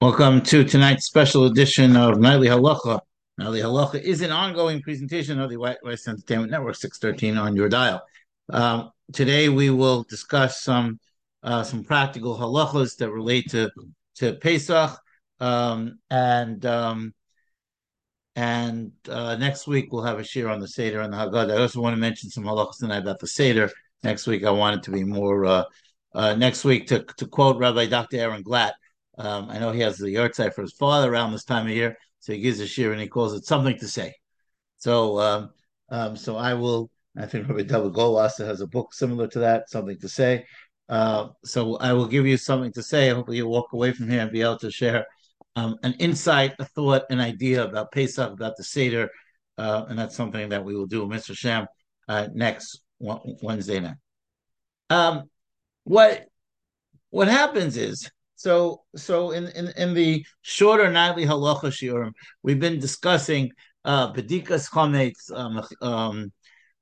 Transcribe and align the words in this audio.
Welcome 0.00 0.42
to 0.42 0.62
tonight's 0.62 1.06
special 1.06 1.46
edition 1.46 1.96
of 1.96 2.18
Nightly 2.18 2.48
Halacha. 2.48 3.00
Nightly 3.38 3.60
Halacha 3.60 4.00
is 4.00 4.20
an 4.20 4.30
ongoing 4.30 4.82
presentation 4.82 5.40
of 5.40 5.50
the 5.50 5.56
White 5.56 5.78
Rice 5.82 6.06
Entertainment 6.06 6.50
Network, 6.50 6.76
613 6.76 7.38
on 7.38 7.56
your 7.56 7.68
dial. 7.68 8.02
Um, 8.50 8.90
today 9.12 9.48
we 9.48 9.70
will 9.70 10.04
discuss 10.04 10.62
some 10.62 11.00
uh, 11.42 11.62
some 11.62 11.84
practical 11.84 12.36
halachas 12.36 12.96
that 12.98 13.10
relate 13.10 13.50
to 13.50 13.70
to 14.16 14.34
Pesach, 14.34 14.98
um, 15.40 15.98
and 16.10 16.64
um, 16.66 17.14
and 18.34 18.92
uh, 19.08 19.36
next 19.36 19.66
week 19.66 19.92
we'll 19.92 20.04
have 20.04 20.18
a 20.18 20.22
shiur 20.22 20.52
on 20.52 20.60
the 20.60 20.68
Seder 20.68 21.00
and 21.00 21.12
the 21.12 21.16
Haggadah. 21.16 21.56
I 21.56 21.62
also 21.62 21.80
want 21.80 21.94
to 21.94 22.00
mention 22.00 22.30
some 22.30 22.44
halachas 22.44 22.78
tonight 22.78 22.98
about 22.98 23.18
the 23.18 23.26
Seder. 23.26 23.70
Next 24.02 24.26
week 24.26 24.44
I 24.44 24.50
want 24.50 24.76
it 24.76 24.82
to 24.84 24.90
be 24.90 25.04
more. 25.04 25.46
Uh, 25.46 25.64
uh, 26.16 26.34
next 26.34 26.64
week 26.64 26.86
to 26.88 27.04
to 27.18 27.26
quote 27.26 27.58
Rabbi 27.58 27.86
Dr. 27.86 28.16
Aaron 28.16 28.42
Glatt. 28.42 28.72
Um, 29.18 29.48
I 29.50 29.58
know 29.58 29.70
he 29.70 29.80
has 29.80 29.98
the 29.98 30.08
yahrzeit 30.08 30.54
for 30.54 30.62
his 30.62 30.72
father 30.72 31.12
around 31.12 31.32
this 31.32 31.44
time 31.44 31.66
of 31.66 31.72
year, 31.72 31.96
so 32.20 32.32
he 32.32 32.40
gives 32.40 32.58
a 32.60 32.64
shiur 32.64 32.92
and 32.92 33.00
he 33.00 33.06
calls 33.06 33.34
it 33.34 33.44
something 33.44 33.78
to 33.78 33.86
say. 33.86 34.14
So, 34.78 35.20
um, 35.20 35.50
um, 35.90 36.16
so 36.16 36.36
I 36.36 36.54
will. 36.54 36.90
I 37.18 37.26
think 37.26 37.48
Rabbi 37.48 37.62
David 37.62 37.92
Goldwasser 37.92 38.46
has 38.46 38.60
a 38.60 38.66
book 38.66 38.92
similar 38.92 39.26
to 39.28 39.38
that, 39.40 39.70
something 39.70 39.98
to 40.00 40.08
say. 40.08 40.44
Uh, 40.88 41.28
so 41.44 41.76
I 41.76 41.92
will 41.92 42.06
give 42.06 42.26
you 42.26 42.36
something 42.36 42.72
to 42.72 42.82
say. 42.82 43.10
Hopefully, 43.10 43.38
you'll 43.38 43.50
walk 43.50 43.72
away 43.72 43.92
from 43.92 44.08
here 44.08 44.20
and 44.20 44.32
be 44.32 44.42
able 44.42 44.58
to 44.58 44.70
share 44.70 45.06
um, 45.54 45.76
an 45.82 45.94
insight, 45.98 46.54
a 46.58 46.64
thought, 46.64 47.04
an 47.10 47.20
idea 47.20 47.64
about 47.64 47.92
Pesach, 47.92 48.32
about 48.32 48.56
the 48.56 48.64
Seder, 48.64 49.10
uh, 49.58 49.84
and 49.88 49.98
that's 49.98 50.16
something 50.16 50.48
that 50.50 50.64
we 50.64 50.74
will 50.74 50.86
do, 50.86 51.06
Mr. 51.06 51.36
Sham, 51.36 51.66
uh, 52.08 52.28
next 52.34 52.80
Wednesday 53.00 53.80
night. 53.80 53.96
What 55.86 56.26
what 57.10 57.28
happens 57.28 57.76
is 57.76 58.10
so 58.34 58.82
so 58.96 59.30
in 59.30 59.46
in, 59.50 59.68
in 59.76 59.94
the 59.94 60.26
shorter 60.42 60.90
nightly 60.90 61.24
halacha 61.24 61.70
shiurim, 61.70 62.10
we've 62.42 62.58
been 62.58 62.80
discussing 62.80 63.52
uh 63.84 64.12
bedikas 64.12 64.68
chametz, 64.68 65.30
um, 65.32 65.62
um, 65.80 66.32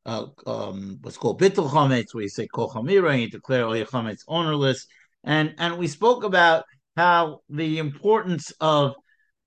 uh, 0.07 0.25
um, 0.47 0.97
what's 1.03 1.19
called 1.19 1.39
bittul 1.39 1.69
chametz, 1.69 2.15
where 2.15 2.23
you 2.23 2.31
say 2.31 2.47
kol 2.47 2.71
chamira, 2.71 3.13
and 3.13 3.21
you 3.21 3.29
declare 3.29 3.67
all 3.67 3.77
your 3.77 3.85
chametz 3.85 4.23
ownerless, 4.27 4.87
and 5.23 5.55
and 5.59 5.77
we 5.77 5.87
spoke 5.87 6.25
about 6.25 6.65
how 6.97 7.41
the 7.51 7.77
importance 7.77 8.55
of 8.61 8.95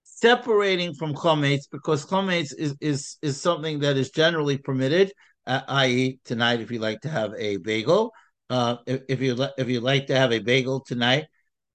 separating 0.04 0.94
from 0.94 1.16
chametz 1.16 1.64
because 1.72 2.06
chametz 2.06 2.54
is 2.56 2.76
is 2.80 3.18
is 3.24 3.42
something 3.42 3.80
that 3.80 3.98
is 3.98 4.12
generally 4.12 4.60
permitted, 4.60 5.12
uh, 5.48 5.62
i.e., 5.70 6.20
tonight 6.26 6.62
if 6.62 6.70
you 6.70 6.78
like 6.78 7.02
to 7.02 7.10
have 7.10 7.34
a 7.40 7.58
bagel 7.58 8.14
uh, 8.50 8.78
if, 8.86 9.02
if 9.10 9.22
you 9.22 9.48
if 9.58 9.70
you 9.70 9.80
like 9.80 10.08
to 10.08 10.16
have 10.16 10.32
a 10.32 10.40
bagel 10.40 10.80
tonight, 10.80 11.26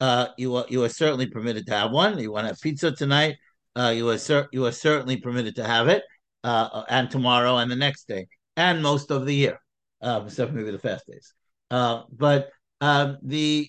uh, 0.01 0.29
you 0.39 0.57
are 0.57 0.67
you 0.69 0.83
are 0.85 0.89
certainly 0.89 1.27
permitted 1.27 1.67
to 1.67 1.75
have 1.75 1.91
one. 1.91 2.19
You 2.19 2.33
want 2.33 2.45
to 2.45 2.49
have 2.49 2.61
pizza 2.61 2.93
tonight, 2.93 3.37
uh, 3.77 3.93
you 3.95 4.09
are 4.09 4.19
cer- 4.19 4.49
you 4.53 4.67
are 4.67 4.73
certainly 4.73 5.17
permitted 5.19 5.57
to 5.57 5.65
have 5.65 5.89
it, 5.89 6.03
uh, 6.45 6.85
and 6.89 7.11
tomorrow 7.11 7.57
and 7.59 7.71
the 7.71 7.77
next 7.77 8.09
day, 8.09 8.27
and 8.57 8.83
most 8.83 9.11
of 9.11 9.27
the 9.27 9.35
year, 9.35 9.59
uh, 10.01 10.23
except 10.27 10.53
maybe 10.53 10.71
the 10.71 10.79
fast 10.79 11.07
days. 11.07 11.35
Uh, 11.71 12.03
but 12.11 12.51
um, 12.81 13.19
the 13.23 13.69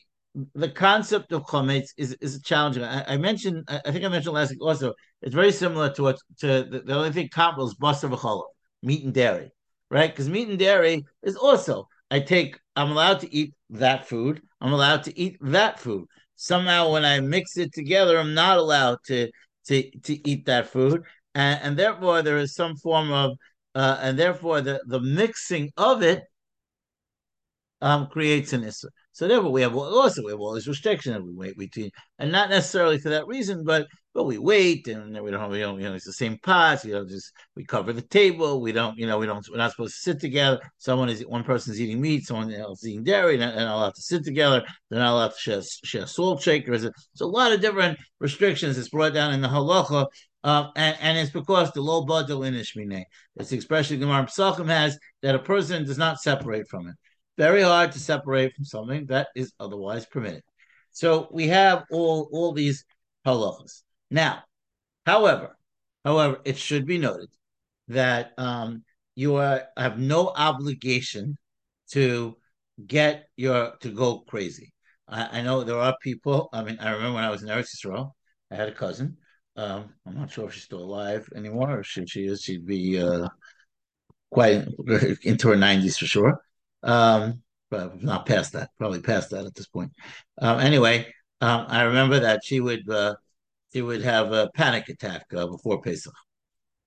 the 0.56 0.70
concept 0.70 1.32
of 1.32 1.44
chametz 1.46 1.90
is 1.98 2.14
is 2.20 2.42
challenging. 2.42 2.84
I, 2.84 3.14
I, 3.14 3.18
mentioned, 3.18 3.64
I 3.68 3.92
think 3.92 4.04
I 4.04 4.10
mentioned 4.10 4.34
last 4.34 4.50
week 4.50 4.62
also. 4.62 4.94
It's 5.22 5.36
very 5.36 5.52
similar 5.52 5.94
to 5.94 6.04
what 6.04 6.18
to 6.40 6.48
the, 6.70 6.82
the 6.86 6.96
only 6.96 7.12
thing 7.12 7.30
comparable 7.30 7.68
is 7.68 7.76
basar 7.76 8.10
v'cholov, 8.10 8.48
meat 8.82 9.06
and 9.06 9.14
dairy, 9.14 9.52
right? 9.90 10.10
Because 10.10 10.28
meat 10.28 10.50
and 10.50 10.60
dairy 10.60 11.06
is 11.22 11.36
also 11.36 11.88
I 12.14 12.20
take, 12.20 12.60
I'm 12.76 12.92
allowed 12.92 13.22
to 13.22 13.36
eat 13.36 13.56
that 13.72 14.08
food. 14.08 14.40
I'm 14.62 14.72
allowed 14.72 15.02
to 15.06 15.20
eat 15.20 15.38
that 15.42 15.80
food. 15.80 16.06
Somehow, 16.36 16.92
when 16.92 17.04
I 17.04 17.20
mix 17.20 17.58
it 17.58 17.74
together, 17.74 18.20
I'm 18.20 18.36
not 18.36 18.60
allowed 18.60 19.00
to 19.08 19.32
to 19.68 19.90
to 20.08 20.30
eat 20.30 20.46
that 20.46 20.68
food, 20.68 21.02
and, 21.34 21.60
and 21.64 21.78
therefore 21.78 22.22
there 22.22 22.38
is 22.38 22.54
some 22.54 22.76
form 22.76 23.12
of, 23.12 23.32
uh, 23.74 23.98
and 24.02 24.20
therefore 24.20 24.62
the 24.62 24.80
the 24.86 25.00
mixing 25.00 25.72
of 25.76 26.04
it 26.04 26.22
um, 27.82 28.08
creates 28.08 28.54
an 28.54 28.64
issue. 28.64 28.90
So 29.14 29.28
therefore, 29.28 29.52
we 29.52 29.62
have 29.62 29.76
also 29.76 30.24
we 30.24 30.32
have 30.32 30.40
all 30.40 30.54
these 30.54 30.68
restrictions 30.68 31.20
we 31.24 31.34
wait 31.34 31.58
between, 31.58 31.90
and 32.20 32.32
not 32.32 32.50
necessarily 32.50 33.00
for 33.00 33.10
that 33.10 33.26
reason, 33.26 33.64
but 33.64 33.88
but 34.14 34.26
we 34.26 34.38
wait 34.38 34.88
and 34.88 35.20
we 35.22 35.32
don't 35.32 35.50
we 35.50 35.60
don't 35.60 35.80
you 35.80 35.88
know 35.88 35.96
it's 35.96 36.06
the 36.06 36.14
same 36.14 36.38
pots. 36.40 36.86
You 36.86 36.94
know, 36.94 37.06
just 37.06 37.32
we 37.56 37.66
cover 37.66 37.94
the 37.94 38.02
table. 38.02 38.62
We 38.62 38.72
don't 38.72 38.98
you 38.98 39.08
know 39.08 39.18
we 39.18 39.26
don't 39.26 39.46
we're 39.50 39.58
not 39.58 39.72
supposed 39.72 39.96
to 39.96 40.02
sit 40.02 40.20
together. 40.20 40.60
Someone 40.78 41.10
is 41.10 41.26
one 41.26 41.44
person's 41.44 41.82
eating 41.82 42.02
meat, 42.02 42.26
someone 42.26 42.54
else 42.54 42.84
is 42.84 42.90
eating 42.90 43.04
dairy. 43.04 43.38
They're 43.38 43.54
not 43.56 43.76
allowed 43.76 43.96
to 43.96 44.02
sit 44.02 44.24
together. 44.24 44.64
They're 44.90 45.00
not 45.00 45.14
allowed 45.14 45.30
to 45.30 45.40
share, 45.40 45.62
share 45.84 46.08
salt 46.08 46.42
shakers. 46.42 46.88
So 47.16 47.26
a 47.26 47.28
lot 47.28 47.52
of 47.52 47.62
different 47.62 47.98
restrictions 48.20 48.78
is 48.78 48.90
brought 48.90 49.14
down 49.14 49.34
in 49.34 49.42
the 49.42 49.48
halacha. 49.48 50.08
Um, 50.46 50.72
and, 50.76 50.98
and, 51.00 51.18
it's 51.18 51.32
because 51.32 51.72
the 51.72 51.80
low 51.82 52.06
badal 52.06 52.46
inishmine. 52.46 53.06
It's 53.38 53.52
the 53.52 53.56
expression 53.56 54.02
Gemara 54.02 54.26
Pesachim 54.26 54.68
has 54.68 55.00
that 55.22 55.36
a 55.36 55.40
person 55.40 55.86
does 55.86 55.98
not 55.98 56.20
separate 56.20 56.68
from 56.68 56.90
it 56.90 56.96
very 57.38 57.62
hard 57.62 57.92
to 57.94 58.00
separate 58.00 58.54
from 58.56 58.66
something 58.66 59.06
that 59.08 59.28
is 59.36 59.54
otherwise 59.60 60.06
permitted. 60.06 60.44
So 60.92 61.28
we 61.32 61.48
have 61.48 61.86
all 61.92 62.30
all 62.32 62.54
these 62.54 62.86
halachas. 63.26 63.82
Now, 64.14 64.44
however, 65.08 65.58
however, 66.06 66.40
it 66.46 66.56
should 66.56 66.86
be 66.86 67.00
noted 67.00 67.30
that 67.88 68.34
um, 68.38 68.84
you 69.16 69.38
are 69.38 69.64
have 69.76 69.98
no 69.98 70.30
obligation 70.30 71.36
to 71.94 72.38
get 72.86 73.28
your 73.38 73.74
to 73.82 73.90
go 73.90 74.20
crazy. 74.20 74.72
I, 75.08 75.40
I, 75.40 75.42
know 75.42 75.64
there 75.64 75.80
are 75.80 75.98
people. 76.04 76.50
I 76.54 76.64
mean, 76.64 76.78
I 76.80 76.92
remember 76.92 77.16
when 77.16 77.24
I 77.24 77.32
was 77.32 77.42
in 77.42 77.50
Eretz 77.50 77.76
Yisrael, 77.76 78.12
I 78.52 78.56
had 78.56 78.70
a 78.70 78.72
cousin. 78.72 79.18
Um, 79.56 79.90
I'm 80.06 80.16
not 80.16 80.30
sure 80.32 80.46
if 80.46 80.54
she's 80.54 80.64
still 80.64 80.84
alive 80.84 81.28
anymore. 81.36 81.80
Or 81.80 81.84
she, 81.84 82.06
she 82.06 82.26
is, 82.26 82.44
she'd 82.44 82.68
be 82.68 83.00
uh, 83.02 83.28
quite 84.30 84.68
into 85.24 85.50
her 85.50 85.56
90s 85.56 85.98
for 85.98 86.06
sure. 86.06 86.40
Um, 86.84 87.42
but 87.72 88.04
not 88.04 88.28
past 88.28 88.54
that, 88.54 88.70
probably 88.78 89.02
past 89.02 89.32
that 89.32 89.46
at 89.46 89.56
this 89.56 89.68
point. 89.68 89.92
Um, 90.40 90.60
anyway, 90.60 91.12
um, 91.42 91.66
I 91.68 91.84
remember 91.84 92.20
that 92.20 92.42
she 92.44 92.60
would 92.60 92.88
uh, 92.88 93.16
she 93.74 93.82
would 93.82 94.04
have 94.04 94.32
a 94.32 94.50
panic 94.54 94.88
attack 94.90 95.26
uh, 95.36 95.48
before 95.48 95.82
Pesach, 95.82 96.14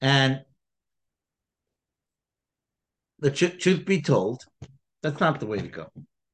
and 0.00 0.40
the 3.18 3.30
tr- 3.30 3.46
truth 3.46 3.84
be 3.84 4.00
told, 4.02 4.44
that's 5.02 5.20
not 5.20 5.40
the 5.40 5.46
way 5.46 5.58
to 5.58 5.68
go. 5.68 5.88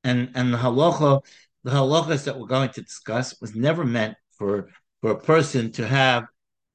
And 0.05 0.31
and 0.35 0.53
the 0.53 0.59
halacha, 0.59 1.21
the 1.65 1.71
halachas 1.71 2.25
that 2.25 2.39
we're 2.39 2.47
going 2.47 2.71
to 2.71 2.83
discuss 2.83 3.41
was 3.41 3.55
never 3.55 3.85
meant 3.85 4.17
for 4.37 4.69
for 5.01 5.13
a 5.13 5.21
person 5.21 5.73
to 5.73 5.87
have 5.87 6.25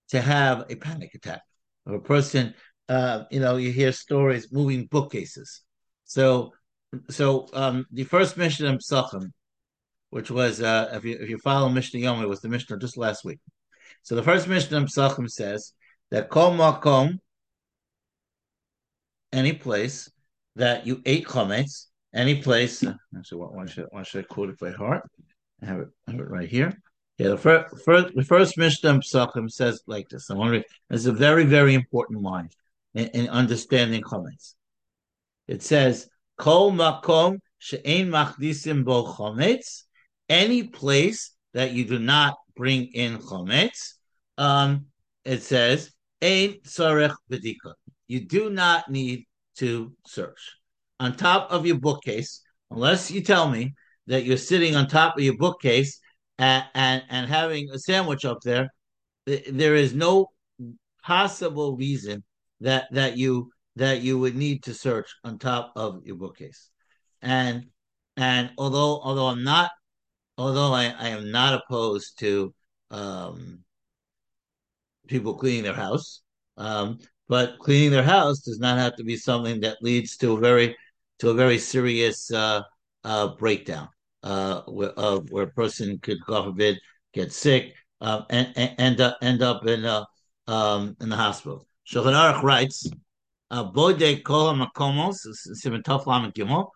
to 0.10 0.22
have 0.22 0.66
a 0.70 0.76
panic 0.76 1.14
attack. 1.14 1.42
Or 1.86 1.96
a 1.96 2.02
person, 2.02 2.54
uh, 2.90 3.24
you 3.32 3.40
know, 3.40 3.58
you 3.58 3.72
hear 3.72 3.92
stories 3.92 4.52
moving 4.52 4.86
bookcases. 4.86 5.62
So 6.06 6.54
so 7.10 7.48
um, 7.54 7.86
the 7.92 8.04
first 8.06 8.38
Mishnah 8.38 8.70
in 8.70 8.78
Psachim, 8.78 9.32
which 10.10 10.32
was 10.32 10.62
uh, 10.62 10.90
if 10.94 11.04
you 11.04 11.18
if 11.20 11.30
you 11.30 11.38
follow 11.40 11.70
Mishnah 11.70 12.00
Yom, 12.00 12.24
it 12.24 12.30
was 12.30 12.42
the 12.42 12.50
Mishnah 12.50 12.78
just 12.78 12.98
last 12.98 13.26
week. 13.26 13.40
So 14.04 14.16
the 14.16 14.24
first 14.24 14.48
Mishnah 14.48 14.82
Psachim 14.82 15.30
says 15.30 15.74
that 16.12 16.30
kol 16.30 16.54
makom, 16.54 17.20
any 19.34 19.54
place 19.54 20.10
that 20.56 20.88
you 20.88 21.02
ate 21.06 21.26
chametz, 21.26 21.88
any 22.14 22.42
place. 22.42 22.84
Actually, 23.18 23.42
why 23.42 23.66
should 23.66 23.86
why 23.92 24.04
should 24.04 24.26
I 24.26 24.34
quote 24.34 24.50
it 24.50 24.60
by 24.60 24.72
heart? 24.72 25.04
I 25.62 25.66
have 25.66 25.80
it, 25.80 25.88
have 26.08 26.20
it 26.20 26.30
right 26.30 26.50
here. 26.50 26.74
Yeah, 27.18 27.30
the 27.30 27.38
first, 27.38 27.84
first 27.84 28.16
the 28.16 28.24
first 28.24 28.58
Mishnah 28.58 29.00
Psachim 29.00 29.52
says 29.52 29.82
like 29.88 30.10
this. 30.10 30.30
I'm 30.30 30.38
wondering, 30.38 30.64
it's 30.90 31.06
a 31.06 31.12
very 31.12 31.46
very 31.46 31.74
important 31.74 32.22
line 32.22 32.50
in, 32.94 33.08
in 33.08 33.30
understanding 33.30 34.02
chametz. 34.02 34.54
It 35.48 35.64
says 35.64 36.10
Kol 36.38 36.72
makom 36.72 37.40
she'ein 37.60 38.10
machnisim 38.10 38.86
bo 38.86 39.06
chometz. 39.06 39.84
Any 40.30 40.64
place 40.64 41.32
that 41.54 41.72
you 41.72 41.86
do 41.86 42.00
not 42.00 42.36
bring 42.58 42.86
in 42.94 43.20
chometz, 43.20 43.94
um, 44.38 44.86
it 45.24 45.44
says 45.44 45.92
ein 46.22 46.56
tzarech 46.66 47.16
bedika. 47.32 47.74
You 48.08 48.26
do 48.26 48.50
not 48.50 48.90
need 48.90 49.26
to 49.58 49.94
search 50.06 50.58
on 51.00 51.16
top 51.16 51.52
of 51.52 51.66
your 51.66 51.78
bookcase, 51.78 52.42
unless 52.72 53.12
you 53.12 53.22
tell 53.22 53.50
me 53.50 53.74
that 54.08 54.24
you're 54.24 54.38
sitting 54.38 54.76
on 54.76 54.88
top 54.88 55.18
of 55.18 55.24
your 55.24 55.38
bookcase 55.38 56.00
and 56.38 56.66
and, 56.74 57.04
and 57.10 57.30
having 57.30 57.70
a 57.72 57.80
sandwich 57.80 58.26
up 58.26 58.40
there. 58.42 58.70
There 59.26 59.76
is 59.76 59.94
no 59.94 60.28
possible 61.04 61.76
reason 61.76 62.24
that 62.62 62.88
that 62.92 63.18
you 63.18 63.52
that 63.76 64.02
you 64.02 64.18
would 64.20 64.36
need 64.36 64.64
to 64.64 64.74
search 64.74 65.14
on 65.24 65.38
top 65.38 65.74
of 65.76 66.06
your 66.06 66.16
bookcase. 66.16 66.70
And 67.22 67.68
and 68.16 68.52
although 68.58 69.00
although 69.02 69.28
I'm 69.28 69.44
not 69.44 69.72
although 70.38 70.74
I, 70.74 70.86
I 70.98 71.10
am 71.10 71.32
not 71.32 71.54
opposed 71.62 72.20
to 72.20 72.54
um, 72.92 73.64
people 75.08 75.36
cleaning 75.36 75.64
their 75.64 75.74
house, 75.74 76.22
um, 76.58 77.00
but 77.28 77.60
cleaning 77.60 77.92
their 77.92 78.04
house 78.04 78.40
does 78.42 78.60
not 78.60 78.78
have 78.78 78.96
to 78.98 79.04
be 79.04 79.18
something 79.18 79.62
that 79.62 79.78
leads 79.82 80.18
to 80.18 80.34
a 80.34 80.40
very 80.40 80.76
to 81.20 81.30
a 81.30 81.34
very 81.34 81.58
serious 81.58 82.32
uh, 82.32 82.62
uh, 83.04 83.28
breakdown. 83.36 83.90
uh, 84.24 84.62
where, 84.68 84.94
uh, 84.98 85.20
where 85.30 85.44
a 85.44 85.52
person 85.52 86.00
could, 86.00 86.18
God 86.26 86.46
forbid, 86.46 86.80
get 87.14 87.32
sick 87.32 87.74
um, 88.02 88.26
and, 88.30 88.52
and 88.56 88.76
end 88.78 89.02
up 89.02 89.18
end 89.22 89.42
up 89.42 89.66
in 89.66 89.86
uh, 89.86 90.04
um, 90.48 90.96
in 91.02 91.10
the 91.10 91.16
hospital. 91.16 91.66
Shulchan 91.90 92.14
Aruch 92.14 92.44
writes, 92.44 92.90
"Bode 93.50 94.24
kol 94.24 94.54
makomos 94.54 95.26
siman 95.64 95.84
tov 95.84 96.06
lamed 96.06 96.34
gimel. 96.34 96.70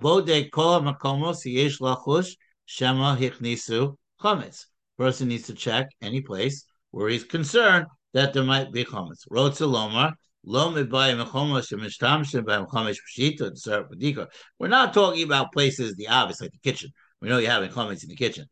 Bode 0.00 0.50
kol 0.50 0.80
makomos 0.80 1.44
yesh 1.44 1.78
lachush 1.78 2.34
Shema 2.68 3.16
Hichnisu 3.16 3.96
Chametz. 4.20 4.66
Person 4.98 5.28
needs 5.28 5.46
to 5.46 5.54
check 5.54 5.88
any 6.02 6.20
place 6.20 6.64
where 6.90 7.08
he's 7.08 7.24
concerned 7.24 7.86
that 8.12 8.34
there 8.34 8.44
might 8.44 8.70
be 8.72 8.84
chametz. 8.84 9.26
Rotzelomar 9.30 10.12
we're 10.44 10.68
not 14.68 14.94
talking 14.94 15.22
about 15.24 15.52
places, 15.52 15.94
the 15.96 16.08
obvious, 16.08 16.40
like 16.40 16.52
the 16.52 16.58
kitchen. 16.62 16.90
We 17.20 17.28
know 17.28 17.38
you 17.38 17.48
have 17.48 17.68
chametz 17.70 18.04
in 18.04 18.08
the 18.08 18.16
kitchen. 18.16 18.46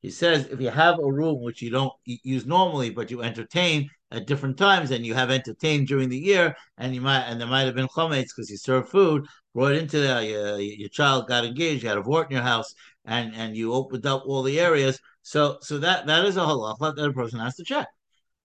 He 0.00 0.10
says, 0.10 0.46
if 0.46 0.60
you 0.60 0.70
have 0.70 0.98
a 0.98 1.12
room 1.12 1.42
which 1.42 1.60
you 1.60 1.70
don't 1.70 1.92
use 2.04 2.46
normally, 2.46 2.90
but 2.90 3.10
you 3.10 3.22
entertain 3.22 3.90
at 4.10 4.26
different 4.26 4.56
times, 4.56 4.90
and 4.90 5.04
you 5.04 5.14
have 5.14 5.30
entertained 5.30 5.86
during 5.88 6.08
the 6.08 6.18
year, 6.18 6.56
and 6.78 6.94
you 6.94 7.00
might 7.00 7.24
and 7.24 7.40
there 7.40 7.48
might 7.48 7.64
have 7.66 7.74
been 7.74 7.88
chometz 7.88 8.28
because 8.34 8.50
you 8.50 8.56
serve 8.56 8.88
food 8.88 9.26
brought 9.54 9.74
into 9.74 9.98
there. 10.00 10.22
Your, 10.22 10.58
your 10.58 10.88
child 10.88 11.28
got 11.28 11.44
engaged, 11.44 11.82
you 11.82 11.88
had 11.88 11.98
a 11.98 12.02
vort 12.02 12.30
in 12.30 12.36
your 12.36 12.44
house, 12.44 12.74
and 13.04 13.34
and 13.34 13.56
you 13.56 13.72
opened 13.72 14.06
up 14.06 14.22
all 14.26 14.42
the 14.42 14.60
areas. 14.60 14.98
So 15.22 15.58
so 15.60 15.78
that 15.78 16.06
that 16.06 16.24
is 16.24 16.36
a 16.36 16.40
halacha 16.40 16.96
that 16.96 17.04
a 17.04 17.12
person 17.12 17.40
has 17.40 17.56
to 17.56 17.64
check. 17.64 17.88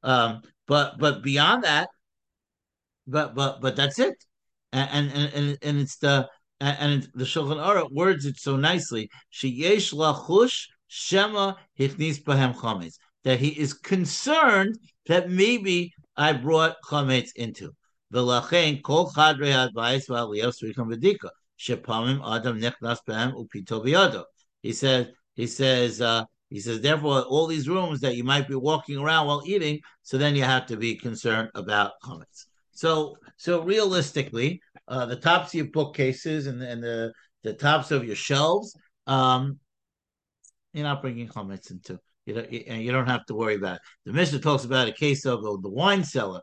Um, 0.04 0.42
but 0.68 0.98
but 1.00 1.24
beyond 1.24 1.64
that, 1.64 1.90
but 3.08 3.36
but 3.36 3.62
but 3.62 3.76
that's 3.76 4.00
it, 4.00 4.16
and 4.72 5.12
and 5.12 5.34
and, 5.34 5.58
and 5.62 5.80
it's 5.80 5.98
the 5.98 6.30
and, 6.60 7.10
the 7.14 7.26
Shulchan 7.26 7.58
Aruch 7.58 7.92
words 7.92 8.26
it 8.26 8.38
so 8.38 8.56
nicely. 8.56 9.10
Sheyesh 9.32 9.94
lachush 9.94 10.68
shema 10.88 11.56
hichnis 11.80 12.24
bahem 12.24 12.56
chametz. 12.56 12.96
That 13.24 13.40
he 13.40 13.50
is 13.50 13.74
concerned 13.74 14.78
that 15.08 15.30
maybe 15.30 15.94
I 16.16 16.34
brought 16.34 16.76
chametz 16.84 17.30
into. 17.36 17.74
He 24.62 24.74
says. 24.74 25.08
He 25.36 25.48
says. 25.48 26.02
Uh, 26.02 26.26
he 26.54 26.60
says, 26.60 26.82
therefore, 26.82 27.22
all 27.22 27.48
these 27.48 27.68
rooms 27.68 28.00
that 28.02 28.16
you 28.16 28.24
might 28.24 28.48
be 28.48 28.54
walking 28.54 29.00
around 29.00 29.26
while 29.26 29.42
eating, 29.44 29.80
so 30.04 30.20
then 30.20 30.36
you 30.36 30.44
have 30.44 30.68
to 30.68 30.78
be 30.78 30.96
concerned 30.96 31.50
about 31.56 31.94
chametz. 32.04 32.46
So, 32.70 33.18
so 33.38 33.64
realistically, 33.64 34.62
uh, 34.88 35.08
the 35.08 35.16
tops 35.16 35.48
of 35.50 35.56
your 35.56 35.66
bookcases 35.72 36.46
and, 36.46 36.62
and 36.62 36.84
the 36.84 37.12
the 37.42 37.54
tops 37.54 37.90
of 37.90 38.06
your 38.06 38.16
shelves, 38.16 38.78
um, 39.08 39.60
you're 40.74 40.84
not 40.84 41.02
bringing 41.02 41.28
chametz 41.28 41.72
into. 41.72 42.00
You 42.26 42.34
don't, 42.36 42.52
you, 42.52 42.64
you 42.76 42.92
don't 42.92 43.08
have 43.08 43.26
to 43.26 43.36
worry 43.36 43.56
about 43.56 43.76
it. 43.76 43.82
The 44.06 44.14
Mishnah 44.14 44.40
talks 44.40 44.64
about 44.64 44.88
a 44.88 44.94
case 44.94 45.26
of 45.26 45.42
the 45.42 45.70
wine 45.70 46.04
cellar. 46.04 46.42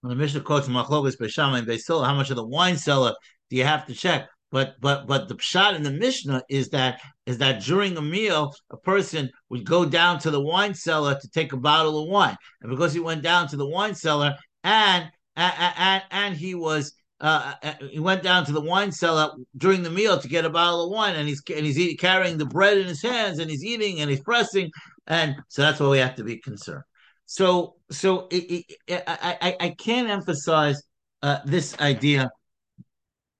When 0.00 0.10
the 0.10 0.22
Mishnah 0.22 0.42
quotes 0.42 0.68
Machlokas 0.68 1.16
Beis 1.16 1.30
Shammai 1.30 1.58
and 1.58 1.66
Beis 1.66 1.86
Hillel, 1.86 2.04
how 2.04 2.14
much 2.14 2.30
of 2.30 2.36
the 2.36 2.46
wine 2.46 2.76
cellar 2.76 3.14
do 3.50 3.56
you 3.56 3.64
have 3.64 3.86
to 3.86 3.94
check? 3.94 4.28
But 4.52 4.76
but 4.80 5.08
but 5.08 5.28
the 5.28 5.36
shot 5.40 5.74
in 5.74 5.82
the 5.82 5.90
Mishnah 5.90 6.42
is 6.48 6.68
that 6.68 7.00
is 7.26 7.38
that 7.38 7.62
during 7.62 7.96
a 7.96 8.02
meal, 8.02 8.54
a 8.70 8.76
person 8.76 9.30
would 9.50 9.64
go 9.64 9.84
down 9.84 10.20
to 10.20 10.30
the 10.30 10.40
wine 10.40 10.74
cellar 10.74 11.18
to 11.20 11.28
take 11.30 11.52
a 11.52 11.56
bottle 11.56 12.04
of 12.04 12.08
wine, 12.08 12.36
and 12.60 12.70
because 12.70 12.92
he 12.92 13.00
went 13.00 13.22
down 13.22 13.48
to 13.48 13.56
the 13.56 13.68
wine 13.68 13.94
cellar 13.94 14.36
and 14.62 15.10
and, 15.34 15.54
and, 15.76 16.02
and 16.10 16.36
he 16.36 16.54
was 16.54 16.94
uh, 17.20 17.54
uh, 17.62 17.72
he 17.90 17.98
went 17.98 18.22
down 18.22 18.44
to 18.44 18.52
the 18.52 18.60
wine 18.60 18.92
cellar 18.92 19.30
during 19.56 19.82
the 19.82 19.90
meal 19.90 20.18
to 20.18 20.28
get 20.28 20.44
a 20.44 20.50
bottle 20.50 20.84
of 20.84 20.90
wine, 20.90 21.16
and 21.16 21.28
he's 21.28 21.42
and 21.54 21.64
he's 21.64 21.78
eating, 21.78 21.96
carrying 21.96 22.38
the 22.38 22.46
bread 22.46 22.76
in 22.78 22.86
his 22.86 23.02
hands, 23.02 23.38
and 23.38 23.50
he's 23.50 23.64
eating 23.64 24.00
and 24.00 24.10
he's 24.10 24.20
pressing, 24.20 24.70
and 25.06 25.36
so 25.48 25.62
that's 25.62 25.80
why 25.80 25.88
we 25.88 25.98
have 25.98 26.16
to 26.16 26.24
be 26.24 26.38
concerned. 26.38 26.84
So 27.26 27.76
so 27.90 28.28
it, 28.30 28.66
it, 28.86 29.04
I, 29.06 29.38
I 29.40 29.56
I 29.60 29.70
can't 29.70 30.08
emphasize 30.08 30.82
uh, 31.22 31.38
this 31.44 31.78
idea 31.80 32.30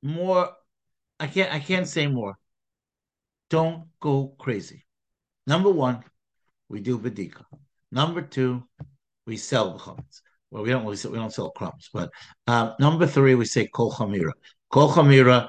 more 0.02 0.50
I 1.18 1.26
can't 1.26 1.52
I 1.52 1.60
can't 1.60 1.88
say 1.88 2.06
more. 2.06 2.38
Don't 3.48 3.88
go 4.00 4.34
crazy. 4.38 4.84
Number 5.46 5.70
one, 5.70 6.02
we 6.68 6.80
do 6.80 6.98
bedika. 6.98 7.44
Number 7.92 8.22
two, 8.22 8.64
we 9.26 9.36
sell 9.36 9.72
the 9.72 9.78
chametz. 9.78 10.20
Well, 10.56 10.64
we 10.64 10.70
don't 10.70 10.84
we, 10.86 10.96
we 11.10 11.18
don't 11.18 11.34
sell 11.34 11.50
crumbs, 11.50 11.90
but 11.92 12.10
uh, 12.46 12.72
number 12.80 13.06
three, 13.06 13.34
we 13.34 13.44
say 13.44 13.66
kol 13.66 13.92
chamira. 13.92 14.32
Kol 14.72 14.90
chamira, 14.90 15.48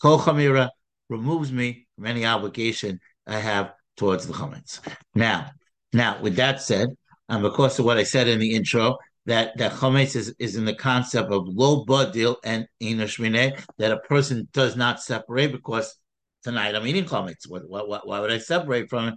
kol 0.00 0.18
chamira 0.18 0.68
removes 1.08 1.52
me 1.52 1.86
from 1.94 2.06
any 2.06 2.26
obligation 2.26 2.98
I 3.24 3.38
have 3.38 3.72
towards 3.96 4.26
the 4.26 4.32
chametz. 4.32 4.80
Now, 5.14 5.52
now 5.92 6.20
with 6.20 6.34
that 6.36 6.60
said, 6.60 6.88
and 7.28 7.44
because 7.44 7.78
of 7.78 7.84
what 7.84 7.98
I 7.98 8.02
said 8.02 8.26
in 8.26 8.40
the 8.40 8.56
intro, 8.56 8.98
that 9.26 9.56
that 9.58 9.74
chametz 9.74 10.16
is, 10.16 10.34
is 10.40 10.56
in 10.56 10.64
the 10.64 10.74
concept 10.74 11.30
of 11.30 11.46
lo 11.46 11.84
badil 11.84 12.34
and 12.42 12.66
inoshmine 12.82 13.64
that 13.78 13.92
a 13.92 14.00
person 14.00 14.48
does 14.52 14.74
not 14.74 15.00
separate 15.00 15.52
because 15.52 15.96
tonight 16.42 16.74
I'm 16.74 16.84
eating 16.88 17.04
chametz. 17.04 17.48
What, 17.48 17.68
what, 17.68 18.08
why 18.08 18.18
would 18.18 18.32
I 18.32 18.38
separate 18.38 18.90
from 18.90 19.06
it? 19.06 19.14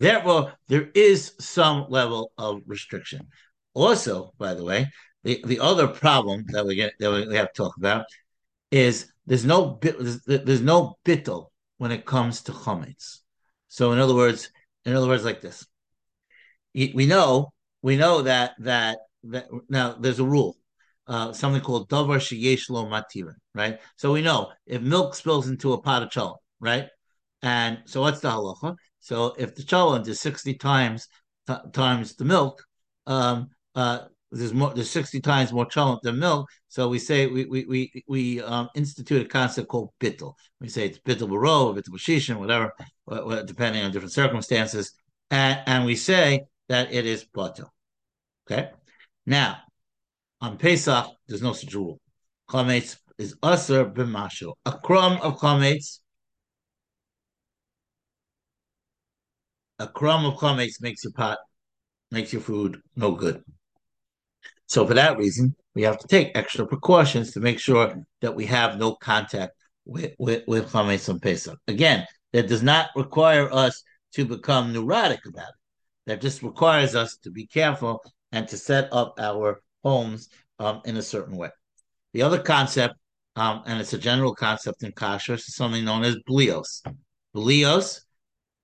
Therefore, 0.00 0.52
there 0.68 0.90
is 0.94 1.32
some 1.40 1.86
level 1.88 2.32
of 2.36 2.60
restriction. 2.66 3.28
Also, 3.74 4.32
by 4.38 4.54
the 4.54 4.64
way, 4.64 4.86
the, 5.24 5.42
the 5.46 5.60
other 5.60 5.86
problem 5.86 6.44
that 6.48 6.66
we 6.66 6.74
get 6.74 6.92
that 6.98 7.10
we 7.10 7.36
have 7.36 7.52
to 7.52 7.62
talk 7.62 7.76
about 7.76 8.04
is 8.70 9.12
there's 9.26 9.44
no 9.44 9.78
there's, 9.80 10.22
there's 10.24 10.62
no 10.62 10.96
bittel 11.04 11.46
when 11.78 11.92
it 11.92 12.04
comes 12.06 12.42
to 12.42 12.52
chametz. 12.52 13.18
So, 13.68 13.92
in 13.92 13.98
other 13.98 14.14
words, 14.14 14.50
in 14.84 14.94
other 14.94 15.06
words, 15.06 15.24
like 15.24 15.40
this, 15.40 15.66
we 16.74 17.06
know 17.06 17.52
we 17.82 17.96
know 17.96 18.22
that 18.22 18.52
that 18.60 18.98
that 19.24 19.46
now 19.68 19.92
there's 19.92 20.18
a 20.18 20.24
rule, 20.24 20.56
uh, 21.06 21.32
something 21.32 21.62
called 21.62 21.88
davar 21.88 22.18
sheyesh 22.18 22.70
lo 22.70 22.86
matirin, 22.86 23.34
right? 23.54 23.78
So 23.96 24.12
we 24.12 24.22
know 24.22 24.52
if 24.66 24.80
milk 24.82 25.14
spills 25.14 25.48
into 25.48 25.72
a 25.72 25.80
pot 25.80 26.02
of 26.02 26.10
cholent, 26.10 26.38
right? 26.60 26.88
And 27.42 27.78
so 27.84 28.00
what's 28.02 28.20
the 28.20 28.30
halacha? 28.30 28.76
So 29.00 29.34
if 29.38 29.54
the 29.54 29.62
cholent 29.62 30.08
is 30.08 30.20
sixty 30.20 30.54
times 30.54 31.08
t- 31.46 31.54
times 31.72 32.16
the 32.16 32.24
milk, 32.24 32.62
um, 33.06 33.48
uh, 33.74 34.00
there's 34.32 34.54
more 34.54 34.72
there's 34.74 34.90
60 34.90 35.20
times 35.20 35.52
more 35.52 35.66
cholent 35.66 36.02
than 36.02 36.18
milk 36.18 36.48
so 36.68 36.88
we 36.88 36.98
say 36.98 37.26
we 37.26 37.46
we 37.46 37.64
we, 37.64 38.04
we 38.06 38.42
um, 38.42 38.68
institute 38.76 39.26
a 39.26 39.28
concept 39.28 39.68
called 39.68 39.90
bittel 40.00 40.34
we 40.60 40.68
say 40.68 40.86
it's 40.86 40.98
bittel 40.98 41.28
baro 41.28 41.74
bittel 41.74 41.98
shishin 41.98 42.38
whatever 42.38 42.72
depending 43.44 43.82
on 43.82 43.90
different 43.90 44.12
circumstances 44.12 44.92
and, 45.32 45.60
and 45.66 45.84
we 45.84 45.96
say 45.96 46.42
that 46.68 46.92
it 46.92 47.06
is 47.06 47.24
batel 47.34 47.68
okay 48.48 48.70
now, 49.26 49.58
on 50.40 50.58
Pesach, 50.58 51.06
there's 51.28 51.42
no 51.42 51.52
such 51.52 51.74
rule. 51.74 52.00
Chametz 52.48 52.98
is 53.18 53.36
assur 53.42 53.84
b'mashehu. 53.84 54.54
A 54.64 54.72
crumb 54.72 55.20
of 55.20 55.38
chametz, 55.38 56.00
a 59.78 59.86
crumb 59.86 60.24
of 60.24 60.34
chametz 60.34 60.80
makes 60.80 61.04
your 61.04 61.12
pot, 61.12 61.38
makes 62.10 62.32
your 62.32 62.42
food 62.42 62.80
no 62.96 63.12
good. 63.12 63.44
So 64.70 64.86
for 64.86 64.94
that 64.94 65.18
reason, 65.18 65.56
we 65.74 65.82
have 65.82 65.98
to 65.98 66.06
take 66.06 66.30
extra 66.36 66.64
precautions 66.64 67.32
to 67.32 67.40
make 67.40 67.58
sure 67.58 67.92
that 68.20 68.36
we 68.36 68.46
have 68.46 68.78
no 68.78 68.94
contact 68.94 69.52
with, 69.84 70.12
with, 70.16 70.44
with 70.46 70.70
chametz 70.70 71.08
on 71.08 71.18
Pesach. 71.18 71.58
Again, 71.66 72.06
that 72.32 72.46
does 72.46 72.62
not 72.62 72.90
require 72.94 73.52
us 73.52 73.82
to 74.14 74.24
become 74.24 74.72
neurotic 74.72 75.26
about 75.26 75.48
it. 75.48 75.54
That 76.06 76.20
just 76.20 76.44
requires 76.44 76.94
us 76.94 77.16
to 77.24 77.32
be 77.32 77.48
careful 77.48 78.00
and 78.30 78.46
to 78.46 78.56
set 78.56 78.88
up 78.92 79.14
our 79.18 79.60
homes 79.82 80.28
um, 80.60 80.82
in 80.84 80.96
a 80.96 81.02
certain 81.02 81.36
way. 81.36 81.50
The 82.12 82.22
other 82.22 82.38
concept, 82.38 82.94
um, 83.34 83.64
and 83.66 83.80
it's 83.80 83.92
a 83.92 83.98
general 83.98 84.36
concept 84.36 84.84
in 84.84 84.92
kashrus, 84.92 85.48
is 85.48 85.56
something 85.56 85.84
known 85.84 86.04
as 86.04 86.16
blios. 86.28 86.80
Blios, 87.34 88.02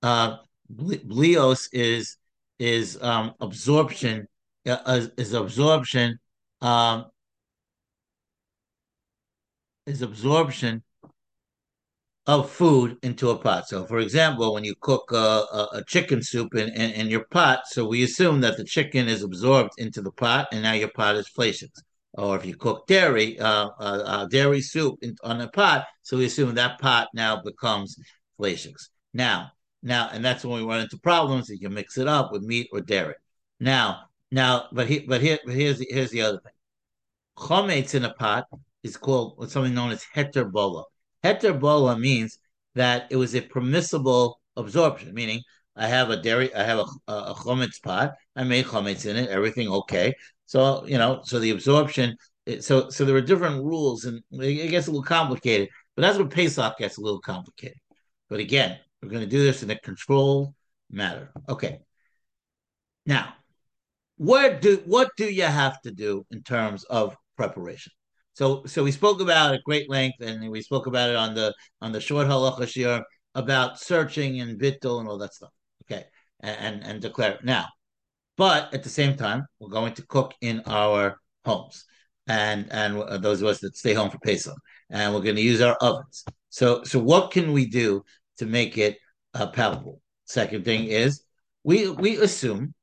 uh, 0.03 0.37
blios 0.73 1.67
is 1.73 2.15
is 2.59 2.97
um, 3.01 3.33
absorption 3.41 4.25
uh, 4.67 5.07
is 5.17 5.33
absorption 5.33 6.19
um, 6.61 7.05
is 9.85 10.01
absorption 10.01 10.83
of 12.27 12.49
food 12.51 12.97
into 13.03 13.29
a 13.29 13.37
pot. 13.37 13.69
So, 13.69 13.85
for 13.85 13.99
example, 13.99 14.53
when 14.53 14.65
you 14.65 14.75
cook 14.81 15.11
a, 15.13 15.15
a, 15.15 15.69
a 15.75 15.83
chicken 15.87 16.21
soup 16.21 16.55
in, 16.55 16.69
in, 16.69 16.91
in, 16.91 17.07
your 17.07 17.23
pot, 17.31 17.61
so 17.67 17.87
we 17.87 18.03
assume 18.03 18.41
that 18.41 18.57
the 18.57 18.65
chicken 18.65 19.07
is 19.07 19.23
absorbed 19.23 19.71
into 19.77 20.01
the 20.01 20.11
pot, 20.11 20.49
and 20.51 20.61
now 20.61 20.73
your 20.73 20.89
pot 20.89 21.15
is 21.15 21.29
fleishiks. 21.29 21.81
Or 22.13 22.35
if 22.35 22.45
you 22.45 22.55
cook 22.55 22.85
dairy, 22.87 23.39
uh, 23.39 23.69
uh, 23.79 24.03
uh, 24.05 24.25
dairy 24.25 24.59
soup 24.59 24.97
in, 25.01 25.15
on 25.23 25.39
a 25.39 25.47
pot, 25.47 25.85
so 26.01 26.17
we 26.17 26.25
assume 26.25 26.55
that 26.55 26.79
pot 26.79 27.07
now 27.13 27.41
becomes 27.41 27.95
fleishiks. 28.37 28.89
Now, 29.13 29.51
now, 29.81 30.09
and 30.11 30.25
that's 30.25 30.43
when 30.43 30.59
we 30.59 30.67
run 30.67 30.81
into 30.81 30.97
problems. 30.97 31.49
You 31.49 31.59
can 31.59 31.73
mix 31.73 31.97
it 31.97 32.07
up 32.07 32.31
with 32.33 32.41
meat 32.41 32.67
or 32.73 32.81
dairy. 32.81 33.13
Now, 33.59 34.06
now, 34.31 34.67
but 34.71 34.87
he, 34.87 34.99
but 34.99 35.21
here, 35.21 35.39
but 35.45 35.55
here's 35.55 35.79
the, 35.79 35.87
here's 35.89 36.11
the 36.11 36.21
other 36.21 36.39
thing. 36.39 36.53
Chometz 37.37 37.95
in 37.95 38.05
a 38.05 38.13
pot 38.13 38.45
is 38.83 38.97
called 38.97 39.49
something 39.51 39.73
known 39.73 39.91
as 39.91 40.05
heterbola. 40.15 40.83
Heterbola 41.23 41.99
means 41.99 42.39
that 42.75 43.07
it 43.09 43.15
was 43.15 43.35
a 43.35 43.41
permissible 43.41 44.39
absorption, 44.55 45.13
meaning 45.13 45.41
I 45.75 45.87
have 45.87 46.09
a 46.09 46.21
dairy, 46.21 46.53
I 46.53 46.63
have 46.63 46.79
a, 46.79 47.11
a, 47.11 47.35
chometz 47.35 47.81
pot, 47.81 48.13
I 48.35 48.43
made 48.43 48.65
chometz 48.65 49.05
in 49.05 49.15
it, 49.15 49.29
everything 49.29 49.67
okay. 49.69 50.13
So 50.45 50.85
you 50.87 50.97
know, 50.97 51.21
so 51.23 51.39
the 51.39 51.51
absorption, 51.51 52.17
so 52.59 52.89
so 52.89 53.05
there 53.05 53.15
are 53.15 53.21
different 53.21 53.63
rules, 53.63 54.05
and 54.05 54.21
it 54.31 54.69
gets 54.69 54.87
a 54.87 54.91
little 54.91 55.03
complicated. 55.03 55.69
But 55.95 56.03
that's 56.03 56.17
what 56.17 56.29
Pesach 56.31 56.77
gets 56.77 56.97
a 56.97 57.01
little 57.01 57.19
complicated. 57.19 57.77
But 58.29 58.39
again, 58.39 58.77
we're 59.01 59.09
going 59.09 59.23
to 59.23 59.29
do 59.29 59.43
this 59.43 59.63
in 59.63 59.69
a 59.71 59.79
controlled 59.79 60.53
matter. 60.89 61.31
Okay. 61.49 61.81
Now, 63.05 63.33
what 64.17 64.61
do 64.61 64.81
what 64.85 65.09
do 65.15 65.31
you 65.31 65.43
have 65.43 65.81
to 65.81 65.91
do 65.91 66.25
in 66.31 66.41
terms 66.43 66.83
of 66.85 67.15
preparation? 67.37 67.93
So 68.33 68.65
so 68.65 68.83
we 68.83 68.91
spoke 68.91 69.21
about 69.21 69.53
at 69.53 69.63
great 69.63 69.89
length, 69.89 70.21
and 70.21 70.49
we 70.51 70.61
spoke 70.61 70.87
about 70.87 71.09
it 71.09 71.15
on 71.15 71.35
the 71.35 71.53
on 71.81 71.91
the 71.91 72.01
short 72.01 72.27
halacha 72.27 73.03
about 73.35 73.79
searching 73.79 74.41
and 74.41 74.59
bittul 74.59 74.99
and 74.99 75.07
all 75.07 75.17
that 75.19 75.33
stuff. 75.33 75.51
Okay, 75.83 76.05
and, 76.41 76.57
and 76.59 76.83
and 76.83 77.01
declare 77.01 77.39
now, 77.43 77.67
but 78.37 78.73
at 78.73 78.83
the 78.83 78.89
same 78.89 79.15
time, 79.15 79.45
we're 79.59 79.69
going 79.69 79.93
to 79.93 80.05
cook 80.07 80.33
in 80.41 80.61
our 80.65 81.19
homes, 81.45 81.85
and 82.27 82.67
and 82.71 83.23
those 83.23 83.41
of 83.41 83.47
us 83.47 83.59
that 83.61 83.77
stay 83.77 83.93
home 83.93 84.09
for 84.09 84.19
Pesach, 84.19 84.57
and 84.89 85.13
we're 85.13 85.21
going 85.21 85.35
to 85.35 85.41
use 85.41 85.61
our 85.61 85.77
ovens. 85.81 86.25
So 86.49 86.83
so 86.83 86.99
what 86.99 87.31
can 87.31 87.53
we 87.53 87.67
do 87.67 88.03
to 88.39 88.45
make 88.45 88.77
it 88.77 88.97
uh, 89.35 89.47
palatable? 89.47 90.01
Second 90.25 90.65
thing 90.65 90.85
is 90.85 91.23
we 91.63 91.89
we 91.89 92.17
assume 92.17 92.73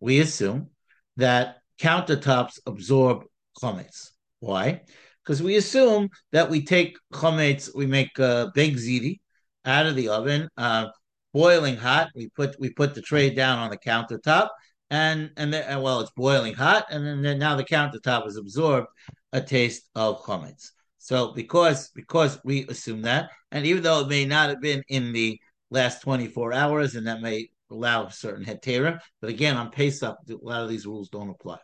we 0.00 0.20
assume 0.20 0.70
that 1.16 1.58
countertops 1.80 2.58
absorb 2.66 3.24
chametz. 3.60 4.10
Why? 4.40 4.82
Because 5.24 5.42
we 5.42 5.56
assume 5.56 6.08
that 6.32 6.50
we 6.50 6.64
take 6.64 6.96
chametz, 7.12 7.74
we 7.74 7.86
make 7.86 8.18
uh, 8.18 8.48
big 8.54 8.76
ziti 8.76 9.20
out 9.64 9.86
of 9.86 9.96
the 9.96 10.08
oven, 10.08 10.48
uh, 10.56 10.88
boiling 11.32 11.76
hot. 11.76 12.10
We 12.14 12.28
put 12.30 12.56
we 12.60 12.70
put 12.70 12.94
the 12.94 13.02
tray 13.02 13.30
down 13.30 13.58
on 13.58 13.70
the 13.70 13.78
countertop, 13.78 14.48
and 14.90 15.30
and 15.36 15.52
then, 15.52 15.82
well, 15.82 16.00
it's 16.00 16.12
boiling 16.16 16.54
hot, 16.54 16.86
and 16.90 17.04
then, 17.04 17.22
then 17.22 17.38
now 17.38 17.56
the 17.56 17.64
countertop 17.64 18.24
has 18.24 18.36
absorbed 18.36 18.86
a 19.32 19.40
taste 19.40 19.88
of 19.94 20.22
chametz. 20.22 20.70
So 20.98 21.32
because 21.32 21.90
because 21.94 22.38
we 22.44 22.66
assume 22.68 23.02
that, 23.02 23.30
and 23.50 23.66
even 23.66 23.82
though 23.82 24.00
it 24.00 24.08
may 24.08 24.24
not 24.24 24.48
have 24.48 24.60
been 24.60 24.82
in 24.88 25.12
the 25.12 25.40
last 25.70 26.02
24 26.02 26.52
hours, 26.52 26.94
and 26.94 27.06
that 27.06 27.20
may 27.20 27.48
allow 27.70 28.08
certain 28.08 28.44
hetera, 28.44 29.00
but 29.20 29.30
again, 29.30 29.56
on 29.56 29.70
Pesach, 29.70 30.16
a 30.28 30.34
lot 30.42 30.62
of 30.62 30.68
these 30.68 30.86
rules 30.86 31.08
don't 31.08 31.30
apply. 31.30 31.58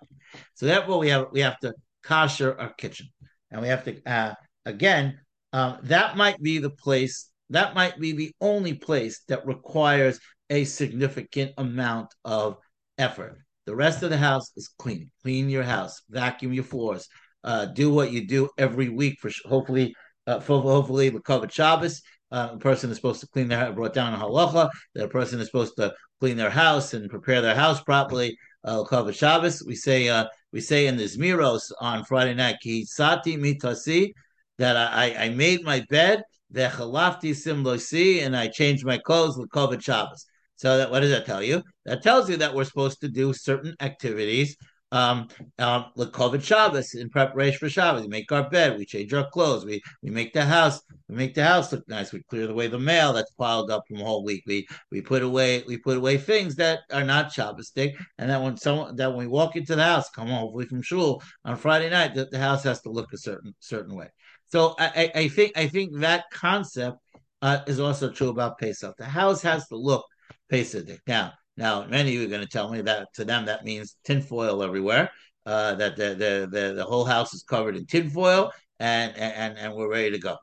So 0.55 0.67
therefore, 0.67 0.99
we 0.99 1.09
have 1.09 1.27
we 1.33 1.41
have 1.41 1.59
to 1.61 1.75
kosher 2.03 2.59
our 2.59 2.73
kitchen, 2.75 3.09
and 3.51 3.63
we 3.63 3.69
have 3.69 3.85
to 3.85 4.01
uh, 4.11 4.35
again. 4.65 5.19
Um, 5.55 5.79
that 5.83 6.17
might 6.17 6.41
be 6.41 6.59
the 6.59 6.71
place. 6.71 7.29
That 7.51 7.75
might 7.75 8.01
be 8.01 8.13
the 8.13 8.33
only 8.41 8.73
place 8.73 9.21
that 9.29 9.47
requires 9.47 10.19
a 10.49 10.65
significant 10.65 11.53
amount 11.59 12.15
of 12.25 12.57
effort. 12.97 13.39
The 13.67 13.77
rest 13.77 14.03
of 14.03 14.11
the 14.11 14.17
house 14.17 14.51
is 14.57 14.69
clean. 14.79 15.11
Clean 15.23 15.49
your 15.49 15.63
house, 15.63 16.03
vacuum 16.09 16.53
your 16.53 16.65
floors, 16.65 17.09
uh, 17.45 17.67
do 17.67 17.93
what 17.93 18.13
you 18.13 18.27
do 18.27 18.49
every 18.59 18.89
week 18.89 19.19
for 19.21 19.31
hopefully, 19.45 19.95
uh, 20.27 20.41
for 20.41 20.61
hopefully 20.61 21.09
the 21.09 21.21
kavod 21.21 21.53
Shabbos. 21.53 22.03
Uh, 22.33 22.49
a 22.53 22.59
person 22.59 22.91
is 22.91 22.97
supposed 22.97 23.21
to 23.21 23.29
clean 23.29 23.49
their 23.49 23.73
brought 23.73 23.93
down 23.93 24.15
a 24.15 24.17
halacha. 24.17 24.71
That 24.95 25.05
a 25.05 25.09
person 25.09 25.39
is 25.41 25.47
supposed 25.47 25.77
to 25.77 25.95
clean 26.19 26.37
their 26.37 26.51
house 26.51 26.95
and 26.95 27.11
prepare 27.11 27.43
their 27.43 27.55
house 27.55 27.83
properly. 27.83 28.37
Uh, 28.65 28.85
Shabbos. 29.13 29.63
We 29.67 29.75
say 29.75 30.09
uh, 30.09 30.27
we 30.53 30.61
say 30.61 30.87
in 30.87 30.97
the 30.97 31.05
Zmiros 31.05 31.71
on 31.81 32.05
Friday 32.05 32.35
night, 32.35 32.57
Ki 32.63 32.85
sati 32.85 33.37
mitasi, 33.37 34.13
that 34.59 34.77
I, 34.77 35.27
I 35.27 35.29
made 35.29 35.63
my 35.63 35.85
bed, 35.91 36.23
the 36.51 36.73
chalafti 36.73 37.33
simlosi, 37.33 38.25
and 38.25 38.37
I 38.37 38.49
changed 38.49 38.85
my 38.85 38.99
clothes 38.99 39.37
with 39.37 39.83
Shabbos. 39.83 40.25
So 40.57 40.79
that 40.79 40.91
what 40.91 41.01
does 41.01 41.11
that 41.11 41.27
tell 41.27 41.43
you? 41.43 41.63
That 41.85 42.03
tells 42.03 42.31
you 42.31 42.37
that 42.37 42.55
we're 42.55 42.65
supposed 42.65 43.01
to 43.01 43.09
do 43.09 43.33
certain 43.33 43.75
activities 43.81 44.57
um, 44.93 45.29
um, 45.59 45.87
kavod 45.97 46.43
Shabbos 46.45 46.95
in 46.95 47.09
preparation 47.09 47.59
for 47.59 47.69
Shabbos. 47.69 48.03
We 48.03 48.09
make 48.09 48.31
our 48.31 48.49
bed, 48.49 48.79
we 48.79 48.85
change 48.85 49.13
our 49.15 49.29
clothes, 49.31 49.65
we 49.65 49.83
we 50.03 50.11
make 50.11 50.33
the 50.33 50.45
house, 50.45 50.81
we 51.09 51.17
make 51.17 51.35
the 51.35 51.45
house 51.45 51.73
look 51.73 51.89
nice. 51.89 52.13
We 52.13 52.23
clear 52.25 52.51
away 52.51 52.69
the 52.69 52.79
mail 52.79 53.13
that's 53.13 53.33
piled 53.33 53.71
up 53.71 53.83
from 53.89 54.01
a 54.01 54.05
whole 54.05 54.23
week. 54.23 54.45
We 54.47 54.67
we 54.91 55.01
put 55.01 55.23
away 55.23 55.65
we 55.67 55.79
put 55.79 55.97
away 55.97 56.19
things 56.19 56.55
that 56.57 56.81
are 56.93 57.05
not 57.05 57.33
Shabbosdik, 57.33 57.95
and 58.19 58.31
then 58.31 58.43
when 58.43 58.57
someone 58.59 58.95
that 58.97 59.09
when 59.09 59.27
we 59.27 59.27
walk 59.27 59.57
into 59.57 59.75
the 59.75 59.83
house, 59.83 60.11
come 60.11 60.29
hopefully 60.29 60.67
from 60.67 60.83
shul 60.83 61.23
on 61.45 61.57
Friday 61.57 61.89
night, 61.89 62.15
the, 62.15 62.27
the 62.27 62.39
house 62.39 62.63
has 62.65 62.83
to 62.83 62.91
look 62.91 63.13
a 63.13 63.19
certain 63.19 63.55
certain 63.61 63.97
way. 63.97 64.09
So 64.51 64.75
I, 64.79 64.87
I, 65.15 65.21
I 65.23 65.29
think 65.29 65.53
I 65.57 65.69
think 65.69 65.99
that 66.01 66.25
concept 66.31 66.99
uh, 67.41 67.61
is 67.67 67.81
also 67.81 68.11
true 68.11 68.29
about 68.29 68.59
Pesach. 68.59 68.95
The 68.99 69.07
house 69.07 69.41
has 69.43 69.67
to 69.69 69.77
look 69.77 70.05
Pesach. 70.51 70.87
Now 71.07 71.33
now, 71.57 71.85
many 71.85 72.15
of 72.15 72.21
you 72.21 72.27
are 72.27 72.31
going 72.31 72.41
to 72.41 72.49
tell 72.49 72.71
me 72.71 72.81
that 72.83 73.09
to 73.15 73.25
them 73.25 73.47
that 73.47 73.65
means 73.65 73.97
tinfoil 74.05 74.63
everywhere. 74.63 75.11
Uh, 75.45 75.75
that 75.75 75.97
the, 75.97 76.11
the 76.15 76.49
the 76.51 76.75
the 76.75 76.85
whole 76.85 77.05
house 77.05 77.35
is 77.35 77.43
covered 77.43 77.77
in 77.77 77.85
tinfoil, 77.85 78.53
and 78.79 79.17
and 79.17 79.59
and 79.59 79.75
we're 79.75 79.91
ready 79.91 80.13
to 80.13 80.19
go. 80.19 80.37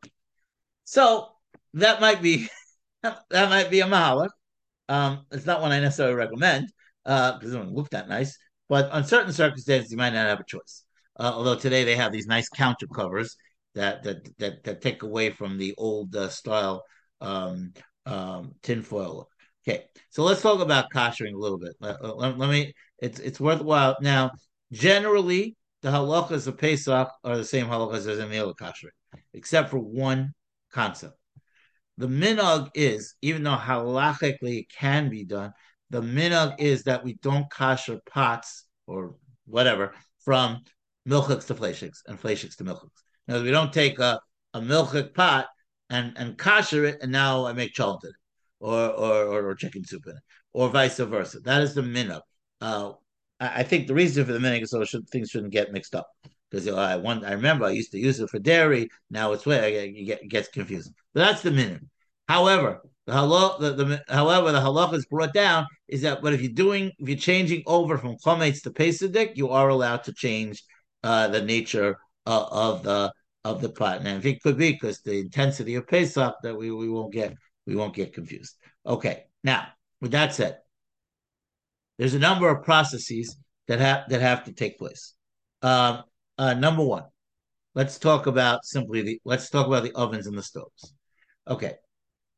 So 0.84 1.30
that 1.74 2.02
might 2.02 2.22
be 2.22 2.50
that 3.04 3.50
might 3.50 3.70
be 3.70 3.80
a 3.80 3.86
mahalach. 3.86 4.30
Um, 4.90 5.26
it's 5.32 5.46
not 5.46 5.62
one 5.62 5.72
I 5.72 5.80
necessarily 5.80 6.16
recommend 6.16 6.68
because 7.04 7.34
uh, 7.34 7.38
it 7.42 7.46
doesn't 7.46 7.74
look 7.74 7.90
that 7.92 8.10
nice. 8.10 8.38
But 8.68 8.92
on 8.92 9.04
certain 9.04 9.34
circumstances, 9.34 9.92
you 9.92 9.98
might 9.98 10.14
not 10.14 10.28
have 10.28 10.40
a 10.40 10.46
choice. 10.46 10.84
Uh, 11.20 11.32
although 11.34 11.56
today 11.56 11.84
they 11.84 11.96
have 11.96 12.12
these 12.12 12.28
nice 12.28 12.50
counter 12.50 12.88
covers 12.88 13.36
that 13.76 14.04
that 14.04 14.38
that, 14.38 14.64
that 14.64 14.82
take 14.82 15.04
away 15.04 15.30
from 15.32 15.58
the 15.58 15.74
old 15.78 16.16
uh, 16.16 16.30
style 16.30 16.84
um, 17.22 17.74
um, 18.06 18.54
tinfoil. 18.62 19.30
Okay, 19.70 19.86
so 20.10 20.24
let's 20.24 20.42
talk 20.42 20.62
about 20.62 20.92
koshering 20.92 21.36
a 21.36 21.38
little 21.38 21.60
bit. 21.60 21.76
Let, 21.80 22.04
let, 22.04 22.40
let, 22.40 22.50
me. 22.50 22.74
It's 22.98 23.20
it's 23.20 23.40
worthwhile 23.40 23.98
now. 24.02 24.32
Generally, 24.72 25.56
the 25.84 25.90
halachas 25.90 26.48
of 26.48 26.58
Pesach 26.58 27.08
are 27.24 27.38
the 27.38 27.46
same 27.46 27.68
halachas 27.68 28.08
as 28.08 28.18
in 28.18 28.34
other 28.40 28.54
koshering, 28.54 28.96
except 29.34 29.70
for 29.70 29.78
one 29.78 30.34
concept. 30.72 31.14
The 32.00 32.08
minog 32.08 32.72
is, 32.74 33.14
even 33.22 33.44
though 33.44 33.58
halachically 33.58 34.62
it 34.62 34.72
can 34.76 35.08
be 35.08 35.24
done, 35.24 35.54
the 35.92 36.02
minog 36.02 36.56
is 36.60 36.84
that 36.84 37.04
we 37.04 37.14
don't 37.22 37.52
kosher 37.52 38.00
pots 38.10 38.66
or 38.88 39.18
whatever 39.46 39.94
from 40.26 40.64
milchiks 41.08 41.46
to 41.48 41.54
fleishiks 41.54 42.00
and 42.08 42.20
fleishiks 42.20 42.56
to 42.58 42.64
milchiks. 42.64 43.04
Now 43.28 43.44
we 43.44 43.52
don't 43.52 43.72
take 43.72 44.00
a, 44.00 44.20
a 44.56 44.62
milchik 44.62 45.14
pot 45.14 45.46
and 45.92 46.14
and 46.18 46.40
kosher 46.40 46.86
it, 46.86 47.04
and 47.04 47.12
now 47.12 47.46
I 47.46 47.54
make 47.54 47.76
cholent 47.76 48.00
or, 48.60 48.90
or, 48.90 49.50
or 49.50 49.56
chicken 49.56 49.84
soup 49.86 50.04
in 50.08 50.14
it, 50.14 50.24
or 50.54 50.70
vice 50.70 50.98
versa. 50.98 51.40
That 51.40 51.62
is 51.62 51.74
the 51.74 51.82
minhag. 51.82 52.22
Uh, 52.62 52.94
I, 53.40 53.60
I, 53.60 53.64
think 53.64 53.88
the 53.88 53.94
reason 53.94 54.26
for 54.26 54.34
the 54.34 54.40
minhag 54.40 54.64
is 54.64 54.72
so 54.72 54.84
should, 54.84 55.10
things 55.10 55.30
shouldn't 55.30 55.54
get 55.54 55.72
mixed 55.72 55.96
up. 55.96 56.08
Because 56.50 56.68
I 56.68 56.96
one 56.96 57.24
I 57.24 57.34
remember 57.34 57.66
I 57.66 57.72
used 57.72 57.92
to 57.92 58.00
use 58.00 58.20
it 58.20 58.30
for 58.30 58.40
dairy. 58.40 58.90
Now 59.12 59.34
it's 59.34 59.46
where 59.46 59.64
it, 59.66 59.92
get, 60.06 60.24
it 60.24 60.30
gets 60.30 60.48
confusing. 60.50 60.94
But 61.14 61.22
that's 61.22 61.42
the 61.44 61.52
minhag. 61.52 61.82
However, 62.28 62.82
the 63.06 63.56
the, 63.60 63.72
the, 63.72 64.04
however, 64.08 64.52
the 64.52 64.60
halach 64.60 64.94
is 64.94 65.06
brought 65.06 65.34
down 65.34 65.66
is 65.88 66.02
that, 66.02 66.22
but 66.22 66.34
if 66.34 66.42
you're 66.42 66.52
doing, 66.52 66.92
if 67.00 67.10
you're 67.10 67.18
changing 67.18 67.64
over 67.66 67.98
from 67.98 68.18
chometz 68.18 68.62
to 68.64 68.72
pesadik, 68.72 69.36
you 69.36 69.50
are 69.50 69.70
allowed 69.70 70.04
to 70.06 70.14
change 70.14 70.64
uh, 71.04 71.28
the 71.28 71.42
nature 71.42 71.98
uh, 72.26 72.46
of 72.52 72.84
the 72.84 73.12
of 73.46 73.62
the 73.62 73.70
pot. 73.70 74.00
And 74.00 74.08
I 74.08 74.20
think 74.20 74.38
it 74.38 74.44
could 74.44 74.58
be 74.58 74.72
because 74.74 75.02
the 75.02 75.20
intensity 75.20 75.76
of 75.76 75.88
Pesach 75.88 76.36
that 76.44 76.56
we, 76.56 76.72
we 76.72 76.90
won't 76.90 77.14
get 77.14 77.34
we 77.70 77.76
won't 77.76 77.94
get 77.94 78.14
confused. 78.14 78.56
Okay, 78.84 79.26
now 79.44 79.68
with 80.02 80.12
that 80.12 80.34
said, 80.34 80.58
there's 82.00 82.16
a 82.16 82.20
number 82.20 82.50
of 82.50 82.66
processes 82.66 83.38
that 83.68 83.80
have 83.80 84.10
that 84.10 84.22
have 84.22 84.44
to 84.46 84.54
take 84.54 84.80
place. 84.80 85.14
Um, 85.62 86.04
uh, 86.40 86.56
number 86.56 86.84
one, 86.84 87.04
let's 87.76 88.00
talk 88.00 88.26
about 88.26 88.66
simply 88.66 89.04
the 89.04 89.22
let's 89.24 89.52
talk 89.52 89.68
about 89.68 89.84
the 89.84 89.94
ovens 89.94 90.26
and 90.26 90.36
the 90.36 90.42
stoves. 90.42 90.94
Okay, 91.48 91.76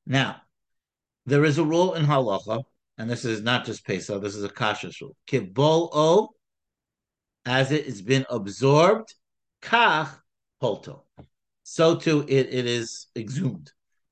now 0.05 0.41
there 1.25 1.45
is 1.45 1.57
a 1.57 1.63
rule 1.63 1.93
in 1.93 2.05
halacha, 2.05 2.63
and 2.97 3.09
this 3.09 3.23
is 3.23 3.41
not 3.41 3.65
just 3.65 3.85
Pesach, 3.85 4.21
this 4.21 4.35
is 4.35 4.43
a 4.43 4.50
kashrus 4.50 5.00
rule. 5.00 5.15
Kibol 5.27 5.89
o, 5.93 6.29
as 7.45 7.71
it 7.71 7.85
has 7.85 8.01
been 8.01 8.25
absorbed, 8.29 9.15
kach 9.61 10.09
polto. 10.59 11.05
So 11.63 11.95
too 11.95 12.25
it, 12.27 12.53
it 12.53 12.65
is 12.65 13.07
exhumed. 13.15 13.71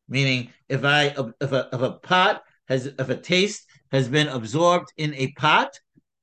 Meaning, 0.10 0.50
if 0.68 0.84
I 0.84 1.16
if 1.40 1.52
a 1.52 1.70
if 1.72 1.82
a 1.82 1.92
pot 1.92 2.42
has 2.68 2.88
if 2.88 3.10
a 3.10 3.16
taste 3.16 3.66
has 3.92 4.08
been 4.08 4.28
absorbed 4.28 4.92
in 4.98 5.14
a 5.14 5.32
pot, 5.34 5.70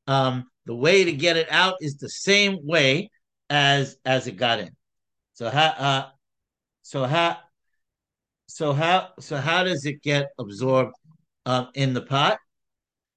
um, 0.07 0.45
the 0.67 0.75
way 0.75 1.05
to 1.05 1.13
get 1.13 1.37
it 1.37 1.51
out 1.51 1.75
is 1.81 1.97
the 1.97 2.09
same 2.09 2.59
way 2.63 3.11
as 3.49 3.97
as 4.05 4.27
it 4.27 4.33
got 4.33 4.59
in. 4.59 4.71
So 5.35 5.51
how 5.51 5.69
uh, 5.79 6.07
so 6.83 7.05
how 7.05 7.39
so 8.49 8.73
how 8.73 9.11
so 9.21 9.37
how 9.37 9.65
does 9.65 9.85
it 9.87 10.03
get 10.03 10.29
absorbed 10.39 10.95
um, 11.45 11.69
in 11.75 11.95
the 11.95 12.03
pot? 12.03 12.39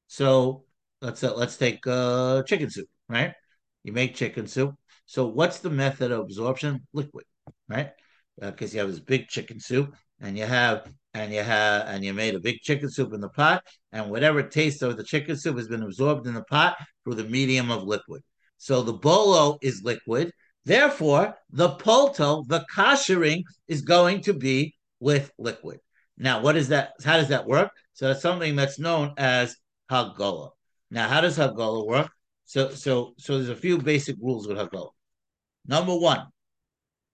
So 0.08 0.66
let's 1.02 1.24
uh, 1.24 1.36
let's 1.36 1.58
take 1.58 1.86
uh, 1.88 2.44
chicken 2.44 2.70
soup, 2.70 2.88
right? 3.08 3.34
You 3.84 3.94
make 3.94 4.16
chicken 4.16 4.48
soup. 4.48 4.76
So 5.06 5.28
what's 5.28 5.60
the 5.60 5.70
method 5.70 6.12
of 6.12 6.22
absorption? 6.22 6.88
Liquid, 6.94 7.26
right? 7.68 7.92
Because 8.40 8.72
uh, 8.72 8.74
you 8.74 8.80
have 8.80 8.90
this 8.90 9.00
big 9.00 9.28
chicken 9.28 9.60
soup, 9.60 9.96
and 10.22 10.38
you 10.38 10.46
have 10.46 10.92
and 11.14 11.34
you 11.34 11.42
have 11.42 11.88
and 11.88 12.04
you 12.04 12.14
made 12.14 12.36
a 12.36 12.40
big 12.40 12.60
chicken 12.62 12.90
soup 12.90 13.14
in 13.14 13.22
the 13.22 13.30
pot, 13.30 13.64
and 13.92 14.10
whatever 14.10 14.44
taste 14.44 14.82
of 14.82 14.98
the 14.98 15.04
chicken 15.04 15.36
soup 15.36 15.58
has 15.58 15.68
been 15.68 15.84
absorbed 15.84 16.28
in 16.28 16.34
the 16.34 16.44
pot 16.44 16.78
through 17.04 17.16
the 17.16 17.24
medium 17.24 17.72
of 17.72 17.84
liquid. 17.84 18.22
So 18.58 18.82
the 18.82 18.94
bolo 18.94 19.58
is 19.62 19.84
liquid. 19.84 20.32
Therefore, 20.66 21.36
the 21.52 21.70
polto, 21.70 22.44
the 22.48 22.66
koshering, 22.74 23.44
is 23.68 23.82
going 23.82 24.22
to 24.22 24.34
be 24.34 24.76
with 25.00 25.32
liquid. 25.38 25.80
Now, 26.18 26.42
what 26.42 26.58
is 26.58 26.68
that? 26.68 26.92
How 27.04 27.18
does 27.18 27.30
that 27.30 27.48
work? 27.48 27.72
So 27.94 28.08
that's 28.08 28.22
something 28.22 28.56
that's 28.56 28.78
known 28.78 29.14
as 29.18 29.56
Hagala. 29.90 30.52
Now, 30.92 31.08
how 31.08 31.22
does 31.22 31.38
Hagala 31.38 31.88
work? 31.88 32.10
So, 32.46 32.72
so, 32.72 33.14
so 33.18 33.38
there's 33.38 33.50
a 33.50 33.56
few 33.56 33.78
basic 33.78 34.18
rules 34.20 34.48
with 34.48 34.58
Hagala. 34.58 34.90
Number 35.66 35.96
one, 35.96 36.28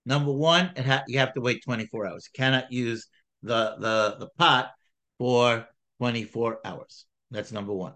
number 0.05 0.31
one, 0.31 0.71
it 0.75 0.85
ha- 0.85 1.03
you 1.07 1.19
have 1.19 1.33
to 1.33 1.41
wait 1.41 1.63
24 1.63 2.07
hours. 2.07 2.29
You 2.33 2.37
cannot 2.37 2.71
use 2.71 3.07
the 3.43 3.75
the 3.79 4.15
the 4.19 4.29
pot 4.37 4.71
for 5.17 5.67
24 5.99 6.59
hours. 6.65 7.05
That's 7.31 7.51
number 7.51 7.73
one. 7.73 7.93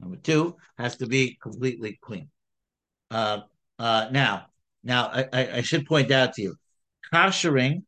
Number 0.00 0.16
two 0.16 0.56
has 0.76 0.96
to 0.96 1.06
be 1.06 1.38
completely 1.42 1.98
clean. 2.00 2.30
Uh, 3.10 3.40
uh, 3.78 4.08
now, 4.12 4.46
now 4.84 5.06
I, 5.06 5.26
I, 5.32 5.60
should 5.62 5.86
point 5.86 6.10
out 6.10 6.34
to 6.34 6.42
you, 6.42 6.54
koshering 7.12 7.82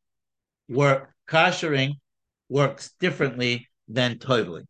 work 0.69 1.13
koshering 1.29 1.95
works 2.49 2.93
differently 3.01 3.69
than 3.87 4.19
toveling. 4.19 4.67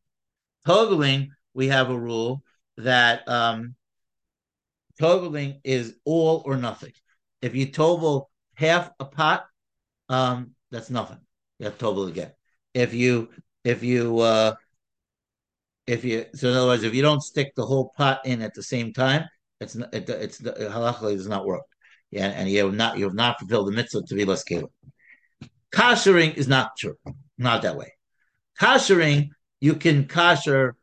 Toveling, 0.67 1.29
we 1.55 1.69
have 1.69 1.91
a 1.91 1.99
rule 1.99 2.43
that 2.77 3.27
um, 3.29 3.75
is 5.65 5.95
all 6.05 6.43
or 6.45 6.57
nothing. 6.57 6.93
If 7.41 7.55
you 7.55 7.67
tovel 7.67 8.30
half 8.61 8.91
a 9.01 9.07
pot, 9.07 9.47
um, 10.09 10.51
that's 10.71 10.91
nothing. 10.91 11.19
You 11.59 11.67
have 11.67 11.79
to 11.79 11.85
tovel 11.85 12.09
again. 12.09 12.33
If 12.75 12.95
you 12.95 13.31
if 13.65 13.83
you 13.83 14.19
uh, 14.19 14.55
if 15.87 16.05
you 16.05 16.27
so 16.35 16.51
in 16.51 16.57
other 16.57 16.67
words, 16.67 16.85
if 16.85 16.95
you 16.95 17.03
don't 17.03 17.23
stick 17.23 17.55
the 17.57 17.67
whole 17.67 17.93
pot 17.97 18.21
in 18.25 18.43
at 18.43 18.55
the 18.55 18.63
same 18.63 18.93
time, 18.93 19.25
it's 19.61 19.75
not, 19.75 19.93
it, 19.95 20.09
it's 20.09 20.39
the 20.39 20.53
halachically 20.53 21.17
does 21.17 21.27
not 21.27 21.47
work. 21.47 21.63
Yeah, 22.11 22.29
and 22.29 22.49
you 22.49 22.65
have 22.65 22.75
not 22.75 22.99
you 22.99 23.05
have 23.05 23.15
not 23.15 23.39
fulfilled 23.39 23.69
the 23.69 23.73
mitzvah 23.73 24.03
to 24.07 24.15
be 24.15 24.25
less 24.25 24.45
keva. 24.45 24.69
Koshering 25.73 26.35
is 26.35 26.49
not 26.49 26.71
true, 26.79 26.97
not 27.39 27.63
that 27.63 27.77
way. 27.77 27.93
Koshering, 28.61 29.29
you 29.61 29.75
can 29.75 30.07
kosher 30.07 30.77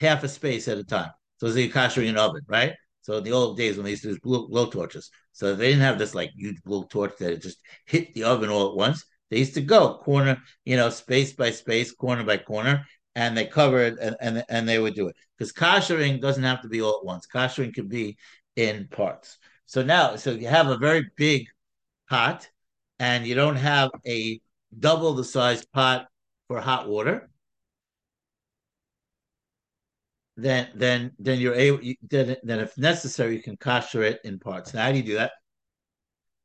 half 0.00 0.24
a 0.24 0.28
space 0.28 0.68
at 0.68 0.78
a 0.78 0.84
time. 0.84 1.10
So 1.38 1.46
it's 1.46 1.56
a 1.56 1.68
koshering 1.68 2.08
an 2.08 2.16
oven, 2.16 2.42
right? 2.48 2.72
So 3.08 3.16
in 3.16 3.24
the 3.24 3.32
old 3.32 3.56
days 3.56 3.76
when 3.76 3.84
they 3.84 3.92
used 3.92 4.02
to 4.02 4.10
use 4.10 4.18
blow, 4.18 4.48
blow 4.48 4.66
torches, 4.68 5.10
so 5.32 5.54
they 5.54 5.68
didn't 5.68 5.80
have 5.80 5.98
this 5.98 6.14
like 6.14 6.28
huge 6.36 6.62
blow 6.62 6.82
torch 6.82 7.14
that 7.20 7.40
just 7.40 7.56
hit 7.86 8.12
the 8.12 8.24
oven 8.24 8.50
all 8.50 8.68
at 8.68 8.76
once. 8.76 9.02
They 9.30 9.38
used 9.38 9.54
to 9.54 9.62
go 9.62 9.94
corner, 9.94 10.36
you 10.66 10.76
know, 10.76 10.90
space 10.90 11.32
by 11.32 11.52
space, 11.52 11.90
corner 11.90 12.22
by 12.22 12.36
corner, 12.36 12.84
and 13.14 13.34
they 13.34 13.46
covered 13.46 13.96
and 13.98 14.14
and, 14.20 14.44
and 14.50 14.68
they 14.68 14.78
would 14.78 14.94
do 14.94 15.08
it 15.08 15.16
because 15.38 15.54
koshering 15.54 16.20
doesn't 16.20 16.42
have 16.42 16.60
to 16.60 16.68
be 16.68 16.82
all 16.82 16.98
at 17.00 17.06
once. 17.06 17.26
Koshering 17.26 17.72
can 17.72 17.88
be 17.88 18.18
in 18.56 18.88
parts. 18.88 19.38
So 19.64 19.82
now, 19.82 20.16
so 20.16 20.32
you 20.32 20.48
have 20.48 20.68
a 20.68 20.76
very 20.76 21.10
big 21.16 21.46
pot, 22.10 22.46
and 22.98 23.26
you 23.26 23.34
don't 23.34 23.56
have 23.56 23.90
a 24.06 24.38
double 24.78 25.14
the 25.14 25.24
size 25.24 25.64
pot 25.64 26.08
for 26.46 26.60
hot 26.60 26.90
water. 26.90 27.30
Then, 30.38 30.68
then, 30.76 31.10
then 31.18 31.40
you're 31.40 31.54
able. 31.54 31.80
Then, 32.08 32.36
then, 32.44 32.60
if 32.60 32.78
necessary, 32.78 33.34
you 33.34 33.42
can 33.42 33.56
kosher 33.56 34.04
it 34.04 34.20
in 34.22 34.38
parts. 34.38 34.72
Now, 34.72 34.84
how 34.84 34.92
do 34.92 34.98
you 34.98 35.02
do 35.02 35.14
that? 35.14 35.32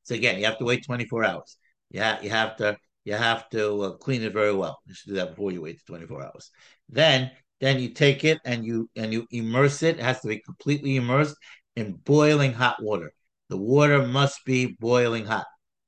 So 0.02 0.16
again, 0.16 0.40
you 0.40 0.46
have 0.46 0.58
to 0.58 0.66
wait 0.66 0.84
24 0.84 1.24
hours. 1.24 1.58
Yeah, 1.92 2.20
you 2.22 2.32
have 2.32 2.58
to 2.58 2.76
you 3.06 3.14
have 3.14 3.50
to 3.50 3.82
uh, 3.82 3.92
clean 3.98 4.24
it 4.24 4.34
very 4.34 4.54
well. 4.54 4.80
You 4.88 4.96
should 4.96 5.10
do 5.10 5.16
that 5.16 5.32
before 5.32 5.52
you 5.52 5.62
wait 5.62 5.80
24 5.86 6.24
hours. 6.24 6.50
Then 6.90 7.32
then 7.62 7.80
you 7.80 7.90
take 7.90 8.24
it 8.26 8.40
and 8.46 8.66
you 8.66 8.90
and 8.96 9.14
you 9.14 9.28
immerse 9.30 9.84
it. 9.84 10.00
It 10.00 10.04
has 10.04 10.20
to 10.22 10.28
be 10.28 10.40
completely 10.40 10.96
immersed 10.96 11.36
in 11.76 11.94
boiling 11.94 12.52
hot 12.54 12.82
water. 12.82 13.14
The 13.50 13.58
water 13.58 14.08
must 14.08 14.44
be 14.44 14.76
boiling 14.80 15.26
hot. 15.26 15.46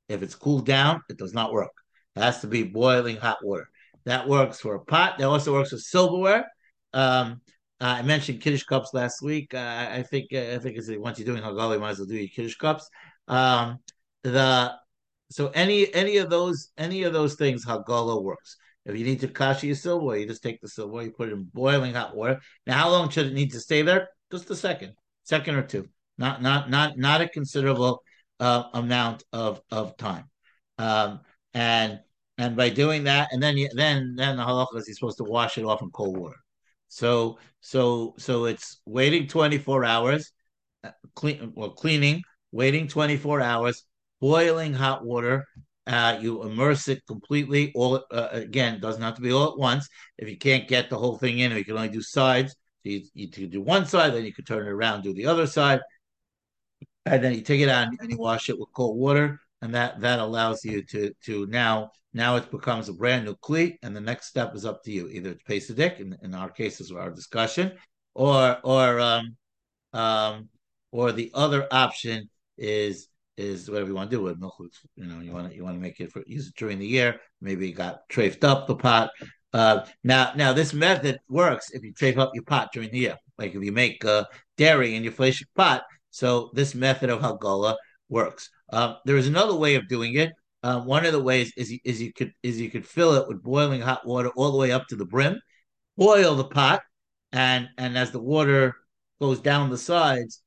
If 0.10 0.22
it's 0.22 0.36
cooled 0.36 0.68
down, 0.68 1.02
it 1.10 1.18
does 1.18 1.34
not 1.34 1.52
work. 1.52 1.72
It 2.16 2.22
has 2.22 2.42
to 2.42 2.48
be 2.48 2.64
boiling 2.64 3.18
hot 3.18 3.38
water. 3.44 3.68
That 4.06 4.28
works 4.30 4.60
for 4.60 4.76
a 4.76 4.86
pot. 4.86 5.18
That 5.18 5.26
also 5.26 5.54
works 5.54 5.72
for 5.72 5.78
silverware. 5.80 6.46
Um, 6.94 7.42
uh, 7.82 7.96
I 8.00 8.02
mentioned 8.04 8.42
kiddush 8.42 8.64
cups 8.64 8.94
last 8.94 9.22
week. 9.22 9.54
Uh, 9.54 9.88
I 9.92 10.04
think 10.04 10.28
uh, 10.34 10.54
I 10.54 10.60
think 10.60 10.78
it's, 10.78 10.90
once 10.90 11.20
you're 11.20 11.26
doing 11.26 11.44
Hagala, 11.44 11.74
you 11.74 11.80
might 11.80 11.92
as 11.92 12.00
well 12.00 12.08
do 12.08 12.16
your 12.16 12.30
kiddush 12.30 12.56
cups. 12.56 12.90
Um, 13.28 13.80
the 14.24 14.74
so 15.30 15.50
any 15.50 15.94
any 15.94 16.18
of 16.18 16.30
those 16.30 16.70
any 16.78 17.04
of 17.04 17.14
those 17.14 17.36
things, 17.36 17.66
Hagala 17.66 18.24
works. 18.24 18.58
If 18.86 18.96
you 18.98 19.04
need 19.04 19.20
to 19.22 19.28
kasha 19.28 19.66
your 19.66 19.76
silverware, 19.76 20.18
you 20.18 20.28
just 20.28 20.44
take 20.44 20.62
the 20.62 20.68
silverware, 20.68 21.04
you 21.04 21.12
put 21.12 21.30
it 21.30 21.34
in 21.34 21.44
boiling 21.54 21.96
hot 21.96 22.16
water. 22.16 22.40
Now, 22.68 22.78
how 22.78 22.90
long 22.92 23.10
should 23.10 23.26
it 23.28 23.34
need 23.34 23.52
to 23.54 23.60
stay 23.60 23.82
there? 23.82 24.10
Just 24.32 24.50
a 24.52 24.56
second, 24.56 24.94
second 25.24 25.56
or 25.56 25.64
two. 25.64 25.90
Not 26.18 26.42
not 26.42 26.70
not 26.70 26.98
not 26.98 27.22
a 27.22 27.28
considerable 27.28 28.04
uh, 28.40 28.64
amount 28.74 29.24
of 29.34 29.62
of 29.72 29.98
time. 29.98 30.30
Um, 30.78 31.22
and 31.54 32.00
and 32.38 32.56
by 32.56 32.70
doing 32.70 33.06
that, 33.06 33.30
and 33.32 33.42
then 33.42 33.58
you, 33.58 33.70
then 33.74 34.16
then 34.16 34.38
the 34.38 34.44
halacha 34.44 34.78
is 34.78 34.88
you're 34.88 34.96
supposed 34.96 35.18
to 35.18 35.24
wash 35.24 35.58
it 35.58 35.66
off 35.66 35.82
in 35.82 35.90
cold 35.92 36.18
water. 36.18 36.38
So 36.96 37.40
so 37.60 38.14
so 38.18 38.46
it's 38.46 38.80
waiting 38.86 39.28
24 39.28 39.84
hours, 39.84 40.32
uh, 40.82 40.92
clean 41.14 41.52
well 41.54 41.72
cleaning, 41.72 42.22
waiting 42.54 42.88
24 42.88 43.42
hours, 43.42 43.84
boiling 44.22 44.74
hot 44.74 45.04
water. 45.04 45.46
Uh, 45.86 46.18
you 46.22 46.44
immerse 46.44 46.88
it 46.88 47.06
completely. 47.06 47.74
All 47.76 48.02
uh, 48.12 48.30
again 48.32 48.80
doesn't 48.80 49.02
have 49.02 49.16
to 49.16 49.22
be 49.22 49.34
all 49.34 49.52
at 49.52 49.58
once. 49.58 49.90
If 50.18 50.30
you 50.30 50.38
can't 50.38 50.70
get 50.70 50.90
the 50.90 50.98
whole 50.98 51.18
thing 51.18 51.40
in, 51.40 51.52
or 51.52 51.58
you 51.58 51.66
can 51.66 51.76
only 51.76 51.90
do 51.90 52.02
sides, 52.02 52.56
you, 52.86 53.02
you 53.14 53.30
can 53.30 53.50
do 53.50 53.62
one 53.62 53.86
side, 53.86 54.14
then 54.14 54.24
you 54.24 54.34
can 54.34 54.46
turn 54.46 54.66
it 54.66 54.70
around, 54.70 55.04
do 55.04 55.14
the 55.14 55.26
other 55.26 55.48
side, 55.48 55.82
and 57.06 57.22
then 57.22 57.34
you 57.34 57.42
take 57.42 57.60
it 57.60 57.68
out 57.68 57.90
and 57.90 58.10
you 58.10 58.18
wash 58.18 58.50
it 58.50 58.58
with 58.58 58.70
cold 58.74 58.98
water, 58.98 59.42
and 59.62 59.74
that 59.74 60.00
that 60.02 60.20
allows 60.20 60.64
you 60.64 60.84
to 60.84 61.12
to 61.26 61.46
now 61.48 61.92
now 62.14 62.38
it 62.38 62.50
becomes 62.52 62.88
a 62.88 62.94
brand 62.94 63.26
new 63.26 63.36
kli, 63.36 63.78
and 63.84 63.96
the 63.96 64.02
next 64.02 64.28
step 64.28 64.56
is 64.56 64.66
up 64.66 64.84
to 64.84 64.92
you. 64.92 65.10
Either 65.10 65.32
it's 65.32 65.44
Pesach, 65.44 66.00
in, 66.00 66.18
in 66.22 66.34
our 66.34 66.50
cases, 66.50 66.92
our 66.92 67.12
discussion, 67.12 67.74
or 68.14 68.58
or 68.64 69.00
um, 69.00 69.36
um, 69.94 70.50
or 70.92 71.12
the 71.12 71.32
other 71.34 71.68
option 71.72 72.30
is 72.58 73.08
is 73.38 73.70
whatever 73.70 73.90
you 73.90 73.96
want 73.96 74.10
to 74.10 74.16
do 74.16 74.24
with 74.24 74.40
milk. 74.40 74.56
You 74.96 75.06
know, 75.06 75.20
you 75.20 75.32
want 75.32 75.50
to 75.50 75.56
you 75.56 75.64
want 75.64 75.76
to 75.76 75.82
make 75.82 76.00
it 76.00 76.12
for 76.12 76.24
use 76.26 76.48
it 76.48 76.56
during 76.56 76.80
the 76.80 76.88
year. 76.88 77.20
Maybe 77.42 77.68
you 77.68 77.74
got 77.74 78.08
trafed 78.10 78.44
up 78.44 78.68
the 78.68 78.76
pot. 78.76 79.10
Uh, 79.54 79.86
now, 80.04 80.34
now 80.36 80.52
this 80.52 80.74
method 80.74 81.18
works 81.30 81.72
if 81.72 81.82
you 81.82 81.94
trafe 81.94 82.18
up 82.18 82.32
your 82.34 82.44
pot 82.44 82.70
during 82.74 82.92
the 82.92 82.98
year. 82.98 83.18
Like 83.38 83.56
if 83.56 83.64
you 83.64 83.72
make 83.72 84.04
uh, 84.04 84.26
dairy 84.58 84.96
in 84.96 85.04
your 85.04 85.14
flesh 85.14 85.42
pot, 85.56 85.84
so 86.12 86.50
this 86.54 86.76
method 86.76 87.10
of 87.10 87.22
Hagala 87.22 87.76
works. 88.10 88.50
Um, 88.72 88.98
there 89.06 89.18
is 89.18 89.28
another 89.28 89.56
way 89.56 89.76
of 89.76 89.88
doing 89.88 90.16
it. 90.16 90.32
Um, 90.64 90.86
one 90.86 91.06
of 91.06 91.12
the 91.12 91.22
ways 91.22 91.54
is, 91.58 91.72
is 91.84 92.02
you 92.02 92.12
could 92.12 92.32
is 92.42 92.60
you 92.60 92.72
could 92.72 92.86
fill 92.88 93.14
it 93.14 93.28
with 93.28 93.44
boiling 93.44 93.82
hot 93.82 94.06
water 94.06 94.30
all 94.36 94.52
the 94.52 94.58
way 94.58 94.72
up 94.72 94.88
to 94.88 94.96
the 94.96 95.06
brim, 95.06 95.40
boil 95.96 96.36
the 96.36 96.46
pot, 96.46 96.82
and 97.32 97.70
and 97.78 97.98
as 97.98 98.12
the 98.12 98.20
water 98.20 98.74
goes 99.22 99.40
down 99.40 99.70
the 99.70 99.78
sides, 99.78 100.42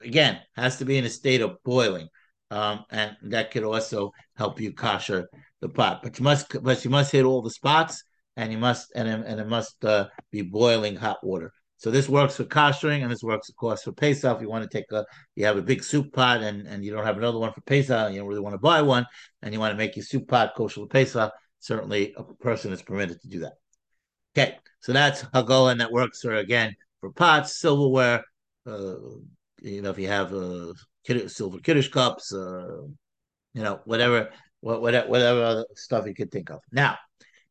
again 0.00 0.38
has 0.54 0.78
to 0.78 0.84
be 0.84 0.96
in 0.96 1.04
a 1.04 1.10
state 1.10 1.40
of 1.40 1.56
boiling, 1.64 2.08
um, 2.52 2.84
and 2.90 3.16
that 3.22 3.50
could 3.50 3.64
also 3.64 4.12
help 4.36 4.60
you 4.60 4.72
kosher 4.72 5.28
the 5.60 5.68
pot. 5.68 6.02
But 6.04 6.18
you 6.18 6.22
must 6.24 6.62
but 6.62 6.84
you 6.84 6.90
must 6.90 7.10
hit 7.10 7.24
all 7.24 7.42
the 7.42 7.50
spots, 7.50 8.02
and 8.36 8.52
you 8.52 8.58
must 8.58 8.92
and 8.94 9.08
and 9.08 9.40
it 9.40 9.48
must 9.48 9.84
uh, 9.84 10.06
be 10.30 10.42
boiling 10.42 10.94
hot 10.94 11.18
water. 11.24 11.52
So 11.78 11.90
this 11.90 12.08
works 12.08 12.36
for 12.36 12.44
koshering, 12.44 13.02
and 13.02 13.10
this 13.10 13.22
works, 13.22 13.48
of 13.48 13.56
course, 13.56 13.84
for 13.84 13.92
Pesach. 13.92 14.36
If 14.36 14.42
you 14.42 14.50
want 14.50 14.68
to 14.68 14.78
take 14.78 14.90
a, 14.92 15.06
you 15.36 15.46
have 15.46 15.56
a 15.56 15.62
big 15.62 15.82
soup 15.82 16.12
pot, 16.12 16.42
and, 16.42 16.66
and 16.66 16.84
you 16.84 16.90
don't 16.90 17.06
have 17.06 17.16
another 17.16 17.38
one 17.38 17.52
for 17.52 17.60
Pesach, 17.62 18.12
you 18.12 18.18
don't 18.18 18.28
really 18.28 18.40
want 18.40 18.54
to 18.54 18.58
buy 18.58 18.82
one, 18.82 19.06
and 19.42 19.54
you 19.54 19.60
want 19.60 19.72
to 19.72 19.78
make 19.78 19.96
your 19.96 20.04
soup 20.04 20.28
pot 20.28 20.52
kosher 20.56 20.86
Pesach. 20.86 21.32
Certainly, 21.60 22.14
a 22.16 22.24
person 22.24 22.72
is 22.72 22.82
permitted 22.82 23.20
to 23.22 23.28
do 23.28 23.40
that. 23.40 23.54
Okay, 24.36 24.56
so 24.80 24.92
that's 24.92 25.22
Hagala, 25.22 25.72
and 25.72 25.80
that 25.80 25.92
works 25.92 26.20
for 26.20 26.34
again 26.34 26.74
for 27.00 27.12
pots, 27.12 27.60
silverware. 27.60 28.24
Uh, 28.66 28.96
you 29.62 29.82
know, 29.82 29.90
if 29.90 29.98
you 29.98 30.08
have 30.08 30.32
uh, 30.34 30.72
silver 31.28 31.58
kiddush 31.60 31.88
cups, 31.88 32.34
uh, 32.34 32.82
you 33.54 33.62
know, 33.62 33.80
whatever, 33.84 34.30
whatever, 34.60 35.08
whatever 35.08 35.42
other 35.42 35.64
stuff 35.74 36.06
you 36.06 36.14
could 36.14 36.30
think 36.30 36.50
of. 36.50 36.60
Now, 36.70 36.96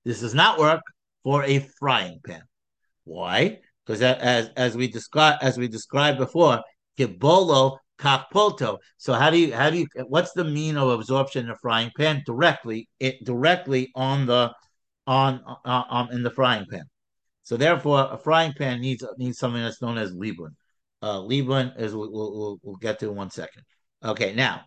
this 0.06 0.22
does 0.22 0.34
not 0.34 0.60
work 0.60 0.82
for 1.24 1.44
a 1.44 1.60
frying 1.80 2.20
pan. 2.26 2.44
Why? 3.04 3.60
Because 3.88 4.02
as 4.02 4.50
as 4.58 4.76
we 4.76 4.88
described 4.88 5.42
as 5.42 5.58
we 5.58 5.70
described 5.70 6.18
before, 6.18 6.62
kibolo 7.00 7.78
kach 7.98 8.26
polto. 8.34 8.78
So 8.98 9.14
how 9.14 9.30
do 9.30 9.38
you 9.38 9.54
how 9.54 9.70
do 9.70 9.78
you 9.78 9.88
what's 10.08 10.34
the 10.34 10.44
mean 10.44 10.76
of 10.76 10.90
absorption 10.90 11.46
in 11.46 11.52
a 11.52 11.56
frying 11.56 11.92
pan 11.98 12.22
directly 12.26 12.90
it 13.00 13.24
directly 13.24 13.90
on 13.96 14.26
the 14.26 14.52
on 15.08 15.42
uh, 15.64 15.84
um 15.90 16.10
in 16.12 16.22
the 16.22 16.32
frying 16.32 16.66
pan? 16.70 16.84
So 17.44 17.56
therefore, 17.56 18.10
a 18.12 18.18
frying 18.18 18.52
pan 18.58 18.82
needs 18.82 19.06
needs 19.18 19.38
something 19.38 19.62
that's 19.62 19.82
known 19.82 19.98
as 19.98 20.12
libun. 20.12 20.50
Uh, 21.02 21.20
libun 21.20 21.80
is 21.80 21.96
we'll, 21.96 22.12
we'll, 22.12 22.60
we'll 22.62 22.76
get 22.76 23.00
to 23.00 23.10
in 23.10 23.16
one 23.16 23.30
second. 23.30 23.64
Okay, 24.04 24.34
now, 24.34 24.64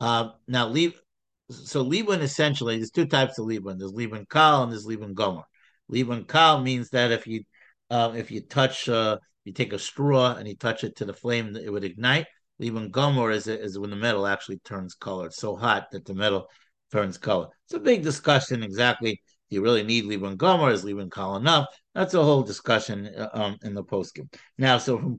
uh, 0.00 0.30
now 0.46 0.68
leave. 0.68 1.00
So 1.48 1.82
libun 1.82 2.20
essentially, 2.20 2.76
there's 2.76 2.90
two 2.90 3.06
types 3.06 3.38
of 3.38 3.46
libun. 3.46 3.78
There's 3.78 3.94
libun 3.94 4.28
kal 4.28 4.64
and 4.64 4.72
there's 4.72 4.86
libun 4.86 5.14
gomer. 5.14 5.44
Libun 5.90 6.28
kal 6.28 6.60
means 6.60 6.90
that 6.90 7.12
if 7.12 7.26
you 7.26 7.44
uh, 7.92 8.12
if 8.16 8.30
you 8.30 8.40
touch, 8.40 8.88
uh, 8.88 9.18
you 9.44 9.52
take 9.52 9.72
a 9.72 9.78
straw 9.78 10.34
and 10.34 10.48
you 10.48 10.56
touch 10.56 10.82
it 10.82 10.96
to 10.96 11.04
the 11.04 11.12
flame, 11.12 11.54
it 11.56 11.70
would 11.70 11.84
ignite. 11.84 12.26
Libun 12.60 12.90
gomer 12.90 13.30
is 13.30 13.46
is 13.46 13.78
when 13.78 13.90
the 13.90 13.96
metal 13.96 14.26
actually 14.26 14.58
turns 14.58 14.94
color. 14.94 15.26
It's 15.26 15.36
so 15.36 15.56
hot 15.56 15.90
that 15.92 16.04
the 16.04 16.14
metal 16.14 16.48
turns 16.90 17.18
color. 17.18 17.48
It's 17.66 17.74
a 17.74 17.80
big 17.80 18.02
discussion 18.02 18.62
exactly. 18.62 19.20
Do 19.50 19.56
you 19.56 19.62
really 19.62 19.82
need 19.82 20.04
libun 20.04 20.36
gomer? 20.36 20.70
Is 20.70 20.84
libun 20.84 21.10
kal 21.10 21.36
enough? 21.36 21.66
That's 21.94 22.14
a 22.14 22.22
whole 22.22 22.42
discussion 22.42 23.06
uh, 23.06 23.28
um, 23.34 23.58
in 23.62 23.74
the 23.74 23.84
poskim. 23.84 24.32
Now, 24.58 24.78
so 24.78 24.98
from 24.98 25.18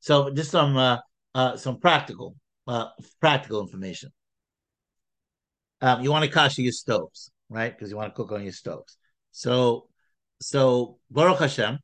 so 0.00 0.30
just 0.30 0.50
some 0.50 0.76
uh, 0.76 0.98
uh, 1.34 1.56
some 1.56 1.78
practical 1.78 2.34
uh, 2.66 2.88
practical 3.20 3.60
information. 3.60 4.10
Um, 5.80 6.02
you 6.02 6.10
want 6.10 6.24
to 6.24 6.30
kasha 6.30 6.62
your 6.62 6.72
stoves, 6.72 7.30
right? 7.48 7.72
Because 7.72 7.90
you 7.90 7.96
want 7.96 8.12
to 8.12 8.16
cook 8.16 8.32
on 8.32 8.42
your 8.42 8.52
stoves. 8.52 8.96
So, 9.30 9.88
so 10.40 10.98
Baruch 11.10 11.38
Hashem, 11.38 11.78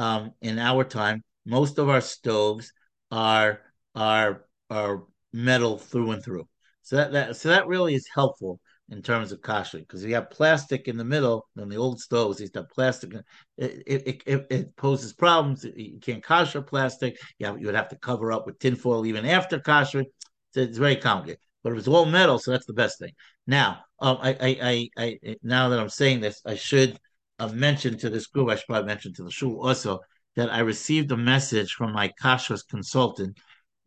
um, 0.00 0.32
in 0.40 0.58
our 0.58 0.82
time, 0.82 1.22
most 1.44 1.78
of 1.78 1.88
our 1.88 2.00
stoves 2.00 2.72
are 3.10 3.60
are 3.94 4.46
are 4.70 5.04
metal 5.32 5.78
through 5.78 6.12
and 6.12 6.24
through. 6.24 6.48
So 6.82 6.96
that, 6.96 7.12
that 7.12 7.36
so 7.36 7.50
that 7.50 7.66
really 7.66 7.94
is 7.94 8.08
helpful 8.14 8.60
in 8.88 9.02
terms 9.02 9.30
of 9.30 9.40
kashering 9.42 9.80
because 9.80 10.02
you 10.04 10.14
have 10.14 10.30
plastic 10.30 10.88
in 10.88 10.96
the 10.96 11.04
middle, 11.04 11.46
then 11.54 11.68
the 11.68 11.76
old 11.76 12.00
stoves 12.00 12.38
to 12.38 12.50
have 12.54 12.70
plastic. 12.70 13.12
It 13.58 13.82
it, 13.86 14.22
it, 14.26 14.46
it 14.50 14.76
poses 14.76 15.12
problems. 15.12 15.66
You 15.76 16.00
can't 16.00 16.24
kasher 16.24 16.66
plastic. 16.66 17.18
You, 17.38 17.46
have, 17.46 17.60
you 17.60 17.66
would 17.66 17.74
have 17.74 17.90
to 17.90 17.96
cover 17.96 18.32
up 18.32 18.46
with 18.46 18.58
tinfoil 18.58 19.04
even 19.06 19.26
after 19.26 19.60
kashering. 19.60 20.06
So 20.54 20.60
it's 20.60 20.78
very 20.78 20.96
complicated. 20.96 21.40
But 21.62 21.74
if 21.74 21.78
it's 21.80 21.88
all 21.88 22.06
metal, 22.06 22.38
so 22.38 22.52
that's 22.52 22.66
the 22.66 22.72
best 22.72 22.98
thing. 22.98 23.12
Now, 23.46 23.80
um, 24.00 24.16
I, 24.22 24.30
I, 24.40 24.88
I, 24.96 25.18
I, 25.26 25.36
now 25.42 25.68
that 25.68 25.78
I'm 25.78 25.90
saying 25.90 26.20
this, 26.20 26.40
I 26.46 26.54
should 26.54 26.98
uh, 27.40 27.48
mention 27.48 27.98
to 27.98 28.10
this 28.10 28.26
group. 28.26 28.50
I 28.50 28.56
should 28.56 28.66
probably 28.66 28.86
mention 28.86 29.12
to 29.14 29.24
the 29.24 29.30
shul 29.30 29.66
also 29.66 30.00
that 30.36 30.52
I 30.52 30.60
received 30.60 31.10
a 31.12 31.16
message 31.16 31.72
from 31.72 31.92
my 31.92 32.12
kashrus 32.22 32.66
consultant 32.68 33.38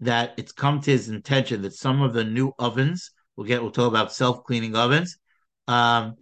that 0.01 0.33
it's 0.37 0.51
come 0.51 0.81
to 0.81 0.91
his 0.91 1.09
intention 1.09 1.61
that 1.61 1.73
some 1.73 2.01
of 2.01 2.13
the 2.13 2.23
new 2.23 2.51
ovens 2.59 3.11
we'll 3.35 3.47
get 3.47 3.61
we'll 3.61 3.71
talk 3.71 3.87
about 3.87 4.13
self 4.13 4.43
cleaning 4.43 4.75
ovens. 4.75 5.17
Um, 5.67 6.15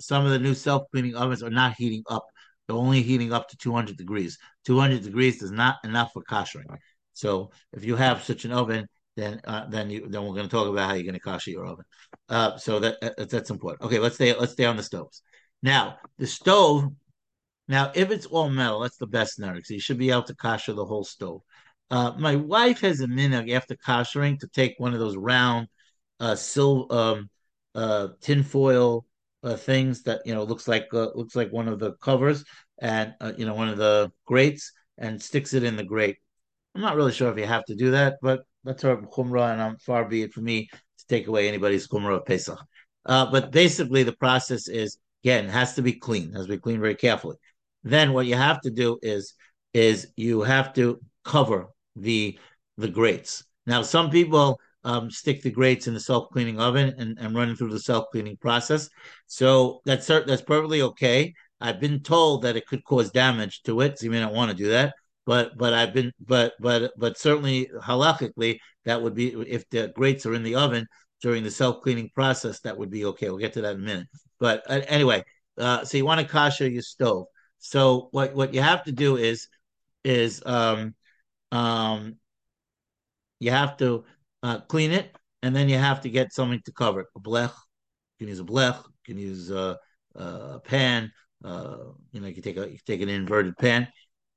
some 0.00 0.24
of 0.24 0.30
the 0.32 0.38
new 0.38 0.54
self 0.54 0.84
cleaning 0.90 1.16
ovens 1.16 1.42
are 1.42 1.50
not 1.50 1.74
heating 1.76 2.02
up; 2.08 2.24
they're 2.66 2.76
only 2.76 3.02
heating 3.02 3.32
up 3.32 3.48
to 3.48 3.56
200 3.56 3.96
degrees. 3.96 4.38
200 4.66 5.02
degrees 5.02 5.42
is 5.42 5.50
not 5.50 5.76
enough 5.84 6.12
for 6.12 6.22
kashering. 6.22 6.76
So 7.12 7.50
if 7.72 7.84
you 7.84 7.96
have 7.96 8.22
such 8.22 8.44
an 8.44 8.52
oven, 8.52 8.86
then 9.16 9.40
uh, 9.44 9.66
then 9.68 9.90
you 9.90 10.08
then 10.08 10.22
we're 10.22 10.34
going 10.34 10.48
to 10.48 10.50
talk 10.50 10.68
about 10.68 10.88
how 10.88 10.94
you're 10.94 11.04
going 11.04 11.14
to 11.14 11.20
kasher 11.20 11.48
your 11.48 11.66
oven. 11.66 11.84
Uh, 12.28 12.56
so 12.56 12.78
that, 12.80 13.00
that 13.00 13.30
that's 13.30 13.50
important. 13.50 13.82
Okay, 13.82 13.98
let's 13.98 14.14
stay 14.14 14.34
let's 14.34 14.52
stay 14.52 14.64
on 14.64 14.76
the 14.76 14.82
stoves. 14.82 15.22
Now 15.62 15.98
the 16.18 16.26
stove. 16.26 16.90
Now, 17.68 17.92
if 17.94 18.10
it's 18.10 18.26
all 18.26 18.50
metal, 18.50 18.80
that's 18.80 18.96
the 18.96 19.06
best 19.06 19.38
nerve. 19.38 19.64
So 19.64 19.74
you 19.74 19.80
should 19.80 19.98
be 19.98 20.10
able 20.10 20.24
to 20.24 20.34
kasher 20.34 20.74
the 20.74 20.84
whole 20.84 21.04
stove. 21.04 21.42
Uh, 21.90 22.12
my 22.18 22.36
wife 22.36 22.80
has 22.80 23.00
a 23.00 23.06
minhag 23.06 23.52
after 23.52 23.76
kashering 23.76 24.38
to 24.40 24.48
take 24.48 24.74
one 24.78 24.92
of 24.92 25.00
those 25.00 25.16
round 25.16 25.68
uh, 26.20 26.34
silver 26.34 26.92
um, 26.92 27.30
uh, 27.74 28.08
tinfoil 28.20 29.06
uh, 29.42 29.56
things 29.56 30.02
that 30.02 30.20
you 30.24 30.34
know 30.34 30.44
looks 30.44 30.68
like 30.68 30.86
uh, 30.92 31.08
looks 31.14 31.34
like 31.34 31.52
one 31.52 31.68
of 31.68 31.78
the 31.78 31.92
covers 31.94 32.44
and 32.80 33.14
uh, 33.20 33.32
you 33.36 33.46
know 33.46 33.54
one 33.54 33.68
of 33.68 33.78
the 33.78 34.10
grates 34.26 34.72
and 34.98 35.20
sticks 35.20 35.54
it 35.54 35.64
in 35.64 35.76
the 35.76 35.84
grate. 35.84 36.18
I'm 36.74 36.82
not 36.82 36.96
really 36.96 37.12
sure 37.12 37.30
if 37.30 37.38
you 37.38 37.46
have 37.46 37.64
to 37.64 37.74
do 37.74 37.92
that, 37.92 38.18
but 38.22 38.40
that's 38.64 38.84
our 38.84 38.96
chumrah, 38.96 39.52
and 39.52 39.62
I'm 39.62 39.76
far 39.78 40.04
be 40.04 40.22
it 40.22 40.32
for 40.32 40.40
me 40.40 40.68
to 40.72 41.06
take 41.08 41.26
away 41.26 41.48
anybody's 41.48 41.88
chumrah 41.88 42.18
of 42.18 42.26
Pesach. 42.26 42.58
Uh, 43.06 43.30
but 43.30 43.50
basically, 43.50 44.02
the 44.02 44.16
process 44.16 44.68
is 44.68 44.98
again 45.22 45.46
it 45.46 45.50
has 45.50 45.74
to 45.74 45.82
be 45.82 45.92
clean, 45.92 46.32
has 46.32 46.46
to 46.46 46.52
be 46.52 46.58
cleaned 46.58 46.80
very 46.80 46.94
carefully. 46.94 47.36
Then 47.82 48.12
what 48.12 48.26
you 48.26 48.34
have 48.34 48.60
to 48.62 48.70
do 48.70 48.98
is 49.02 49.34
is 49.72 50.08
you 50.16 50.42
have 50.42 50.72
to 50.74 51.00
cover 51.24 51.68
the 51.96 52.38
the 52.76 52.88
grates. 52.88 53.44
Now, 53.66 53.82
some 53.82 54.10
people 54.10 54.58
um, 54.84 55.10
stick 55.10 55.42
the 55.42 55.50
grates 55.50 55.86
in 55.86 55.94
the 55.94 56.00
self 56.00 56.30
cleaning 56.30 56.58
oven 56.58 56.94
and, 56.98 57.18
and 57.20 57.34
run 57.34 57.54
through 57.54 57.70
the 57.70 57.78
self 57.78 58.06
cleaning 58.10 58.36
process. 58.36 58.88
So 59.26 59.80
that's 59.84 60.06
that's 60.06 60.42
perfectly 60.42 60.82
okay. 60.82 61.34
I've 61.60 61.80
been 61.80 62.00
told 62.00 62.42
that 62.42 62.56
it 62.56 62.66
could 62.66 62.84
cause 62.84 63.10
damage 63.10 63.62
to 63.64 63.82
it, 63.82 63.98
so 63.98 64.04
you 64.04 64.10
may 64.10 64.20
not 64.20 64.32
want 64.32 64.50
to 64.50 64.56
do 64.56 64.70
that. 64.70 64.94
But 65.26 65.56
but 65.58 65.74
I've 65.74 65.92
been 65.92 66.12
but 66.20 66.54
but 66.60 66.92
but 66.96 67.18
certainly 67.18 67.68
halachically 67.82 68.58
that 68.86 69.02
would 69.02 69.14
be 69.14 69.28
if 69.48 69.68
the 69.68 69.92
grates 69.94 70.24
are 70.24 70.34
in 70.34 70.42
the 70.42 70.54
oven 70.54 70.86
during 71.20 71.42
the 71.42 71.50
self 71.50 71.82
cleaning 71.82 72.10
process, 72.14 72.60
that 72.60 72.76
would 72.76 72.90
be 72.90 73.04
okay. 73.06 73.28
We'll 73.28 73.38
get 73.38 73.52
to 73.54 73.62
that 73.62 73.74
in 73.74 73.82
a 73.82 73.84
minute. 73.84 74.06
But 74.38 74.62
uh, 74.68 74.80
anyway, 74.88 75.24
uh, 75.58 75.84
so 75.84 75.96
you 75.96 76.04
want 76.04 76.20
to 76.20 76.26
kasher 76.26 76.70
your 76.70 76.82
stove. 76.82 77.26
So 77.58 78.08
what 78.12 78.34
what 78.34 78.54
you 78.54 78.62
have 78.62 78.84
to 78.84 78.92
do 78.92 79.16
is 79.16 79.48
is 80.04 80.42
um 80.46 80.94
um 81.52 82.16
you 83.38 83.50
have 83.50 83.76
to 83.78 84.04
uh, 84.42 84.60
clean 84.60 84.90
it, 84.92 85.14
and 85.42 85.54
then 85.54 85.68
you 85.68 85.76
have 85.76 86.00
to 86.02 86.10
get 86.10 86.32
something 86.32 86.60
to 86.64 86.72
cover 86.72 87.00
it. 87.00 87.06
A 87.16 87.20
blech, 87.20 87.52
you 88.18 88.26
can 88.26 88.28
use 88.28 88.40
a 88.40 88.44
blech, 88.44 88.76
you 88.84 89.14
can 89.14 89.18
use 89.18 89.50
a, 89.50 89.78
a 90.14 90.60
pan. 90.60 91.10
Uh, 91.42 91.76
you 92.12 92.20
know, 92.20 92.26
you 92.28 92.34
can 92.34 92.42
take 92.42 92.56
a 92.56 92.62
you 92.62 92.78
can 92.78 92.86
take 92.86 93.00
an 93.02 93.08
inverted 93.08 93.56
pan, 93.58 93.88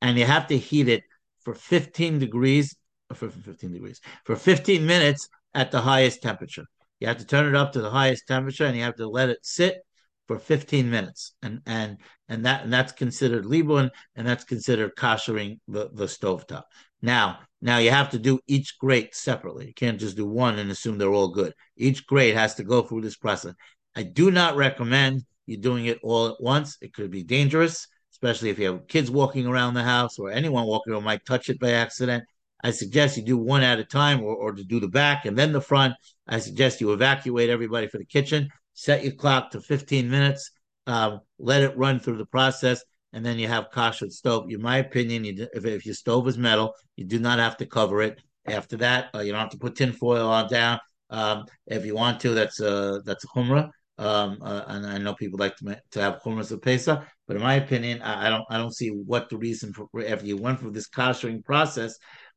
and 0.02 0.18
you 0.18 0.26
have 0.26 0.48
to 0.48 0.58
heat 0.58 0.88
it 0.88 1.04
for 1.42 1.54
15 1.54 2.20
degrees, 2.20 2.76
for 3.14 3.30
15 3.30 3.72
degrees, 3.74 4.00
for 4.26 4.36
15 4.36 4.86
minutes 4.86 5.28
at 5.54 5.72
the 5.72 5.82
highest 5.82 6.22
temperature. 6.22 6.66
You 7.00 7.08
have 7.08 7.18
to 7.18 7.26
turn 7.26 7.48
it 7.48 7.56
up 7.56 7.74
to 7.74 7.82
the 7.82 7.90
highest 7.90 8.28
temperature, 8.28 8.66
and 8.66 8.76
you 8.76 8.84
have 8.84 8.96
to 8.96 9.08
let 9.08 9.30
it 9.30 9.40
sit 9.42 9.78
for 10.28 10.40
15 10.40 10.90
minutes, 10.90 11.34
and 11.42 11.62
and 11.66 11.98
and 12.30 12.46
that 12.46 12.64
and 12.64 12.72
that's 12.72 12.94
considered 12.94 13.46
libun, 13.46 13.90
and 14.16 14.28
that's 14.28 14.44
considered 14.46 14.96
koshering 14.96 15.60
the 15.68 15.90
the 15.94 16.06
stovetop. 16.06 16.64
Now, 17.02 17.40
now 17.62 17.80
you 17.80 17.92
have 17.92 18.12
to 18.12 18.20
do 18.20 18.40
each 18.48 18.80
grate 18.80 19.14
separately. 19.14 19.68
You 19.68 19.74
can't 19.74 20.00
just 20.00 20.16
do 20.16 20.26
one 20.26 20.58
and 20.60 20.72
assume 20.72 20.98
they're 20.98 21.14
all 21.14 21.28
good. 21.28 21.54
Each 21.76 22.06
grate 22.08 22.36
has 22.36 22.56
to 22.56 22.64
go 22.64 22.82
through 22.82 23.02
this 23.02 23.18
process. 23.18 23.54
I 23.96 24.04
do 24.04 24.32
not 24.32 24.56
recommend 24.56 25.24
you 25.46 25.58
doing 25.58 25.86
it 25.88 26.00
all 26.02 26.30
at 26.30 26.42
once. 26.42 26.78
It 26.82 26.94
could 26.94 27.12
be 27.12 27.24
dangerous, 27.24 27.88
especially 28.14 28.50
if 28.50 28.60
you 28.60 28.72
have 28.72 28.88
kids 28.88 29.12
walking 29.12 29.46
around 29.46 29.74
the 29.74 29.84
house 29.84 30.18
or 30.18 30.32
anyone 30.32 30.66
walking 30.66 30.94
around 30.94 31.04
might 31.04 31.26
touch 31.26 31.50
it 31.50 31.60
by 31.60 31.72
accident. 31.72 32.24
I 32.64 32.72
suggest 32.72 33.18
you 33.18 33.24
do 33.24 33.38
one 33.38 33.62
at 33.62 33.80
a 33.80 33.84
time 33.84 34.24
or, 34.24 34.36
or 34.36 34.54
to 34.54 34.64
do 34.64 34.80
the 34.80 34.88
back 34.88 35.26
and 35.26 35.38
then 35.38 35.52
the 35.52 35.62
front. 35.62 35.94
I 36.28 36.40
suggest 36.40 36.82
you 36.82 36.94
evacuate 36.94 37.50
everybody 37.50 37.88
for 37.88 37.98
the 37.98 38.06
kitchen, 38.06 38.50
set 38.74 39.04
your 39.04 39.14
clock 39.14 39.52
to 39.52 39.62
15 39.62 40.10
minutes, 40.10 40.50
um, 40.88 41.20
let 41.40 41.62
it 41.62 41.78
run 41.78 42.00
through 42.00 42.18
the 42.18 42.26
process 42.26 42.84
and 43.14 43.26
then 43.26 43.38
you 43.38 43.48
have 43.48 43.70
kasher 43.72 44.12
stove. 44.12 44.50
In 44.50 44.62
my 44.62 44.78
opinion, 44.78 45.24
you, 45.24 45.48
if, 45.54 45.66
if 45.66 45.86
your 45.86 45.96
stove 45.96 46.28
is 46.28 46.38
metal, 46.38 46.74
you 46.96 47.06
do 47.06 47.20
not 47.20 47.40
have 47.40 47.58
to 47.58 47.66
cover 47.66 48.02
it. 48.02 48.20
After 48.46 48.76
that, 48.78 49.10
uh, 49.16 49.20
you 49.20 49.32
don't 49.32 49.42
have 49.42 49.52
to 49.52 49.58
put 49.58 49.76
tinfoil 49.76 50.28
on 50.28 50.50
down. 50.50 50.80
Um, 51.10 51.46
if 51.68 51.86
you 51.86 51.96
want 51.96 52.20
to, 52.22 52.34
that's 52.34 52.60
a 52.60 53.02
that's 53.06 53.24
a 53.24 53.28
chumrah. 53.28 53.70
Um, 54.00 54.40
uh, 54.42 54.64
and 54.68 54.88
I 54.88 54.98
know 54.98 55.14
people 55.14 55.38
like 55.38 55.56
to, 55.58 55.80
to 55.92 56.02
have 56.02 56.22
chumras 56.26 56.52
of 56.52 56.62
pesa, 56.62 57.06
but 57.28 57.36
in 57.36 57.44
my 57.44 57.54
opinion, 57.54 58.02
I, 58.02 58.26
I, 58.26 58.30
don't 58.30 58.44
I 58.50 58.58
don't 58.58 58.76
see 58.76 58.90
what 58.90 59.30
the 59.30 59.38
reason 59.38 59.72
for 59.72 59.88
if 59.94 60.24
you 60.24 60.36
went 60.36 60.60
through 60.60 60.72
this 60.72 60.90
koshering 60.90 61.46
process 61.46 61.96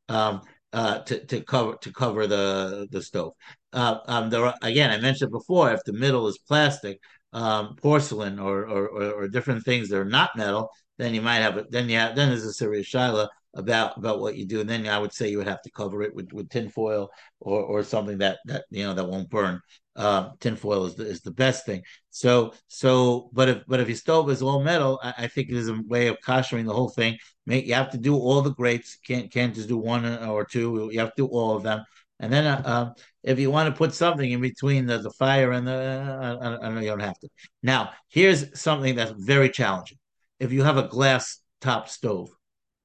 um, 0.08 0.42
uh, 0.72 0.98
to 1.00 1.24
to 1.26 1.40
cover 1.42 1.76
to 1.80 1.92
cover 1.92 2.26
the 2.26 2.86
the 2.90 3.02
stove. 3.02 3.32
Uh, 3.72 3.98
um, 4.06 4.30
there 4.30 4.44
are, 4.46 4.54
again, 4.62 4.90
I 4.90 4.98
mentioned 4.98 5.30
before, 5.30 5.70
if 5.72 5.80
the 5.84 5.92
middle 5.92 6.26
is 6.28 6.38
plastic, 6.38 6.98
um, 7.32 7.76
porcelain 7.76 8.38
or, 8.38 8.66
or, 8.66 8.88
or, 8.88 9.12
or, 9.12 9.28
different 9.28 9.64
things 9.64 9.90
that 9.90 9.98
are 9.98 10.04
not 10.04 10.30
metal, 10.36 10.70
then 10.96 11.12
you 11.12 11.20
might 11.20 11.40
have 11.40 11.58
it. 11.58 11.70
Then 11.70 11.88
you 11.88 11.98
have 11.98 12.16
then 12.16 12.30
there's 12.30 12.44
a 12.44 12.52
serious 12.52 12.88
shaila 12.88 13.28
about 13.56 13.96
about 13.96 14.20
what 14.20 14.36
you 14.36 14.46
do, 14.46 14.60
and 14.60 14.68
then 14.68 14.86
I 14.86 14.98
would 14.98 15.12
say 15.12 15.28
you 15.28 15.38
would 15.38 15.48
have 15.48 15.62
to 15.62 15.70
cover 15.70 16.02
it 16.02 16.14
with 16.14 16.32
with 16.32 16.48
tinfoil 16.50 17.10
or 17.40 17.62
or 17.62 17.82
something 17.82 18.18
that 18.18 18.38
that 18.46 18.64
you 18.70 18.84
know 18.84 18.94
that 18.94 19.08
won't 19.08 19.30
burn. 19.30 19.60
Uh, 19.96 20.30
tinfoil 20.40 20.84
is 20.84 20.94
the, 20.94 21.06
is 21.06 21.22
the 21.22 21.30
best 21.30 21.64
thing. 21.64 21.82
So 22.10 22.52
so, 22.68 23.30
but 23.32 23.48
if 23.48 23.62
but 23.66 23.80
if 23.80 23.88
your 23.88 23.96
stove 23.96 24.30
is 24.30 24.42
all 24.42 24.62
metal, 24.62 25.00
I, 25.02 25.14
I 25.18 25.26
think 25.28 25.48
it 25.48 25.56
is 25.56 25.68
a 25.68 25.80
way 25.86 26.08
of 26.08 26.18
koshering 26.24 26.66
the 26.66 26.74
whole 26.74 26.90
thing. 26.90 27.18
You 27.46 27.74
have 27.74 27.90
to 27.92 27.98
do 27.98 28.14
all 28.16 28.42
the 28.42 28.52
grates. 28.54 28.98
Can't 29.06 29.30
can't 29.32 29.54
just 29.54 29.68
do 29.68 29.78
one 29.78 30.04
or 30.24 30.44
two. 30.44 30.90
You 30.92 31.00
have 31.00 31.14
to 31.14 31.22
do 31.22 31.26
all 31.26 31.56
of 31.56 31.62
them. 31.62 31.84
And 32.18 32.32
then 32.32 32.46
uh, 32.46 32.62
um, 32.64 32.94
if 33.22 33.38
you 33.38 33.50
want 33.50 33.72
to 33.72 33.76
put 33.76 33.94
something 33.94 34.30
in 34.30 34.40
between 34.40 34.86
the, 34.86 34.98
the 34.98 35.10
fire 35.10 35.52
and 35.52 35.66
the, 35.66 35.72
uh, 35.72 36.58
I, 36.62 36.66
I 36.66 36.70
know 36.70 36.80
you 36.80 36.88
don't 36.88 37.00
have 37.00 37.18
to. 37.18 37.28
Now, 37.62 37.90
here's 38.08 38.58
something 38.58 38.94
that's 38.94 39.12
very 39.12 39.50
challenging. 39.50 39.98
If 40.40 40.52
you 40.52 40.62
have 40.62 40.78
a 40.78 40.88
glass 40.88 41.40
top 41.60 41.88
stove, 41.88 42.30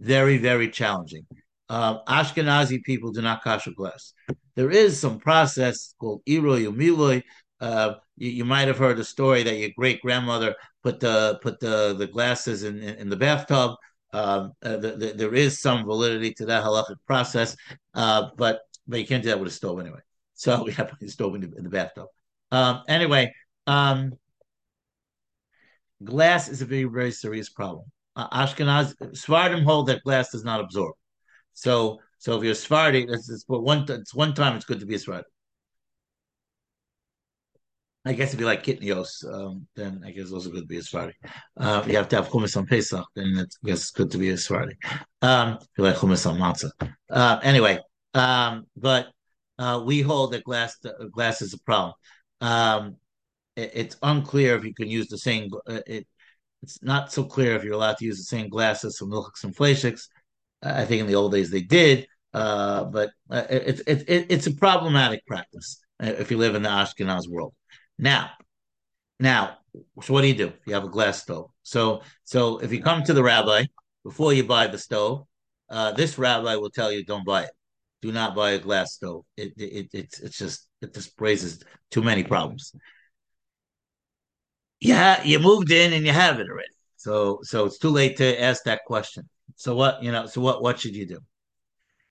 very, 0.02 0.38
very 0.38 0.70
challenging. 0.70 1.26
Uh, 1.70 2.04
Ashkenazi 2.04 2.84
people 2.84 3.12
do 3.12 3.22
not 3.22 3.44
kasher 3.44 3.74
glass. 3.74 4.14
There 4.56 4.70
is 4.70 5.00
some 5.00 5.20
process 5.20 5.96
called 6.00 6.22
iroy 6.28 6.66
umiloy 6.66 7.24
uh, 7.62 7.94
you, 8.18 8.30
you, 8.32 8.46
might 8.46 8.68
have 8.68 8.80
heard 8.80 9.00
a 9.00 9.04
story 9.04 9.44
that 9.44 9.56
your 9.56 9.70
great 9.78 10.02
grandmother 10.02 10.56
put 10.84 11.00
the 11.00 11.40
put 11.44 11.60
the 11.60 11.94
the 11.98 12.08
glasses 12.08 12.64
in 12.64 12.80
in, 12.80 12.96
in 12.96 13.10
the 13.10 13.16
bathtub. 13.16 13.76
Um, 14.14 14.52
uh, 14.64 14.78
the, 14.78 14.92
the, 14.98 15.14
there 15.16 15.36
is 15.36 15.62
some 15.62 15.86
validity 15.86 16.34
to 16.34 16.46
that 16.48 16.64
halachic 16.64 16.98
process, 17.06 17.56
uh, 17.94 18.30
but 18.36 18.62
but 18.88 19.00
you 19.00 19.06
can't 19.06 19.24
do 19.24 19.30
that 19.30 19.40
with 19.40 19.48
a 19.48 19.52
stove 19.52 19.80
anyway. 19.80 20.00
So 20.34 20.64
we 20.66 20.72
have 20.74 20.92
a 21.00 21.08
stove 21.08 21.36
in 21.36 21.42
the, 21.42 21.56
in 21.56 21.64
the 21.64 21.70
bathtub. 21.70 22.08
Um, 22.52 22.82
anyway, 22.90 23.32
um, 23.68 24.14
glass 26.04 26.50
is 26.50 26.64
a 26.64 26.66
very 26.66 26.86
very 26.86 27.12
serious 27.12 27.50
problem. 27.50 27.86
Uh, 28.22 28.46
Ashkenaz 28.46 28.94
Sephardim 29.18 29.64
hold 29.64 29.88
that 29.88 30.04
glass 30.04 30.32
does 30.32 30.44
not 30.44 30.60
absorb. 30.60 30.94
So 31.54 32.00
so 32.20 32.38
if 32.38 32.44
you're 32.44 32.54
Sephardi, 32.54 33.06
it's, 33.10 33.30
it's 33.30 33.46
one 33.48 33.86
it's 33.90 34.14
one 34.14 34.34
time 34.34 34.56
it's 34.56 34.66
good 34.66 34.80
to 34.80 34.86
be 34.86 34.96
a 34.96 35.00
Sephardi. 35.00 35.28
I 38.04 38.14
guess 38.14 38.34
if 38.34 38.40
you 38.40 38.48
like 38.48 38.64
kitnios, 38.64 39.24
um, 39.32 39.68
then 39.76 40.02
I 40.06 40.12
guess 40.12 40.24
it's 40.24 40.32
also 40.32 40.50
good 40.50 40.62
to 40.62 40.68
be 40.68 40.78
a 40.78 40.84
Sephardi. 40.84 41.14
Uh, 41.58 41.84
you 41.88 41.96
have 41.96 42.10
to 42.10 42.16
have 42.16 42.30
hummus 42.30 42.58
on 42.58 42.66
Pesach, 42.66 43.06
then 43.16 43.38
it's, 43.38 43.58
I 43.64 43.68
guess 43.68 43.82
it's 43.82 43.92
good 43.92 44.10
to 44.12 44.18
be 44.18 44.30
a 44.30 44.38
Sephardi. 44.38 44.76
Um, 45.22 45.58
if 45.62 45.68
you 45.78 45.84
like 45.84 45.96
hummus 45.96 46.30
on 46.30 46.38
matzah. 46.38 46.72
Uh, 47.10 47.40
anyway, 47.44 47.80
um, 48.14 48.66
but 48.76 49.08
uh, 49.60 49.82
we 49.86 50.02
hold 50.02 50.34
that 50.34 50.44
glass 50.44 50.78
glass 51.12 51.42
is 51.42 51.54
a 51.54 51.60
problem. 51.60 51.94
Um, 52.40 52.98
it, 53.56 53.72
it's 53.74 53.98
unclear 54.02 54.56
if 54.56 54.64
you 54.64 54.74
can 54.74 54.90
use 54.90 55.08
the 55.08 55.18
same. 55.18 55.50
Uh, 55.68 55.82
it, 55.86 56.08
it's 56.64 56.82
not 56.84 57.12
so 57.12 57.24
clear 57.24 57.56
if 57.56 57.64
you're 57.64 57.74
allowed 57.74 57.98
to 57.98 58.06
use 58.06 58.18
the 58.18 58.24
same 58.24 58.50
glasses 58.50 58.98
for 58.98 59.06
milchiks 59.06 59.44
and 59.44 59.56
fleishiks. 59.56 60.08
I 60.62 60.86
think 60.86 61.02
in 61.02 61.08
the 61.08 61.16
old 61.16 61.32
days 61.32 61.50
they 61.50 61.62
did, 61.62 62.08
uh, 62.34 62.86
but 62.86 63.12
uh, 63.30 63.44
it's 63.50 63.82
it, 63.82 64.04
it, 64.08 64.28
it's 64.30 64.48
a 64.48 64.54
problematic 64.54 65.26
practice 65.26 65.84
uh, 66.02 66.08
if 66.08 66.30
you 66.30 66.38
live 66.38 66.56
in 66.56 66.62
the 66.62 66.70
Ashkenaz 66.70 67.28
world. 67.28 67.54
Now, 67.98 68.32
now, 69.20 69.58
so 70.02 70.14
what 70.14 70.22
do 70.22 70.28
you 70.28 70.36
do? 70.36 70.54
You 70.66 70.74
have 70.74 70.84
a 70.84 70.90
glass 70.90 71.22
stove. 71.22 71.50
So, 71.64 72.02
so 72.24 72.60
if 72.60 72.72
you 72.72 72.82
come 72.82 73.04
to 73.04 73.14
the 73.14 73.24
rabbi 73.24 73.66
before 74.04 74.34
you 74.34 74.44
buy 74.44 74.68
the 74.68 74.78
stove, 74.78 75.26
uh, 75.70 75.94
this 75.94 76.18
rabbi 76.18 76.56
will 76.56 76.70
tell 76.70 76.92
you 76.92 77.04
don't 77.04 77.26
buy 77.26 77.44
it. 77.44 77.52
Do 78.02 78.12
not 78.12 78.36
buy 78.36 78.52
a 78.52 78.60
glass 78.60 78.94
stove. 78.94 79.24
It, 79.38 79.54
it, 79.58 79.64
it 79.64 79.90
it's 79.94 80.20
it's 80.20 80.38
just 80.38 80.68
it 80.82 80.94
just 80.94 81.14
raises 81.20 81.64
too 81.92 82.02
many 82.02 82.24
problems. 82.24 82.76
Yeah, 84.82 85.24
you 85.24 85.40
moved 85.40 85.72
in 85.72 85.94
and 85.94 86.06
you 86.06 86.12
have 86.12 86.40
it 86.40 86.50
already. 86.50 86.68
So 86.98 87.40
so 87.44 87.66
it's 87.66 87.78
too 87.78 87.90
late 87.90 88.18
to 88.18 88.42
ask 88.42 88.64
that 88.64 88.82
question. 88.86 89.30
So 89.56 89.76
what 89.76 90.04
you 90.04 90.12
know? 90.12 90.26
So 90.26 90.42
what 90.42 90.62
what 90.62 90.80
should 90.80 90.96
you 90.96 91.06
do? 91.08 91.20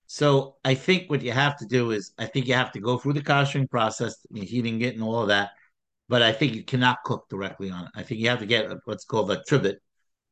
So 0.07 0.55
I 0.65 0.75
think 0.75 1.09
what 1.09 1.21
you 1.21 1.31
have 1.31 1.57
to 1.59 1.65
do 1.65 1.91
is 1.91 2.11
I 2.17 2.25
think 2.25 2.47
you 2.47 2.53
have 2.53 2.71
to 2.73 2.81
go 2.81 2.97
through 2.97 3.13
the 3.13 3.21
koshering 3.21 3.69
process, 3.69 4.15
heating 4.33 4.81
it 4.81 4.95
and 4.95 5.03
all 5.03 5.21
of 5.21 5.27
that. 5.29 5.51
But 6.09 6.21
I 6.21 6.33
think 6.33 6.55
you 6.55 6.63
cannot 6.63 7.03
cook 7.05 7.29
directly 7.29 7.71
on 7.71 7.85
it. 7.85 7.91
I 7.95 8.03
think 8.03 8.19
you 8.19 8.29
have 8.29 8.39
to 8.39 8.45
get 8.45 8.69
what's 8.85 9.05
called 9.05 9.31
a 9.31 9.41
trivet, 9.47 9.81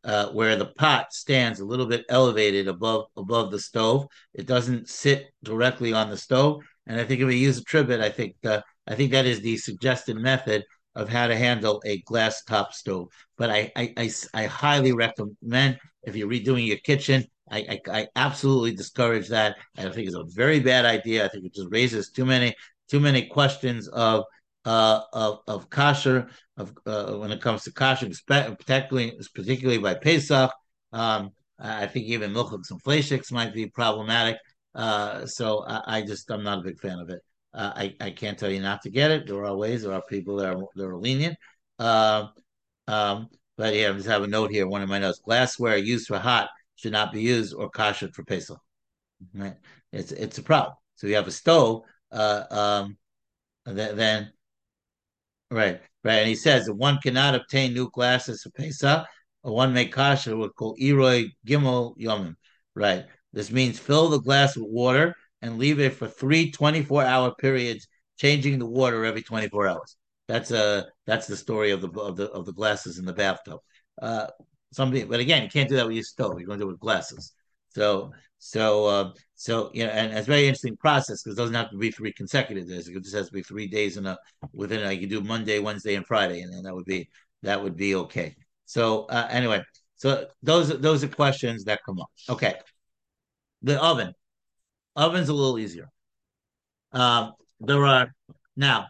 uh, 0.03 0.29
where 0.29 0.55
the 0.57 0.67
pot 0.67 1.13
stands 1.13 1.59
a 1.59 1.65
little 1.65 1.85
bit 1.85 2.05
elevated 2.09 2.67
above 2.67 3.05
above 3.17 3.51
the 3.51 3.59
stove. 3.59 4.07
It 4.33 4.47
doesn't 4.47 4.89
sit 4.89 5.27
directly 5.43 5.93
on 5.93 6.09
the 6.09 6.17
stove. 6.17 6.61
And 6.87 6.99
I 6.99 7.05
think 7.05 7.21
if 7.21 7.27
we 7.27 7.37
use 7.37 7.57
a 7.57 7.63
trivet, 7.63 8.01
I 8.01 8.09
think 8.09 8.35
uh, 8.45 8.61
I 8.87 8.95
think 8.95 9.11
that 9.11 9.25
is 9.25 9.41
the 9.41 9.57
suggested 9.57 10.17
method 10.17 10.65
of 10.95 11.09
how 11.09 11.27
to 11.27 11.35
handle 11.35 11.81
a 11.85 12.01
glass 12.01 12.43
top 12.43 12.73
stove. 12.73 13.09
But 13.37 13.49
I 13.49 13.71
I, 13.75 13.93
I, 13.97 14.11
I 14.33 14.45
highly 14.45 14.91
recommend 14.91 15.79
if 16.03 16.15
you're 16.15 16.29
redoing 16.29 16.65
your 16.65 16.77
kitchen, 16.77 17.25
I, 17.51 17.79
I, 17.87 17.99
I 17.99 18.07
absolutely 18.15 18.73
discourage 18.73 19.27
that. 19.29 19.57
I 19.77 19.83
think 19.89 20.07
it's 20.07 20.15
a 20.15 20.23
very 20.23 20.59
bad 20.59 20.85
idea. 20.85 21.25
I 21.25 21.29
think 21.29 21.45
it 21.45 21.53
just 21.53 21.69
raises 21.71 22.09
too 22.11 22.25
many 22.25 22.53
too 22.89 22.99
many 22.99 23.25
questions 23.27 23.87
of 23.89 24.25
uh, 24.65 25.01
of 25.13 25.39
of 25.47 25.69
kosher 25.69 26.29
of 26.57 26.73
uh, 26.85 27.13
when 27.13 27.31
it 27.31 27.41
comes 27.41 27.63
to 27.63 27.71
kosher, 27.71 28.09
particularly 28.27 29.17
particularly 29.33 29.79
by 29.79 29.95
Pesach. 29.95 30.51
Um, 30.91 31.31
I 31.59 31.87
think 31.87 32.05
even 32.05 32.33
milchiks 32.33 32.71
and 32.71 32.81
fleishiks 32.83 33.31
might 33.31 33.53
be 33.53 33.67
problematic. 33.67 34.37
Uh, 34.73 35.25
so 35.25 35.65
I, 35.65 35.97
I, 35.97 36.01
just 36.03 36.29
I'm 36.31 36.43
not 36.43 36.59
a 36.59 36.61
big 36.61 36.79
fan 36.79 36.99
of 36.99 37.09
it. 37.09 37.21
Uh, 37.53 37.71
I 37.75 37.95
I 37.99 38.11
can't 38.11 38.37
tell 38.37 38.51
you 38.51 38.61
not 38.61 38.81
to 38.83 38.89
get 38.89 39.11
it. 39.11 39.27
There 39.27 39.43
are 39.45 39.55
ways. 39.55 39.83
There 39.83 39.93
are 39.93 40.03
people 40.03 40.37
that 40.37 40.53
are 40.53 40.63
that 40.75 40.85
are 40.85 40.97
lenient. 40.97 41.37
Um, 41.79 42.29
um, 42.87 43.29
but 43.57 43.75
yeah, 43.75 43.89
I 43.89 43.93
just 43.93 44.07
have 44.07 44.23
a 44.23 44.27
note 44.27 44.51
here. 44.51 44.67
One 44.67 44.81
of 44.81 44.89
my 44.89 44.99
notes: 44.99 45.19
glassware 45.19 45.77
used 45.77 46.07
for 46.07 46.19
hot 46.19 46.49
should 46.75 46.91
not 46.91 47.11
be 47.11 47.21
used 47.21 47.53
or 47.53 47.69
kosher 47.69 48.09
for 48.13 48.23
Pesach. 48.23 48.59
Right? 49.33 49.55
It's 49.91 50.11
it's 50.11 50.37
a 50.37 50.43
problem. 50.43 50.75
So 50.95 51.07
you 51.07 51.15
have 51.15 51.27
a 51.27 51.31
stove. 51.31 51.83
Uh, 52.11 52.43
um, 52.51 52.97
then 53.65 54.31
Right, 55.51 55.81
right. 56.03 56.19
And 56.19 56.27
he 56.27 56.35
says 56.35 56.65
that 56.65 56.75
one 56.75 56.99
cannot 56.99 57.35
obtain 57.35 57.73
new 57.73 57.89
glasses 57.89 58.43
for 58.43 58.51
Pesach, 58.51 59.05
or 59.43 59.55
one 59.55 59.73
may 59.73 59.87
kasha 59.87 60.37
what 60.37 60.55
called 60.55 60.77
Eroi 60.79 61.31
Gimel 61.47 61.97
Yomim. 61.97 62.35
Right. 62.75 63.05
This 63.33 63.51
means 63.51 63.79
fill 63.79 64.09
the 64.09 64.19
glass 64.19 64.55
with 64.55 64.67
water 64.69 65.15
and 65.41 65.57
leave 65.57 65.79
it 65.79 65.93
for 65.93 66.07
three 66.07 66.51
24 66.51 67.03
hour 67.03 67.33
periods, 67.35 67.87
changing 68.17 68.59
the 68.59 68.65
water 68.65 69.05
every 69.05 69.21
24 69.21 69.67
hours. 69.67 69.95
That's 70.27 70.51
uh 70.51 70.83
that's 71.05 71.27
the 71.27 71.37
story 71.37 71.71
of 71.71 71.81
the 71.81 71.89
of 71.99 72.15
the 72.15 72.29
of 72.31 72.45
the 72.45 72.53
glasses 72.53 72.99
in 72.99 73.05
the 73.05 73.13
bathtub. 73.13 73.59
Uh 74.01 74.27
somebody 74.71 75.03
but 75.03 75.19
again, 75.19 75.43
you 75.43 75.49
can't 75.49 75.69
do 75.69 75.75
that 75.75 75.87
with 75.87 75.95
your 75.95 76.03
stove. 76.03 76.39
You're 76.39 76.47
going 76.47 76.59
to 76.59 76.65
do 76.65 76.69
it 76.69 76.73
with 76.73 76.79
glasses. 76.79 77.33
So 77.69 78.11
so, 78.39 78.85
uh, 78.85 79.11
so 79.35 79.69
you 79.73 79.85
know, 79.85 79.91
and 79.91 80.13
it's 80.13 80.25
very 80.25 80.47
interesting 80.47 80.77
process 80.77 81.21
because 81.21 81.37
it 81.37 81.41
doesn't 81.41 81.55
have 81.55 81.69
to 81.71 81.77
be 81.77 81.91
three 81.91 82.13
consecutive 82.13 82.67
days. 82.67 82.87
It 82.87 83.03
just 83.03 83.15
has 83.15 83.27
to 83.27 83.33
be 83.33 83.43
three 83.43 83.67
days 83.67 83.97
in 83.97 84.05
a 84.05 84.17
within. 84.53 84.89
You 84.91 84.99
can 84.99 85.09
do 85.09 85.21
Monday, 85.21 85.59
Wednesday, 85.59 85.95
and 85.95 86.07
Friday, 86.07 86.41
and 86.41 86.53
then 86.53 86.63
that 86.63 86.73
would 86.73 86.85
be 86.85 87.09
that 87.43 87.61
would 87.61 87.75
be 87.75 87.95
okay. 87.95 88.35
So 88.65 89.05
uh, 89.05 89.27
anyway, 89.29 89.61
so 89.97 90.27
those 90.41 90.79
those 90.79 91.03
are 91.03 91.09
questions 91.09 91.65
that 91.65 91.81
come 91.85 91.99
up. 91.99 92.09
Okay, 92.29 92.55
the 93.61 93.81
oven, 93.83 94.13
oven's 94.99 95.29
a 95.29 95.33
little 95.33 95.57
easier. 95.57 95.89
Um, 96.91 97.33
there 97.59 97.85
are 97.85 98.13
now, 98.55 98.87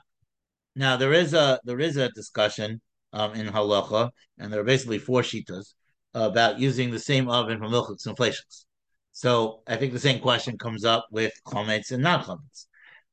now 0.76 0.98
there 0.98 1.14
is 1.14 1.34
a 1.34 1.60
there 1.64 1.80
is 1.80 1.98
a 1.98 2.10
discussion 2.10 2.82
um, 3.14 3.34
in 3.34 3.48
halacha, 3.48 4.10
and 4.38 4.52
there 4.52 4.60
are 4.60 4.72
basically 4.74 5.00
four 5.00 5.22
shitas 5.22 5.74
about 6.14 6.60
using 6.60 6.92
the 6.92 7.00
same 7.00 7.30
oven 7.30 7.60
for 7.60 7.66
milchiks 7.66 8.06
and 8.08 8.18
fleishiks. 8.18 8.66
So 9.12 9.62
I 9.68 9.76
think 9.76 9.94
the 9.94 10.00
same 10.00 10.20
question 10.20 10.58
comes 10.58 10.86
up 10.86 11.08
with 11.12 11.34
chametz 11.46 11.92
and 11.92 12.04
non 12.04 12.24
chametz. 12.24 12.66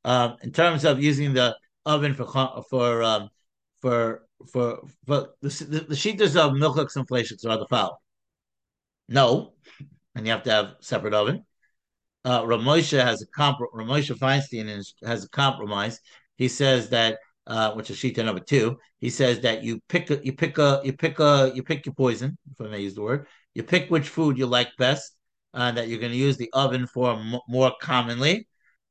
Um, 0.05 0.37
in 0.43 0.53
terms 0.53 0.85
of 0.85 1.03
using 1.03 1.35
the 1.35 1.57
oven 1.85 2.15
for 2.15 2.27
for 2.71 3.03
um, 3.03 3.29
for 3.81 4.27
for 4.53 4.81
for 5.07 5.31
the 5.43 5.49
the, 5.49 5.81
the 5.81 5.95
shitas 5.95 6.37
of 6.37 6.53
milchiks 6.53 6.97
and 6.97 7.09
fleishiks 7.09 7.45
are 7.45 7.59
the 7.59 7.67
following. 7.67 7.97
No, 9.09 9.55
and 10.15 10.27
you 10.27 10.33
have 10.33 10.43
to 10.45 10.51
have 10.51 10.75
separate 10.81 11.15
oven. 11.15 11.45
Uh, 12.27 12.45
Rav 12.45 12.61
Moshe 12.61 13.01
has 13.01 13.23
a 13.23 13.27
comp. 13.27 13.59
Rav 13.73 13.87
Moshe 13.87 14.13
Feinstein 14.19 14.67
has 15.05 15.25
a 15.25 15.29
compromise. 15.29 16.01
He 16.37 16.49
says 16.49 16.89
that, 16.89 17.19
uh, 17.47 17.73
which 17.75 17.89
is 17.89 17.99
sheet 17.99 18.17
number 18.17 18.41
two. 18.41 18.77
He 18.99 19.11
says 19.11 19.41
that 19.43 19.63
you 19.63 19.81
pick 19.89 20.11
a, 20.11 20.19
you 20.25 20.33
pick 20.33 20.59
a, 20.59 20.81
you 20.85 20.93
pick 20.93 21.21
a, 21.21 21.53
you 21.55 21.63
pick 21.63 21.87
your 21.87 21.95
poison. 21.95 22.37
If 22.51 22.61
I 22.61 22.69
may 22.69 22.81
use 22.81 22.97
the 22.97 23.03
word, 23.03 23.29
you 23.55 23.63
pick 23.63 23.91
which 23.91 24.09
food 24.09 24.37
you 24.37 24.47
like 24.47 24.71
best, 24.77 25.15
uh, 25.55 25.71
that 25.71 25.87
you're 25.87 26.01
going 26.01 26.11
to 26.11 26.19
use 26.19 26.37
the 26.37 26.51
oven 26.53 26.89
for 26.89 27.13
m- 27.13 27.39
more 27.49 27.73
commonly, 27.81 28.49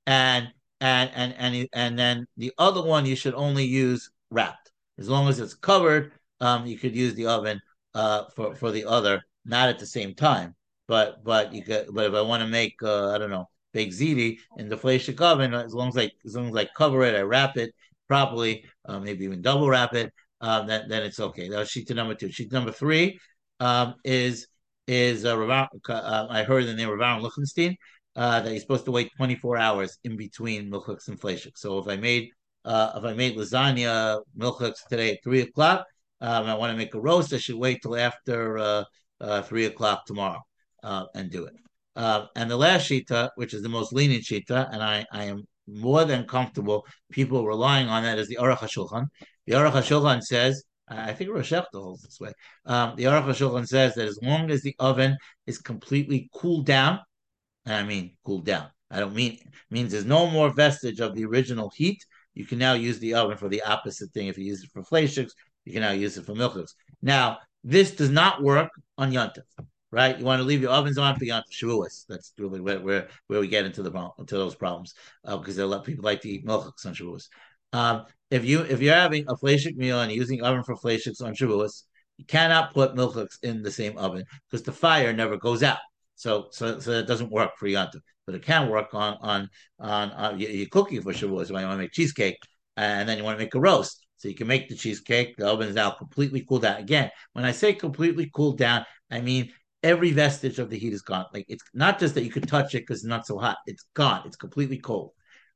and 0.07 0.47
and 0.79 1.11
and 1.13 1.35
and 1.37 1.67
and 1.73 1.99
then 1.99 2.25
the 2.37 2.53
other 2.57 2.81
one 2.81 3.05
you 3.05 3.17
should 3.17 3.35
only 3.35 3.65
use 3.65 4.09
wrapped. 4.31 4.71
As 4.97 5.09
long 5.09 5.27
as 5.27 5.41
it's 5.41 5.55
covered, 5.55 6.13
um, 6.39 6.65
you 6.65 6.77
could 6.77 6.95
use 6.95 7.15
the 7.15 7.27
oven 7.27 7.59
uh, 7.93 8.23
for 8.33 8.55
for 8.55 8.71
the 8.71 8.85
other, 8.85 9.21
not 9.43 9.67
at 9.67 9.77
the 9.77 9.85
same 9.85 10.15
time. 10.15 10.55
But 10.87 11.23
but 11.23 11.53
you 11.53 11.63
could. 11.63 11.87
But 11.93 12.05
if 12.05 12.13
I 12.13 12.21
want 12.21 12.43
to 12.43 12.47
make 12.47 12.75
uh, 12.83 13.11
I 13.11 13.17
don't 13.17 13.29
know 13.31 13.49
baked 13.73 13.93
ziti 13.93 14.37
in 14.57 14.69
the 14.69 14.77
fleishik 14.77 15.19
oven, 15.21 15.53
as 15.53 15.73
long 15.73 15.89
as 15.89 15.97
I 15.97 16.09
as 16.25 16.35
long 16.35 16.49
as 16.49 16.55
I 16.55 16.67
cover 16.77 17.03
it, 17.03 17.15
I 17.15 17.21
wrap 17.21 17.57
it 17.57 17.73
properly, 18.07 18.65
uh, 18.85 18.99
maybe 18.99 19.25
even 19.25 19.41
double 19.41 19.69
wrap 19.69 19.93
it, 19.93 20.13
um, 20.41 20.67
then 20.67 20.87
then 20.87 21.03
it's 21.03 21.19
okay. 21.19 21.49
That 21.49 21.59
was 21.59 21.69
sheet 21.69 21.89
number 21.89 22.15
two. 22.15 22.31
Sheet 22.31 22.51
number 22.51 22.71
three 22.71 23.19
um, 23.59 23.95
is 24.03 24.47
is 24.87 25.25
uh, 25.25 25.37
uh, 25.37 26.27
I 26.29 26.43
heard 26.43 26.67
the 26.67 26.73
name 26.73 26.89
of 26.89 26.99
Rav 26.99 27.21
Lichtenstein 27.21 27.75
uh, 28.15 28.41
that 28.41 28.51
you're 28.51 28.59
supposed 28.59 28.85
to 28.85 28.91
wait 28.91 29.11
24 29.17 29.57
hours 29.57 29.97
in 30.03 30.15
between 30.15 30.71
milchiks 30.71 31.07
and 31.07 31.19
fleishik. 31.19 31.57
So 31.57 31.79
if 31.79 31.87
I 31.87 31.97
made 31.97 32.29
uh, 32.63 32.93
if 32.95 33.03
I 33.03 33.13
made 33.13 33.37
lasagna 33.37 34.21
milchiks 34.37 34.87
today 34.89 35.13
at 35.13 35.23
three 35.23 35.41
o'clock, 35.41 35.85
um, 36.21 36.45
I 36.45 36.55
want 36.55 36.71
to 36.71 36.77
make 36.77 36.93
a 36.95 36.99
roast. 36.99 37.33
I 37.33 37.37
should 37.37 37.57
wait 37.57 37.81
till 37.81 37.97
after 37.97 38.57
uh, 38.57 38.83
uh, 39.19 39.41
three 39.43 39.65
o'clock 39.65 40.05
tomorrow 40.05 40.41
and 41.13 41.29
do 41.31 41.45
it. 41.45 41.53
and 41.95 42.49
the 42.49 42.57
last 42.57 42.89
shita, 42.89 43.29
which 43.35 43.53
is 43.53 43.61
the 43.61 43.69
most 43.69 43.93
lenient 43.93 44.23
shita, 44.23 44.69
and 44.71 44.81
I, 44.81 45.05
I 45.11 45.25
am 45.25 45.43
more 45.67 46.05
than 46.05 46.25
comfortable 46.25 46.85
people 47.11 47.45
relying 47.45 47.87
on 47.87 48.03
that, 48.03 48.19
is 48.19 48.27
the 48.27 48.37
Aruch 48.37 48.59
HaShulchan. 48.59 49.07
The 49.47 49.53
Aruch 49.53 49.73
HaShulchan 49.73 50.21
says 50.21 50.63
I 50.87 51.13
think 51.13 51.31
Rosh 51.31 51.53
holds 51.73 52.03
this 52.03 52.19
way. 52.19 52.31
Um, 52.65 52.95
the 52.95 53.05
Aruch 53.05 53.25
HaShulchan 53.25 53.67
says 53.67 53.95
that 53.95 54.07
as 54.07 54.19
long 54.21 54.51
as 54.51 54.61
the 54.61 54.75
oven 54.79 55.17
is 55.47 55.57
completely 55.57 56.29
cooled 56.33 56.65
down, 56.65 56.99
and 57.65 57.75
I 57.75 57.83
mean 57.83 58.15
cooled 58.23 58.45
down. 58.45 58.69
I 58.91 58.99
don't 58.99 59.15
mean 59.15 59.39
means 59.71 59.91
there's 59.91 60.05
no 60.05 60.29
more 60.29 60.53
vestige 60.53 60.99
of 60.99 61.15
the 61.15 61.25
original 61.25 61.71
heat. 61.75 62.03
you 62.35 62.45
can 62.45 62.59
now 62.59 62.73
use 62.73 62.99
the 62.99 63.15
oven 63.15 63.37
for 63.37 63.49
the 63.49 63.63
opposite 63.63 64.11
thing. 64.11 64.27
If 64.27 64.37
you 64.37 64.45
use 64.45 64.63
it 64.63 64.69
for 64.71 64.83
fleishiks, 64.83 65.31
you 65.63 65.73
can 65.73 65.81
now 65.81 65.91
use 65.91 66.17
it 66.17 66.25
for 66.25 66.33
milchiks. 66.33 66.73
Now, 67.01 67.39
this 67.63 67.91
does 67.91 68.11
not 68.11 68.43
work 68.43 68.69
on 68.97 69.11
yontif, 69.11 69.43
right? 69.95 70.19
You 70.19 70.25
want 70.25 70.41
to 70.41 70.43
leave 70.43 70.61
your 70.61 70.71
ovens 70.71 70.97
on 70.97 71.15
for 71.15 71.25
shavuos. 71.25 72.05
That's 72.09 72.33
really 72.37 72.59
where, 72.59 72.81
where, 72.81 73.07
where 73.27 73.39
we 73.39 73.47
get 73.47 73.65
into 73.65 73.81
the 73.81 74.09
into 74.19 74.35
those 74.35 74.53
problems 74.53 74.93
uh, 75.23 75.37
because 75.37 75.57
a 75.57 75.65
lot 75.65 75.79
of 75.79 75.85
people 75.85 76.03
like 76.03 76.21
to 76.21 76.29
eat 76.29 76.45
milchiks 76.45 76.85
on 76.85 76.93
shavuos. 76.93 77.29
Um, 77.71 78.05
if 78.29 78.43
you 78.43 78.61
if 78.61 78.81
you're 78.81 78.93
having 78.93 79.23
a 79.29 79.35
fleishik 79.35 79.77
meal 79.77 80.01
and 80.01 80.11
using 80.11 80.43
oven 80.43 80.63
for 80.63 80.75
fleishiks 80.75 81.21
on 81.21 81.33
shavuos, 81.33 81.83
you 82.17 82.25
cannot 82.25 82.73
put 82.73 82.93
milchiks 82.93 83.41
in 83.41 83.63
the 83.63 83.71
same 83.71 83.97
oven 83.97 84.25
because 84.51 84.63
the 84.63 84.73
fire 84.73 85.13
never 85.13 85.37
goes 85.37 85.63
out. 85.63 85.79
So 86.15 86.47
so 86.51 86.79
so 86.79 86.91
it 86.91 87.07
doesn't 87.07 87.31
work 87.31 87.51
for 87.57 87.67
yontif, 87.67 88.01
but 88.25 88.35
it 88.35 88.43
can 88.43 88.67
work 88.69 88.93
on 88.93 89.17
on 89.21 89.49
on 89.79 90.11
uh, 90.11 90.35
you're 90.37 90.67
cooking 90.67 91.01
for 91.01 91.13
shavuos. 91.13 91.47
You 91.47 91.53
want 91.53 91.71
to 91.71 91.77
make 91.77 91.93
cheesecake 91.93 92.37
and 92.75 93.07
then 93.07 93.17
you 93.17 93.23
want 93.23 93.39
to 93.39 93.43
make 93.45 93.55
a 93.55 93.59
roast, 93.61 94.05
so 94.17 94.27
you 94.27 94.35
can 94.35 94.47
make 94.47 94.67
the 94.67 94.75
cheesecake. 94.75 95.37
The 95.37 95.47
oven 95.47 95.69
is 95.69 95.75
now 95.75 95.91
completely 95.91 96.41
cooled 96.41 96.63
down. 96.63 96.81
Again, 96.81 97.11
when 97.31 97.45
I 97.45 97.53
say 97.53 97.71
completely 97.71 98.29
cooled 98.35 98.57
down, 98.57 98.85
I 99.09 99.21
mean 99.21 99.53
every 99.85 100.11
vestige 100.11 100.57
of 100.57 100.69
the 100.69 100.77
heat 100.77 100.93
is 100.93 101.03
gone. 101.03 101.25
Like 101.33 101.45
it's 101.47 101.63
not 101.73 101.99
just 101.99 102.15
that 102.15 102.23
you 102.23 102.31
could 102.31 102.47
touch 102.47 102.73
it 102.73 102.79
because 102.79 102.97
it's 102.97 103.05
not 103.05 103.27
so 103.27 103.37
hot. 103.37 103.57
It's 103.67 103.85
gone. 103.93 104.23
It's 104.25 104.35
completely 104.35 104.79
cold, 104.79 105.11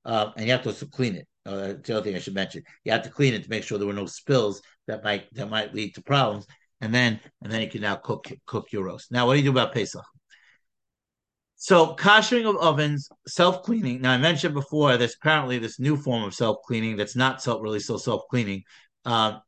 uh, 0.06 0.32
and 0.38 0.46
you 0.46 0.52
have 0.52 0.64
to 0.64 0.70
also 0.70 0.86
clean 0.86 1.16
it. 1.16 1.28
Uh, 1.46 1.74
the 1.84 1.98
other 1.98 2.04
thing 2.04 2.16
I 2.16 2.20
should 2.20 2.36
mention. 2.36 2.62
You 2.84 2.92
have 2.92 3.02
to 3.04 3.10
clean 3.10 3.34
it 3.34 3.44
to 3.44 3.50
make 3.50 3.64
sure 3.64 3.78
there 3.78 3.88
were 3.88 3.94
no 3.94 4.06
spills 4.06 4.62
that 4.88 5.04
might 5.04 5.34
that 5.34 5.50
might 5.50 5.74
lead 5.74 5.96
to 5.96 6.02
problems. 6.04 6.46
And 6.82 6.94
then 6.94 7.20
and 7.42 7.52
then 7.52 7.62
you 7.62 7.70
can 7.70 7.82
now 7.82 7.96
cook 7.96 8.32
cook 8.46 8.72
your 8.72 8.86
roast. 8.86 9.12
Now, 9.12 9.26
what 9.26 9.34
do 9.34 9.40
you 9.40 9.46
do 9.46 9.52
about 9.52 9.74
Pesach? 9.74 10.06
So, 11.62 11.96
koshering 11.96 12.48
of 12.50 12.56
ovens, 12.58 13.10
self 13.28 13.64
cleaning. 13.64 14.02
Now, 14.02 14.12
I 14.12 14.18
mentioned 14.18 14.54
before 14.54 14.96
there's 14.96 15.16
apparently 15.20 15.60
this 15.60 15.80
new 15.80 15.98
form 15.98 16.24
of 16.24 16.34
self 16.34 16.58
cleaning 16.66 16.96
that's 16.96 17.16
not 17.18 17.42
self 17.42 17.62
really 17.62 17.82
so 17.82 17.98
self 17.98 18.22
cleaning. 18.30 18.64
Um, 19.06 19.42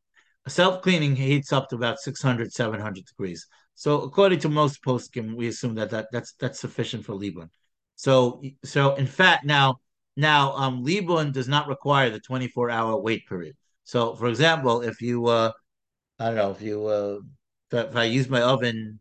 self 0.48 0.82
cleaning 0.82 1.16
heats 1.16 1.54
up 1.54 1.70
to 1.70 1.76
about 1.76 2.00
600, 2.00 2.52
700 2.52 3.06
degrees. 3.06 3.48
So, 3.82 4.04
according 4.04 4.38
to 4.42 4.50
most 4.50 4.84
poskim, 4.84 5.36
we 5.36 5.48
assume 5.48 5.74
that, 5.74 5.90
that 5.90 6.06
that's 6.12 6.34
that's 6.34 6.60
sufficient 6.60 7.04
for 7.04 7.14
Libun. 7.16 7.50
So, 7.96 8.44
so 8.64 8.94
in 8.94 9.08
fact, 9.08 9.44
now 9.44 9.80
now 10.16 10.54
um, 10.54 10.86
Libun 10.86 11.34
does 11.34 11.48
not 11.48 11.68
require 11.68 12.12
the 12.12 12.20
24 12.20 12.70
hour 12.70 12.96
wait 12.96 13.28
period. 13.28 13.56
So, 13.84 14.14
for 14.14 14.28
example, 14.28 14.82
if 14.82 15.02
you 15.02 15.26
uh, 15.26 15.52
I 16.20 16.26
don't 16.26 16.36
know 16.36 16.52
if 16.52 16.62
you 16.62 16.86
uh, 16.86 17.18
if 17.72 17.96
I 17.96 18.04
use 18.04 18.30
my 18.30 18.44
oven 18.44 19.00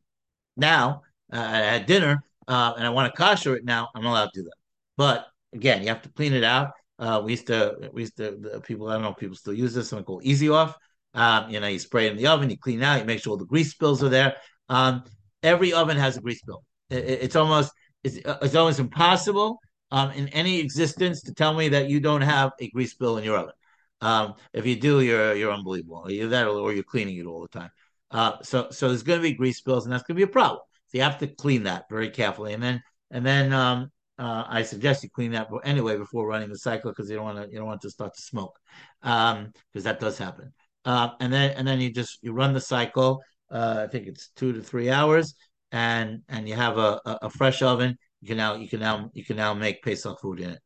now 0.56 1.02
uh, 1.30 1.36
at 1.36 1.86
dinner 1.86 2.24
uh, 2.48 2.72
and 2.78 2.86
I 2.86 2.88
want 2.88 3.14
to 3.14 3.22
kosher 3.22 3.54
it 3.56 3.66
now, 3.66 3.90
I'm 3.94 4.06
allowed 4.06 4.30
to 4.32 4.40
do 4.40 4.44
that. 4.44 4.56
But 4.96 5.26
again, 5.52 5.82
you 5.82 5.88
have 5.88 6.00
to 6.04 6.08
clean 6.08 6.32
it 6.32 6.42
out. 6.42 6.70
Uh, 6.98 7.20
we 7.22 7.32
used 7.32 7.48
to, 7.48 7.90
we 7.92 8.00
used 8.00 8.16
to, 8.16 8.38
the 8.40 8.62
people, 8.62 8.88
I 8.88 8.94
don't 8.94 9.02
know 9.02 9.10
if 9.10 9.18
people 9.18 9.36
still 9.36 9.52
use 9.52 9.74
this, 9.74 9.90
something 9.90 10.06
called 10.06 10.24
Easy 10.24 10.48
Off. 10.48 10.74
Um, 11.12 11.50
you 11.50 11.60
know, 11.60 11.66
you 11.66 11.78
spray 11.78 12.06
it 12.06 12.12
in 12.12 12.16
the 12.16 12.28
oven, 12.28 12.48
you 12.48 12.56
clean 12.56 12.80
it 12.80 12.84
out, 12.84 13.00
you 13.00 13.04
make 13.04 13.20
sure 13.20 13.32
all 13.32 13.36
the 13.36 13.44
grease 13.44 13.72
spills 13.72 14.02
are 14.02 14.08
there. 14.08 14.36
Um, 14.70 15.04
every 15.42 15.74
oven 15.74 15.98
has 15.98 16.16
a 16.16 16.20
grease 16.22 16.38
spill. 16.38 16.64
It, 16.88 17.04
it's 17.04 17.36
almost, 17.36 17.72
it's, 18.02 18.16
it's 18.16 18.54
almost 18.54 18.78
impossible 18.78 19.58
um, 19.90 20.10
in 20.12 20.28
any 20.28 20.60
existence 20.60 21.22
to 21.22 21.34
tell 21.34 21.54
me 21.54 21.68
that 21.68 21.90
you 21.90 22.00
don't 22.00 22.22
have 22.22 22.52
a 22.60 22.70
grease 22.70 22.92
spill 22.92 23.18
in 23.18 23.24
your 23.24 23.36
oven. 23.36 23.54
Um, 24.00 24.34
if 24.54 24.64
you 24.64 24.76
do, 24.76 25.02
you're 25.02 25.34
you're 25.34 25.52
unbelievable. 25.52 26.06
Either 26.08 26.28
that 26.28 26.46
or 26.46 26.72
you're 26.72 26.82
cleaning 26.82 27.18
it 27.18 27.26
all 27.26 27.42
the 27.42 27.58
time. 27.58 27.70
Uh, 28.10 28.36
so 28.42 28.68
so 28.70 28.88
there's 28.88 29.02
going 29.02 29.18
to 29.18 29.22
be 29.22 29.34
grease 29.34 29.58
spills, 29.58 29.84
and 29.84 29.92
that's 29.92 30.02
going 30.04 30.16
to 30.16 30.26
be 30.26 30.30
a 30.30 30.32
problem. 30.32 30.60
So 30.86 30.98
you 30.98 31.04
have 31.04 31.18
to 31.18 31.26
clean 31.26 31.64
that 31.64 31.84
very 31.90 32.10
carefully, 32.10 32.54
and 32.54 32.62
then 32.62 32.82
and 33.10 33.26
then 33.26 33.52
um, 33.52 33.90
uh, 34.18 34.44
I 34.48 34.62
suggest 34.62 35.02
you 35.02 35.10
clean 35.10 35.32
that 35.32 35.48
anyway 35.64 35.96
before 35.96 36.26
running 36.26 36.48
the 36.48 36.58
cycle 36.58 36.90
because 36.90 37.10
you 37.10 37.16
don't 37.16 37.24
want 37.24 37.38
to 37.38 37.50
you 37.50 37.58
don't 37.58 37.66
want 37.66 37.82
to 37.82 37.90
start 37.90 38.14
to 38.14 38.22
smoke 38.22 38.58
because 39.02 39.36
um, 39.36 39.52
that 39.74 40.00
does 40.00 40.18
happen. 40.18 40.52
Uh, 40.84 41.10
and 41.20 41.32
then 41.32 41.50
and 41.56 41.66
then 41.66 41.80
you 41.80 41.92
just 41.92 42.18
you 42.22 42.32
run 42.32 42.54
the 42.54 42.60
cycle. 42.60 43.22
Uh, 43.50 43.84
I 43.84 43.90
think 43.90 44.06
it's 44.06 44.28
two 44.36 44.52
to 44.52 44.62
three 44.62 44.90
hours, 44.90 45.34
and 45.72 46.22
and 46.28 46.48
you 46.48 46.54
have 46.54 46.78
a, 46.78 47.00
a, 47.04 47.18
a, 47.22 47.30
fresh 47.30 47.62
oven. 47.62 47.96
You 48.20 48.28
can 48.28 48.36
now 48.36 48.54
you 48.54 48.68
can 48.68 48.80
now 48.80 49.10
you 49.12 49.24
can 49.24 49.36
now 49.36 49.54
make 49.54 49.82
Pesach 49.82 50.20
food 50.20 50.40
in 50.40 50.50
it. 50.50 50.60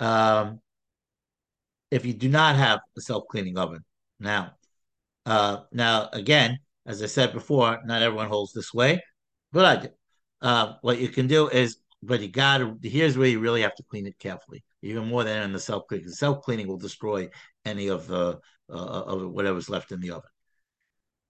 Um, 0.00 0.60
if 1.90 2.04
you 2.04 2.12
do 2.12 2.28
not 2.28 2.56
have 2.56 2.80
a 2.96 3.00
self 3.00 3.24
cleaning 3.30 3.56
oven, 3.56 3.84
now 4.18 4.52
uh, 5.26 5.58
now 5.72 6.08
again, 6.12 6.58
as 6.86 7.02
I 7.02 7.06
said 7.06 7.32
before, 7.32 7.80
not 7.84 8.02
everyone 8.02 8.28
holds 8.28 8.52
this 8.52 8.74
way. 8.74 9.00
But 9.52 9.64
I 9.64 9.76
do. 9.82 9.88
Uh, 10.42 10.74
what 10.82 10.98
you 10.98 11.08
can 11.08 11.26
do 11.26 11.48
is, 11.48 11.78
but 12.02 12.20
you 12.20 12.28
got 12.28 12.58
to, 12.58 12.76
here's 12.82 13.16
where 13.16 13.28
you 13.28 13.40
really 13.40 13.62
have 13.62 13.74
to 13.76 13.84
clean 13.84 14.06
it 14.06 14.18
carefully, 14.18 14.62
even 14.82 15.06
more 15.06 15.24
than 15.24 15.42
in 15.42 15.52
the 15.52 15.60
self 15.60 15.86
cleaning. 15.88 16.08
Self 16.08 16.42
cleaning 16.42 16.66
will 16.66 16.76
destroy 16.76 17.30
any 17.64 17.88
of 17.88 18.06
the, 18.06 18.38
uh, 18.68 18.72
of 18.72 19.30
whatever's 19.30 19.70
left 19.70 19.92
in 19.92 20.00
the 20.00 20.10
oven. 20.10 20.28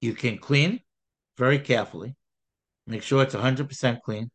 You 0.00 0.14
can 0.14 0.38
clean 0.38 0.80
very 1.36 1.58
carefully, 1.58 2.16
make 2.86 3.02
sure 3.02 3.22
it's 3.22 3.34
100% 3.34 4.00
clean. 4.02 4.30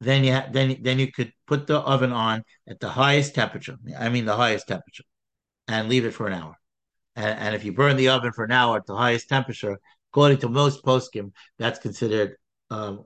Then 0.00 0.24
you 0.24 0.32
ha- 0.32 0.48
then 0.52 0.76
then 0.82 0.98
you 0.98 1.10
could 1.10 1.32
put 1.46 1.66
the 1.66 1.78
oven 1.80 2.12
on 2.12 2.44
at 2.68 2.80
the 2.80 2.88
highest 2.88 3.34
temperature. 3.34 3.76
I 3.98 4.08
mean 4.10 4.26
the 4.26 4.36
highest 4.36 4.68
temperature, 4.68 5.04
and 5.66 5.88
leave 5.88 6.04
it 6.04 6.12
for 6.12 6.28
an 6.28 6.34
hour. 6.34 6.54
And, 7.16 7.38
and 7.38 7.54
if 7.56 7.64
you 7.64 7.72
burn 7.72 7.96
the 7.96 8.08
oven 8.10 8.32
for 8.32 8.44
an 8.44 8.52
hour 8.52 8.76
at 8.76 8.86
the 8.86 8.96
highest 8.96 9.28
temperature, 9.28 9.78
according 10.12 10.38
to 10.38 10.48
most 10.48 10.84
poskim, 10.84 11.32
that's 11.58 11.78
considered 11.80 12.36
um. 12.70 13.04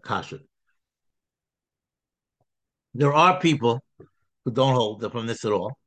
There 2.95 3.13
are 3.15 3.41
people 3.41 3.83
who 4.45 4.51
don't 4.53 4.75
hold 4.75 5.11
from 5.13 5.27
this 5.27 5.45
at 5.45 5.53
all 5.53 5.79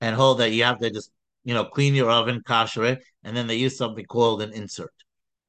and 0.00 0.14
hold 0.14 0.38
that 0.38 0.50
you 0.50 0.64
have 0.64 0.78
to 0.78 0.90
just, 0.90 1.10
you 1.44 1.54
know, 1.54 1.64
clean 1.64 1.94
your 1.94 2.10
oven, 2.10 2.42
kasher 2.46 2.84
it, 2.92 3.04
and 3.24 3.36
then 3.36 3.46
they 3.46 3.56
use 3.56 3.76
something 3.76 4.04
called 4.04 4.42
an 4.42 4.52
insert. 4.52 4.92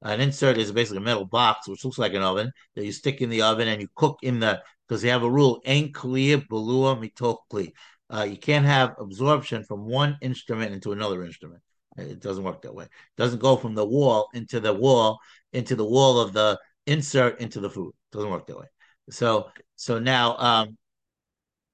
An 0.02 0.20
insert 0.20 0.58
is 0.58 0.72
basically 0.72 0.98
a 0.98 1.00
metal 1.00 1.24
box 1.24 1.68
which 1.68 1.84
looks 1.84 1.98
like 1.98 2.14
an 2.14 2.22
oven 2.22 2.50
that 2.76 2.84
you 2.84 2.92
stick 2.92 3.20
in 3.20 3.30
the 3.30 3.42
oven 3.42 3.68
and 3.68 3.80
you 3.80 3.88
cook 3.94 4.18
in 4.22 4.40
the 4.40 4.62
because 4.86 5.00
they 5.02 5.08
have 5.08 5.22
a 5.22 5.30
rule: 5.30 5.62
ein 5.66 5.92
kli 5.92 6.36
bolea 6.46 6.96
mikli. 7.00 7.72
Uh, 8.12 8.26
you 8.28 8.36
can't 8.36 8.66
have 8.66 8.94
absorption 8.98 9.64
from 9.64 9.86
one 9.86 10.16
instrument 10.20 10.72
into 10.72 10.92
another 10.92 11.24
instrument. 11.24 11.62
It 11.96 12.20
doesn't 12.20 12.44
work 12.44 12.62
that 12.62 12.74
way. 12.74 12.84
It 12.84 12.90
doesn't 13.16 13.38
go 13.38 13.56
from 13.56 13.74
the 13.74 13.86
wall 13.86 14.28
into 14.34 14.60
the 14.60 14.72
wall 14.72 15.18
into 15.52 15.76
the 15.76 15.84
wall 15.84 16.20
of 16.20 16.32
the 16.32 16.58
insert 16.86 17.40
into 17.40 17.60
the 17.60 17.70
food. 17.70 17.94
It 18.12 18.16
doesn't 18.16 18.30
work 18.30 18.46
that 18.46 18.58
way. 18.58 18.66
So 19.10 19.50
so 19.76 19.98
now 19.98 20.36
um, 20.36 20.76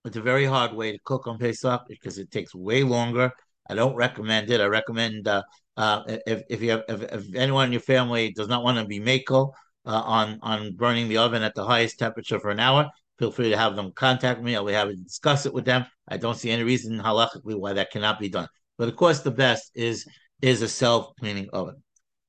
it's 0.05 0.17
a 0.17 0.23
very 0.23 0.45
hard 0.45 0.73
way 0.75 0.93
to 0.93 0.99
cook 1.05 1.27
on 1.27 1.39
Pesach 1.39 1.83
because 1.89 2.19
it 2.19 2.31
takes 2.31 2.55
way 2.55 2.83
longer. 2.83 3.33
I 3.69 3.75
don't 3.75 3.95
recommend 3.95 4.51
it. 4.51 4.61
I 4.61 4.67
recommend 4.67 5.29
uh, 5.29 5.43
uh, 5.81 6.03
if 6.27 6.43
if 6.51 6.61
you 6.61 6.71
have, 6.73 6.85
if, 6.89 7.03
if, 7.03 7.35
anyone 7.35 7.65
in 7.65 7.73
your 7.73 7.81
family 7.81 8.33
does 8.33 8.49
not 8.49 8.63
want 8.63 8.77
to 8.77 8.85
be 8.85 9.01
mako 9.01 9.51
uh, 9.87 10.03
on 10.05 10.39
on 10.43 10.77
burning 10.77 11.09
the 11.09 11.17
oven 11.17 11.43
at 11.43 11.55
the 11.55 11.65
highest 11.65 11.99
temperature 11.99 12.39
for 12.39 12.51
an 12.51 12.61
hour, 12.61 12.87
feel 13.19 13.31
free 13.31 13.49
to 13.49 13.57
have 13.57 13.77
them 13.77 13.91
contact 13.93 14.43
me. 14.43 14.55
I'll 14.55 14.67
be 14.67 14.75
happy 14.75 14.95
to 14.95 15.03
discuss 15.03 15.47
it 15.47 15.55
with 15.55 15.65
them. 15.65 15.87
I 16.07 16.19
don't 16.19 16.37
see 16.37 16.51
any 16.51 16.65
reason 16.65 16.99
halachically 16.99 17.59
why 17.59 17.73
that 17.73 17.91
cannot 17.91 18.21
be 18.21 18.29
done. 18.29 18.47
But 18.77 18.89
of 18.89 18.97
course, 18.97 19.21
the 19.21 19.31
best 19.31 19.71
is 19.75 20.07
is 20.43 20.61
a 20.61 20.69
self 20.69 21.15
cleaning 21.19 21.49
oven. 21.55 21.83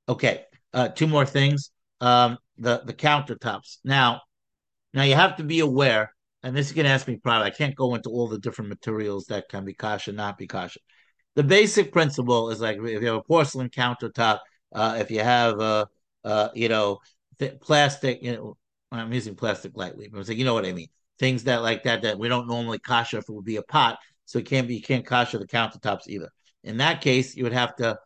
Okay, 0.07 0.45
uh, 0.73 0.87
two 0.87 1.07
more 1.07 1.25
things. 1.25 1.71
Um, 1.99 2.37
the 2.57 2.83
the 2.85 2.93
countertops. 2.93 3.79
Now, 3.83 4.21
now 4.93 5.03
you 5.03 5.15
have 5.15 5.35
to 5.37 5.43
be 5.43 5.59
aware, 5.59 6.13
and 6.41 6.55
this 6.55 6.67
is 6.67 6.73
going 6.73 6.85
to 6.85 6.91
ask 6.91 7.05
me 7.05 7.17
probably. 7.17 7.47
I 7.47 7.51
can't 7.51 7.75
go 7.75 7.95
into 7.95 8.11
all 8.11 8.29
the 8.29 8.39
different 8.39 8.69
materials 8.69 9.25
that 9.25 9.49
can 9.49 9.65
be 9.65 9.73
kasha, 9.73 10.13
not 10.13 10.37
be 10.37 10.47
kasha. 10.47 10.79
The 11.35 11.43
basic 11.43 11.91
principle 11.91 12.49
is 12.49 12.59
like 12.59 12.77
if 12.77 13.01
you 13.01 13.07
have 13.07 13.15
a 13.15 13.23
porcelain 13.23 13.69
countertop, 13.69 14.39
uh, 14.73 14.97
if 14.99 15.11
you 15.11 15.21
have 15.21 15.59
a, 15.59 15.87
uh, 16.23 16.49
you 16.53 16.69
know, 16.69 16.99
th- 17.39 17.59
plastic, 17.61 18.21
you 18.21 18.33
know, 18.33 18.57
I'm 18.91 19.13
using 19.13 19.35
plastic 19.35 19.71
lightly, 19.75 20.09
but 20.09 20.17
I'm 20.17 20.23
saying 20.25 20.39
you 20.39 20.45
know 20.45 20.53
what 20.53 20.65
I 20.65 20.73
mean. 20.73 20.89
Things 21.19 21.43
that 21.45 21.61
like 21.61 21.83
that 21.83 22.01
that 22.01 22.19
we 22.19 22.27
don't 22.27 22.47
normally 22.47 22.79
kasha 22.79 23.17
if 23.17 23.29
it 23.29 23.33
would 23.33 23.45
be 23.45 23.57
a 23.57 23.63
pot, 23.63 23.99
so 24.25 24.39
it 24.39 24.45
can't 24.45 24.67
be 24.67 24.75
you 24.75 24.81
can't 24.81 25.05
kasha 25.05 25.37
the 25.37 25.47
countertops 25.47 26.07
either. 26.07 26.29
In 26.63 26.77
that 26.77 27.01
case, 27.01 27.35
you 27.35 27.43
would 27.43 27.53
have 27.53 27.75
to 27.77 27.97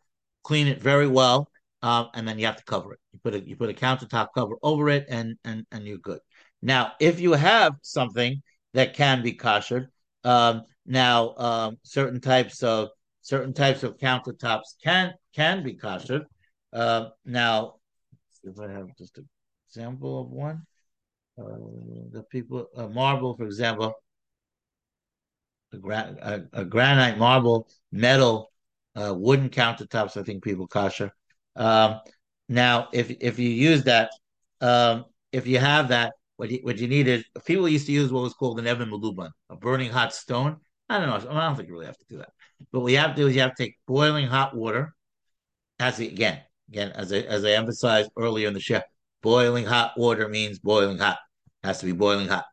clean 0.43 0.67
it 0.67 0.81
very 0.81 1.07
well 1.07 1.49
um, 1.85 2.09
and 2.15 2.27
then 2.27 2.39
you 2.39 2.47
have 2.47 2.55
to 2.55 2.63
cover 2.63 2.93
it. 2.93 2.99
You 3.13 3.19
put 3.19 3.35
a 3.35 3.47
you 3.47 3.55
put 3.55 3.69
a 3.69 3.73
countertop 3.73 4.29
cover 4.33 4.55
over 4.63 4.89
it, 4.89 5.05
and 5.07 5.37
and 5.43 5.67
and 5.71 5.85
you're 5.85 5.99
good. 5.99 6.19
Now, 6.63 6.93
if 6.99 7.19
you 7.19 7.33
have 7.33 7.75
something 7.83 8.41
that 8.73 8.95
can 8.95 9.21
be 9.21 9.33
kosher, 9.33 9.91
um, 10.23 10.63
now 10.87 11.35
um, 11.37 11.77
certain 11.83 12.19
types 12.21 12.63
of 12.63 12.89
certain 13.25 13.53
types 13.53 13.81
of 13.81 13.97
countertops 13.97 14.75
can 14.83 15.11
can 15.35 15.63
be 15.63 15.73
kosher. 15.73 16.21
Uh, 16.71 17.09
now, 17.25 17.75
if 18.43 18.59
I 18.59 18.71
have 18.71 18.87
just 18.97 19.17
an 19.17 19.27
example 19.67 20.21
of 20.21 20.29
one, 20.29 20.61
uh, 21.39 21.57
the 22.11 22.23
people 22.29 22.67
uh, 22.77 22.87
marble, 22.87 23.35
for 23.35 23.45
example, 23.45 23.93
a, 25.73 25.77
gra- 25.77 26.15
a, 26.21 26.61
a 26.61 26.65
granite, 26.65 27.17
marble, 27.17 27.67
metal, 27.91 28.51
uh, 28.95 29.13
wooden 29.17 29.49
countertops. 29.49 30.17
I 30.17 30.23
think 30.23 30.43
people 30.43 30.67
kosher. 30.67 31.11
Um, 31.55 32.01
now, 32.47 32.89
if 32.93 33.09
if 33.09 33.39
you 33.39 33.49
use 33.49 33.83
that, 33.85 34.11
um, 34.61 35.05
if 35.31 35.47
you 35.47 35.57
have 35.57 35.87
that, 35.87 36.13
what 36.37 36.51
you, 36.51 36.59
what 36.61 36.77
you 36.77 36.87
need 36.87 37.07
is 37.07 37.25
people 37.43 37.67
used 37.67 37.87
to 37.87 37.91
use 37.91 38.11
what 38.11 38.21
was 38.21 38.35
called 38.35 38.59
an 38.59 38.67
Even 38.67 38.91
Meluban, 38.91 39.31
a 39.49 39.55
burning 39.55 39.89
hot 39.89 40.13
stone. 40.13 40.57
I 40.89 40.99
don't 40.99 41.09
know. 41.09 41.31
I 41.31 41.47
don't 41.47 41.55
think 41.55 41.69
you 41.69 41.73
really 41.73 41.87
have 41.87 41.97
to 41.97 42.05
do 42.07 42.17
that. 42.17 42.29
But 42.71 42.81
what 42.81 42.91
you 42.91 42.97
have 42.97 43.15
to 43.15 43.21
do 43.21 43.27
is 43.27 43.35
you 43.35 43.41
have 43.41 43.55
to 43.55 43.63
take 43.63 43.77
boiling 43.87 44.27
hot 44.27 44.55
water. 44.55 44.93
As 45.79 45.99
again, 45.99 46.41
again, 46.69 46.91
as 46.91 47.11
I 47.11 47.17
as 47.17 47.43
I 47.43 47.51
emphasized 47.51 48.09
earlier 48.17 48.47
in 48.47 48.53
the 48.53 48.59
show, 48.59 48.81
boiling 49.21 49.65
hot 49.65 49.93
water 49.97 50.27
means 50.27 50.59
boiling 50.59 50.97
hot. 50.97 51.17
Has 51.63 51.79
to 51.79 51.85
be 51.85 51.91
boiling 51.91 52.27
hot. 52.27 52.45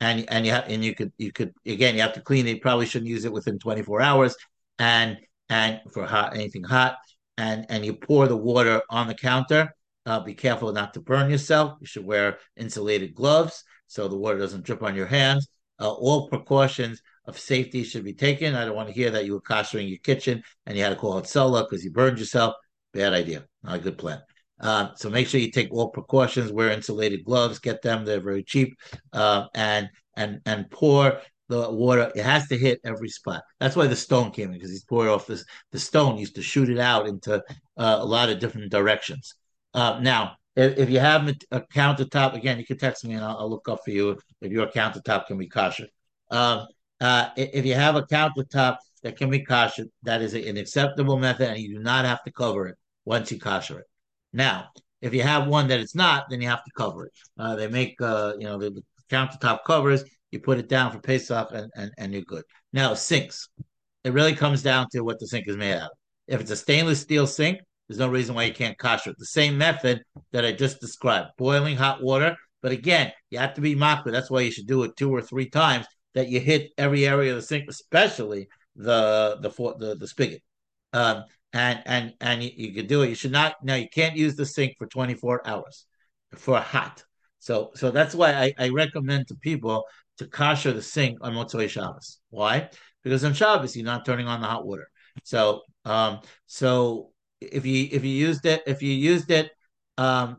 And 0.00 0.24
and 0.30 0.44
you 0.44 0.52
have 0.52 0.64
and 0.68 0.84
you 0.84 0.94
could 0.94 1.12
you 1.18 1.32
could 1.32 1.52
again 1.66 1.94
you 1.94 2.02
have 2.02 2.14
to 2.14 2.20
clean 2.20 2.46
it. 2.46 2.56
You 2.56 2.60
probably 2.60 2.86
shouldn't 2.86 3.10
use 3.10 3.24
it 3.24 3.32
within 3.32 3.58
24 3.58 4.00
hours. 4.00 4.36
And 4.78 5.18
and 5.48 5.80
for 5.92 6.06
hot 6.06 6.34
anything 6.34 6.64
hot. 6.64 6.96
And 7.38 7.66
and 7.68 7.84
you 7.84 7.94
pour 7.94 8.28
the 8.28 8.36
water 8.36 8.82
on 8.90 9.06
the 9.06 9.14
counter. 9.14 9.74
Uh, 10.06 10.20
be 10.20 10.34
careful 10.34 10.72
not 10.72 10.94
to 10.94 11.00
burn 11.00 11.30
yourself. 11.30 11.78
You 11.80 11.86
should 11.86 12.04
wear 12.04 12.38
insulated 12.56 13.14
gloves 13.14 13.62
so 13.86 14.08
the 14.08 14.16
water 14.16 14.38
doesn't 14.38 14.64
drip 14.64 14.82
on 14.82 14.94
your 14.94 15.06
hands. 15.06 15.48
Uh, 15.78 15.90
all 15.90 16.28
precautions 16.28 17.02
of 17.26 17.38
safety 17.38 17.84
should 17.84 18.04
be 18.04 18.14
taken. 18.14 18.54
I 18.54 18.64
don't 18.64 18.76
want 18.76 18.88
to 18.88 18.94
hear 18.94 19.10
that 19.10 19.24
you 19.24 19.34
were 19.34 19.40
koshering 19.40 19.88
your 19.88 19.98
kitchen 19.98 20.42
and 20.66 20.76
you 20.76 20.82
had 20.82 20.90
to 20.90 20.96
call 20.96 21.16
out 21.16 21.24
Hatzalah 21.24 21.68
because 21.68 21.84
you 21.84 21.90
burned 21.90 22.18
yourself. 22.18 22.54
Bad 22.92 23.12
idea. 23.12 23.44
Not 23.62 23.76
a 23.76 23.78
good 23.78 23.98
plan. 23.98 24.20
Uh, 24.60 24.88
so 24.94 25.08
make 25.08 25.26
sure 25.26 25.40
you 25.40 25.50
take 25.50 25.72
all 25.72 25.90
precautions. 25.90 26.52
Wear 26.52 26.70
insulated 26.70 27.24
gloves. 27.24 27.58
Get 27.58 27.82
them; 27.82 28.04
they're 28.04 28.20
very 28.20 28.42
cheap. 28.42 28.76
Uh, 29.12 29.46
and 29.54 29.88
and 30.16 30.40
and 30.44 30.70
pour 30.70 31.20
the 31.48 31.70
water. 31.70 32.12
It 32.14 32.24
has 32.24 32.46
to 32.48 32.58
hit 32.58 32.80
every 32.84 33.08
spot. 33.08 33.42
That's 33.58 33.76
why 33.76 33.86
the 33.86 33.96
stone 33.96 34.30
came 34.30 34.48
in 34.48 34.54
because 34.54 34.70
he's 34.70 34.84
poured 34.84 35.08
off 35.08 35.26
this. 35.26 35.44
The 35.72 35.78
stone 35.78 36.18
used 36.18 36.34
to 36.36 36.42
shoot 36.42 36.68
it 36.68 36.78
out 36.78 37.06
into 37.06 37.36
uh, 37.76 37.98
a 38.00 38.04
lot 38.04 38.28
of 38.28 38.38
different 38.38 38.70
directions. 38.70 39.34
Uh, 39.72 39.98
now, 40.00 40.36
if, 40.56 40.78
if, 40.78 40.90
you 40.90 40.98
have 40.98 41.28
a 41.50 41.60
countertop, 41.60 42.34
again, 42.34 42.58
you 42.58 42.66
can 42.66 42.78
text 42.78 43.04
me 43.04 43.14
and 43.14 43.24
I'll, 43.24 43.38
I'll 43.38 43.50
look 43.50 43.68
up 43.68 43.80
for 43.84 43.90
you 43.90 44.18
if 44.40 44.52
your 44.52 44.66
countertop 44.66 45.26
can 45.26 45.38
be 45.38 45.48
kosher. 45.48 45.86
Uh, 47.00 47.30
if 47.36 47.64
you 47.64 47.74
have 47.74 47.96
a 47.96 48.02
countertop 48.02 48.76
that 49.02 49.16
can 49.16 49.30
be 49.30 49.40
kosher, 49.40 49.86
that 50.02 50.20
is 50.20 50.34
an 50.34 50.56
acceptable 50.56 51.16
method, 51.18 51.48
and 51.48 51.58
you 51.58 51.76
do 51.76 51.82
not 51.82 52.04
have 52.04 52.22
to 52.24 52.32
cover 52.32 52.68
it 52.68 52.76
once 53.04 53.32
you 53.32 53.38
kosher 53.38 53.80
it. 53.80 53.86
Now, 54.32 54.68
if 55.00 55.14
you 55.14 55.22
have 55.22 55.48
one 55.48 55.68
that 55.68 55.80
it's 55.80 55.94
not, 55.94 56.26
then 56.28 56.42
you 56.42 56.48
have 56.48 56.64
to 56.64 56.70
cover 56.76 57.06
it. 57.06 57.12
Uh, 57.38 57.56
they 57.56 57.68
make, 57.68 58.00
uh, 58.00 58.34
you 58.38 58.44
know, 58.44 58.58
the, 58.58 58.70
the, 58.70 58.82
countertop 59.10 59.64
covers. 59.66 60.04
You 60.30 60.38
put 60.38 60.58
it 60.58 60.68
down 60.68 60.92
for 60.92 61.00
Pesach, 61.00 61.48
and, 61.52 61.68
and 61.74 61.90
and 61.98 62.12
you're 62.12 62.22
good. 62.22 62.44
Now, 62.72 62.94
sinks. 62.94 63.48
It 64.04 64.12
really 64.12 64.36
comes 64.36 64.62
down 64.62 64.86
to 64.92 65.00
what 65.00 65.18
the 65.18 65.26
sink 65.26 65.48
is 65.48 65.56
made 65.56 65.74
out 65.74 65.90
of. 65.90 65.98
If 66.28 66.40
it's 66.40 66.52
a 66.52 66.56
stainless 66.56 67.00
steel 67.00 67.26
sink, 67.26 67.58
there's 67.88 67.98
no 67.98 68.08
reason 68.08 68.36
why 68.36 68.44
you 68.44 68.54
can't 68.54 68.78
kosher 68.78 69.10
it. 69.10 69.16
The 69.18 69.26
same 69.26 69.58
method 69.58 70.02
that 70.30 70.44
I 70.44 70.52
just 70.52 70.80
described: 70.80 71.30
boiling 71.36 71.76
hot 71.76 72.02
water. 72.02 72.36
But 72.62 72.70
again, 72.72 73.10
you 73.30 73.38
have 73.38 73.54
to 73.54 73.60
be 73.60 73.74
makpid. 73.74 74.12
That's 74.12 74.30
why 74.30 74.42
you 74.42 74.52
should 74.52 74.68
do 74.68 74.84
it 74.84 74.94
two 74.96 75.12
or 75.12 75.22
three 75.22 75.48
times 75.48 75.86
that 76.14 76.28
you 76.28 76.40
hit 76.40 76.70
every 76.78 77.06
area 77.06 77.30
of 77.30 77.36
the 77.36 77.42
sink, 77.42 77.68
especially 77.68 78.48
the 78.76 79.38
the 79.40 79.50
the, 79.78 79.96
the 79.96 80.06
spigot. 80.06 80.42
Um, 80.92 81.24
and 81.52 81.82
and 81.86 82.14
and 82.20 82.42
you, 82.42 82.50
you 82.54 82.74
could 82.74 82.86
do 82.86 83.02
it. 83.02 83.08
You 83.08 83.14
should 83.14 83.32
not. 83.32 83.56
Now 83.62 83.74
you 83.74 83.88
can't 83.88 84.16
use 84.16 84.36
the 84.36 84.46
sink 84.46 84.76
for 84.78 84.86
24 84.86 85.46
hours 85.46 85.86
for 86.34 86.58
hot. 86.58 87.04
So 87.38 87.70
so 87.74 87.90
that's 87.90 88.14
why 88.14 88.34
I, 88.34 88.52
I 88.58 88.68
recommend 88.68 89.28
to 89.28 89.34
people 89.36 89.84
to 90.18 90.26
kosher 90.26 90.72
the 90.72 90.82
sink 90.82 91.18
on 91.22 91.34
Motzei 91.34 91.68
Shabbos. 91.68 92.20
Why? 92.30 92.70
Because 93.02 93.24
on 93.24 93.34
Shabbos 93.34 93.76
you're 93.76 93.84
not 93.84 94.04
turning 94.04 94.28
on 94.28 94.40
the 94.40 94.46
hot 94.46 94.66
water. 94.66 94.88
So 95.24 95.62
um 95.84 96.20
so 96.46 97.10
if 97.40 97.64
you 97.64 97.88
if 97.90 98.04
you 98.04 98.10
used 98.10 98.46
it 98.46 98.62
if 98.66 98.82
you 98.82 98.92
used 98.92 99.30
it 99.30 99.50
um 99.96 100.38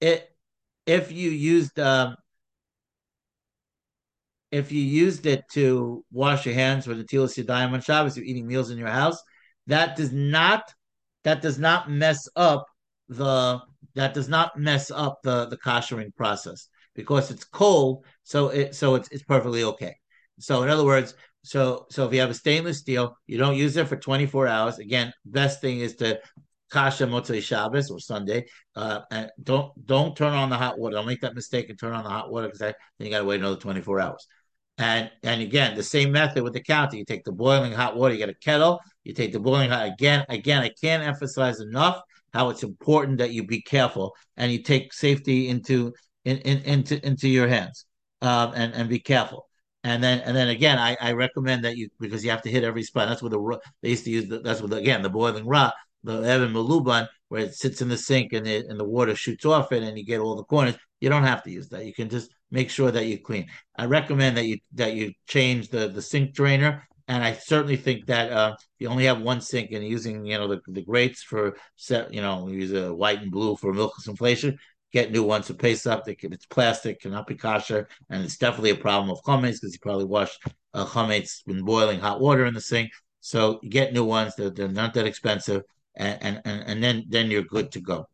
it 0.00 0.30
if 0.86 1.10
you 1.10 1.30
used 1.30 1.78
um 1.80 2.16
if 4.54 4.70
you 4.70 4.80
used 4.80 5.26
it 5.26 5.42
to 5.50 6.04
wash 6.12 6.46
your 6.46 6.54
hands 6.54 6.84
for 6.84 6.94
the 6.94 7.02
tilas 7.02 7.36
yadayim 7.36 7.72
on 7.72 7.80
Shabbos, 7.80 8.16
you're 8.16 8.24
eating 8.24 8.46
meals 8.46 8.70
in 8.70 8.78
your 8.78 8.88
house. 8.88 9.20
That 9.66 9.96
does 9.96 10.12
not 10.12 10.62
that 11.24 11.42
does 11.42 11.58
not 11.58 11.90
mess 11.90 12.28
up 12.36 12.64
the 13.08 13.60
that 13.96 14.14
does 14.14 14.28
not 14.28 14.56
mess 14.56 14.92
up 14.92 15.18
the 15.24 15.46
the 15.46 15.56
koshering 15.56 16.14
process 16.14 16.68
because 16.94 17.32
it's 17.32 17.44
cold, 17.44 18.04
so 18.22 18.50
it 18.50 18.76
so 18.76 18.94
it's 18.94 19.08
it's 19.10 19.24
perfectly 19.24 19.64
okay. 19.64 19.96
So 20.38 20.62
in 20.62 20.68
other 20.68 20.84
words, 20.84 21.14
so 21.42 21.86
so 21.90 22.06
if 22.06 22.12
you 22.14 22.20
have 22.20 22.30
a 22.30 22.34
stainless 22.34 22.78
steel, 22.78 23.16
you 23.26 23.38
don't 23.38 23.56
use 23.56 23.76
it 23.76 23.88
for 23.88 23.96
24 23.96 24.46
hours. 24.46 24.78
Again, 24.78 25.12
best 25.24 25.60
thing 25.60 25.80
is 25.80 25.96
to 25.96 26.20
kasha 26.70 27.06
motzei 27.06 27.42
Shabbos 27.42 27.90
or 27.90 27.98
Sunday, 27.98 28.46
uh, 28.76 29.00
and 29.10 29.30
don't 29.42 29.72
don't 29.84 30.16
turn 30.16 30.32
on 30.32 30.48
the 30.48 30.56
hot 30.56 30.78
water. 30.78 30.94
Don't 30.94 31.06
make 31.06 31.22
that 31.22 31.34
mistake 31.34 31.70
and 31.70 31.78
turn 31.78 31.92
on 31.92 32.04
the 32.04 32.10
hot 32.10 32.30
water 32.30 32.46
because 32.46 32.60
then 32.60 32.74
you 33.00 33.10
got 33.10 33.18
to 33.18 33.24
wait 33.24 33.40
another 33.40 33.56
24 33.56 34.00
hours. 34.00 34.26
And 34.78 35.10
and 35.22 35.40
again, 35.40 35.76
the 35.76 35.82
same 35.82 36.10
method 36.10 36.42
with 36.42 36.52
the 36.52 36.60
counter. 36.60 36.96
You 36.96 37.04
take 37.04 37.24
the 37.24 37.32
boiling 37.32 37.72
hot 37.72 37.96
water, 37.96 38.12
you 38.12 38.18
get 38.18 38.28
a 38.28 38.34
kettle, 38.34 38.80
you 39.04 39.12
take 39.12 39.32
the 39.32 39.40
boiling 39.40 39.70
hot 39.70 39.86
again. 39.86 40.24
Again, 40.28 40.62
I 40.62 40.70
can't 40.80 41.02
emphasize 41.02 41.60
enough 41.60 42.00
how 42.32 42.48
it's 42.48 42.64
important 42.64 43.18
that 43.18 43.32
you 43.32 43.46
be 43.46 43.62
careful 43.62 44.14
and 44.36 44.50
you 44.50 44.62
take 44.62 44.92
safety 44.92 45.48
into 45.48 45.92
in, 46.24 46.38
in, 46.38 46.58
into 46.62 47.06
into 47.06 47.28
your 47.28 47.46
hands 47.46 47.86
um, 48.22 48.52
and 48.56 48.74
and 48.74 48.88
be 48.88 48.98
careful. 48.98 49.46
And 49.84 50.02
then 50.02 50.20
and 50.20 50.36
then 50.36 50.48
again, 50.48 50.78
I, 50.78 50.96
I 51.00 51.12
recommend 51.12 51.64
that 51.64 51.76
you 51.76 51.88
because 52.00 52.24
you 52.24 52.30
have 52.30 52.42
to 52.42 52.50
hit 52.50 52.64
every 52.64 52.82
spot. 52.82 53.08
That's 53.08 53.22
what 53.22 53.30
the 53.30 53.58
they 53.82 53.90
used 53.90 54.04
to 54.04 54.10
use. 54.10 54.28
The, 54.28 54.40
that's 54.40 54.60
what 54.60 54.70
the, 54.70 54.76
again 54.76 55.02
the 55.02 55.10
boiling 55.10 55.46
rot, 55.46 55.74
the 56.02 56.18
Even 56.20 56.52
Meluban, 56.52 57.06
where 57.28 57.42
it 57.42 57.54
sits 57.54 57.80
in 57.82 57.88
the 57.88 57.98
sink 57.98 58.32
and 58.32 58.46
it, 58.46 58.66
and 58.66 58.80
the 58.80 58.84
water 58.84 59.14
shoots 59.14 59.44
off 59.44 59.72
it 59.72 59.82
and 59.82 59.96
you 59.96 60.04
get 60.04 60.20
all 60.20 60.36
the 60.36 60.44
corners. 60.44 60.76
You 61.00 61.10
don't 61.10 61.24
have 61.24 61.42
to 61.44 61.50
use 61.50 61.68
that. 61.68 61.84
You 61.84 61.92
can 61.92 62.08
just 62.08 62.30
make 62.54 62.70
sure 62.70 62.90
that 62.92 63.06
you 63.06 63.18
clean. 63.18 63.46
I 63.76 63.84
recommend 63.86 64.36
that 64.36 64.46
you 64.46 64.58
that 64.74 64.94
you 64.94 65.12
change 65.26 65.68
the 65.68 65.88
the 65.88 66.00
sink 66.10 66.34
drainer. 66.34 66.72
And 67.06 67.22
I 67.22 67.34
certainly 67.34 67.76
think 67.76 68.06
that 68.06 68.32
uh, 68.32 68.56
you 68.78 68.88
only 68.88 69.04
have 69.04 69.20
one 69.20 69.42
sink 69.42 69.72
and 69.72 69.86
using 69.86 70.24
you 70.24 70.38
know 70.38 70.48
the, 70.48 70.60
the 70.68 70.82
grates 70.90 71.22
for 71.22 71.56
set 71.76 72.14
you 72.14 72.22
know 72.22 72.48
use 72.48 72.72
a 72.72 72.94
white 72.94 73.20
and 73.20 73.30
blue 73.30 73.56
for 73.56 73.74
milkless 73.74 74.08
inflation. 74.08 74.58
Get 74.92 75.10
new 75.10 75.24
ones 75.24 75.46
to 75.48 75.54
paste 75.54 75.88
up. 75.88 76.04
They 76.04 76.14
can, 76.14 76.32
it's 76.32 76.46
plastic, 76.46 77.00
cannot 77.00 77.26
be 77.26 77.34
kosher, 77.34 77.88
and 78.10 78.24
it's 78.24 78.38
definitely 78.38 78.70
a 78.70 78.76
problem 78.86 79.10
of 79.10 79.20
chametz 79.24 79.58
because 79.60 79.72
you 79.74 79.80
probably 79.82 80.04
washed 80.04 80.40
uh, 80.72 80.86
chametz 80.86 81.42
in 81.48 81.64
boiling 81.64 81.98
hot 81.98 82.20
water 82.20 82.46
in 82.46 82.54
the 82.54 82.60
sink. 82.60 82.90
So 83.20 83.58
get 83.68 83.92
new 83.92 84.04
ones. 84.04 84.36
They're, 84.36 84.50
they're 84.50 84.68
not 84.68 84.94
that 84.94 85.06
expensive, 85.06 85.62
and, 85.96 86.40
and 86.44 86.62
and 86.70 86.82
then 86.84 87.04
then 87.08 87.30
you're 87.30 87.42
good 87.56 87.72
to 87.72 87.80
go. 87.80 88.06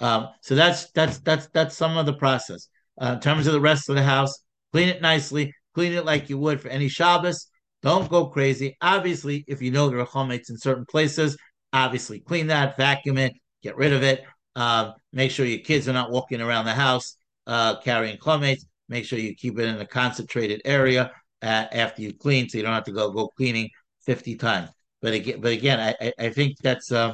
Um, 0.00 0.28
so 0.42 0.54
that's 0.54 0.90
that's 0.92 1.18
that's 1.20 1.48
that's 1.54 1.76
some 1.76 1.96
of 1.96 2.06
the 2.06 2.12
process. 2.12 2.68
Uh, 3.00 3.12
in 3.14 3.20
terms 3.20 3.46
of 3.46 3.52
the 3.52 3.60
rest 3.60 3.88
of 3.88 3.96
the 3.96 4.02
house, 4.02 4.32
clean 4.72 4.88
it 4.88 5.02
nicely, 5.02 5.52
clean 5.74 5.92
it 5.92 6.04
like 6.04 6.30
you 6.30 6.38
would 6.38 6.60
for 6.60 6.68
any 6.68 6.88
Shabbos. 6.88 7.48
Don't 7.82 8.08
go 8.08 8.26
crazy. 8.26 8.76
Obviously, 8.80 9.44
if 9.46 9.60
you 9.60 9.70
know 9.70 9.88
there 9.88 10.00
are 10.00 10.06
chametz 10.06 10.50
in 10.50 10.56
certain 10.56 10.86
places, 10.86 11.36
obviously 11.72 12.20
clean 12.20 12.46
that, 12.46 12.76
vacuum 12.76 13.18
it, 13.18 13.32
get 13.62 13.76
rid 13.76 13.92
of 13.92 14.02
it. 14.02 14.24
Uh, 14.56 14.92
make 15.12 15.30
sure 15.30 15.44
your 15.44 15.58
kids 15.58 15.88
are 15.88 15.92
not 15.92 16.10
walking 16.10 16.40
around 16.40 16.64
the 16.64 16.72
house 16.72 17.16
uh, 17.46 17.76
carrying 17.80 18.16
chametz. 18.16 18.62
Make 18.88 19.04
sure 19.04 19.18
you 19.18 19.34
keep 19.34 19.58
it 19.58 19.64
in 19.64 19.80
a 19.80 19.86
concentrated 19.86 20.62
area 20.64 21.12
uh, 21.42 21.66
after 21.72 22.02
you 22.02 22.14
clean, 22.14 22.48
so 22.48 22.56
you 22.56 22.64
don't 22.64 22.72
have 22.72 22.84
to 22.84 22.92
go 22.92 23.10
go 23.10 23.28
cleaning 23.36 23.68
fifty 24.04 24.36
times. 24.36 24.70
But 25.02 25.12
again, 25.12 25.40
but 25.40 25.52
again, 25.52 25.94
I, 26.00 26.12
I 26.18 26.30
think 26.30 26.56
that's 26.62 26.90
uh, 26.90 27.12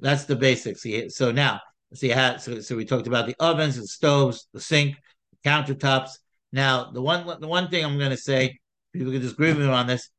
that's 0.00 0.24
the 0.24 0.36
basics. 0.36 0.84
So 1.14 1.30
now 1.30 1.60
See 1.96 2.10
how 2.10 2.36
so, 2.36 2.60
so 2.60 2.76
we 2.76 2.84
talked 2.84 3.06
about 3.06 3.26
the 3.26 3.34
ovens, 3.40 3.76
the 3.76 3.86
stoves, 3.86 4.48
the 4.52 4.60
sink, 4.60 4.96
the 5.32 5.48
countertops. 5.48 6.10
Now 6.52 6.90
the 6.90 7.00
one 7.00 7.26
the 7.40 7.48
one 7.48 7.68
thing 7.68 7.84
I'm 7.84 7.98
going 7.98 8.10
to 8.10 8.16
say, 8.16 8.58
people 8.92 9.12
can 9.12 9.22
disagree 9.22 9.48
with 9.48 9.60
me 9.60 9.66
on 9.66 9.86
this. 9.86 10.10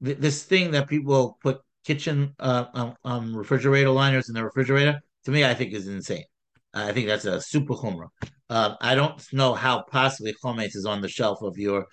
This 0.00 0.44
thing 0.44 0.70
that 0.72 0.88
people 0.88 1.38
put 1.42 1.60
kitchen 1.84 2.34
uh, 2.38 2.66
um, 2.72 2.94
um, 3.04 3.36
refrigerator 3.36 3.90
liners 3.90 4.28
in 4.28 4.34
the 4.34 4.44
refrigerator 4.44 5.00
to 5.24 5.30
me, 5.30 5.44
I 5.44 5.54
think 5.54 5.72
is 5.72 5.88
insane. 5.88 6.24
I 6.72 6.92
think 6.92 7.08
that's 7.08 7.24
a 7.24 7.40
super 7.40 7.74
chumrah. 7.74 8.08
Uh, 8.48 8.76
I 8.80 8.94
don't 8.94 9.20
know 9.32 9.54
how 9.54 9.82
possibly 9.90 10.34
chometz 10.42 10.76
is 10.76 10.86
on 10.86 11.00
the 11.00 11.08
shelf 11.08 11.42
of 11.42 11.58
your 11.58 11.86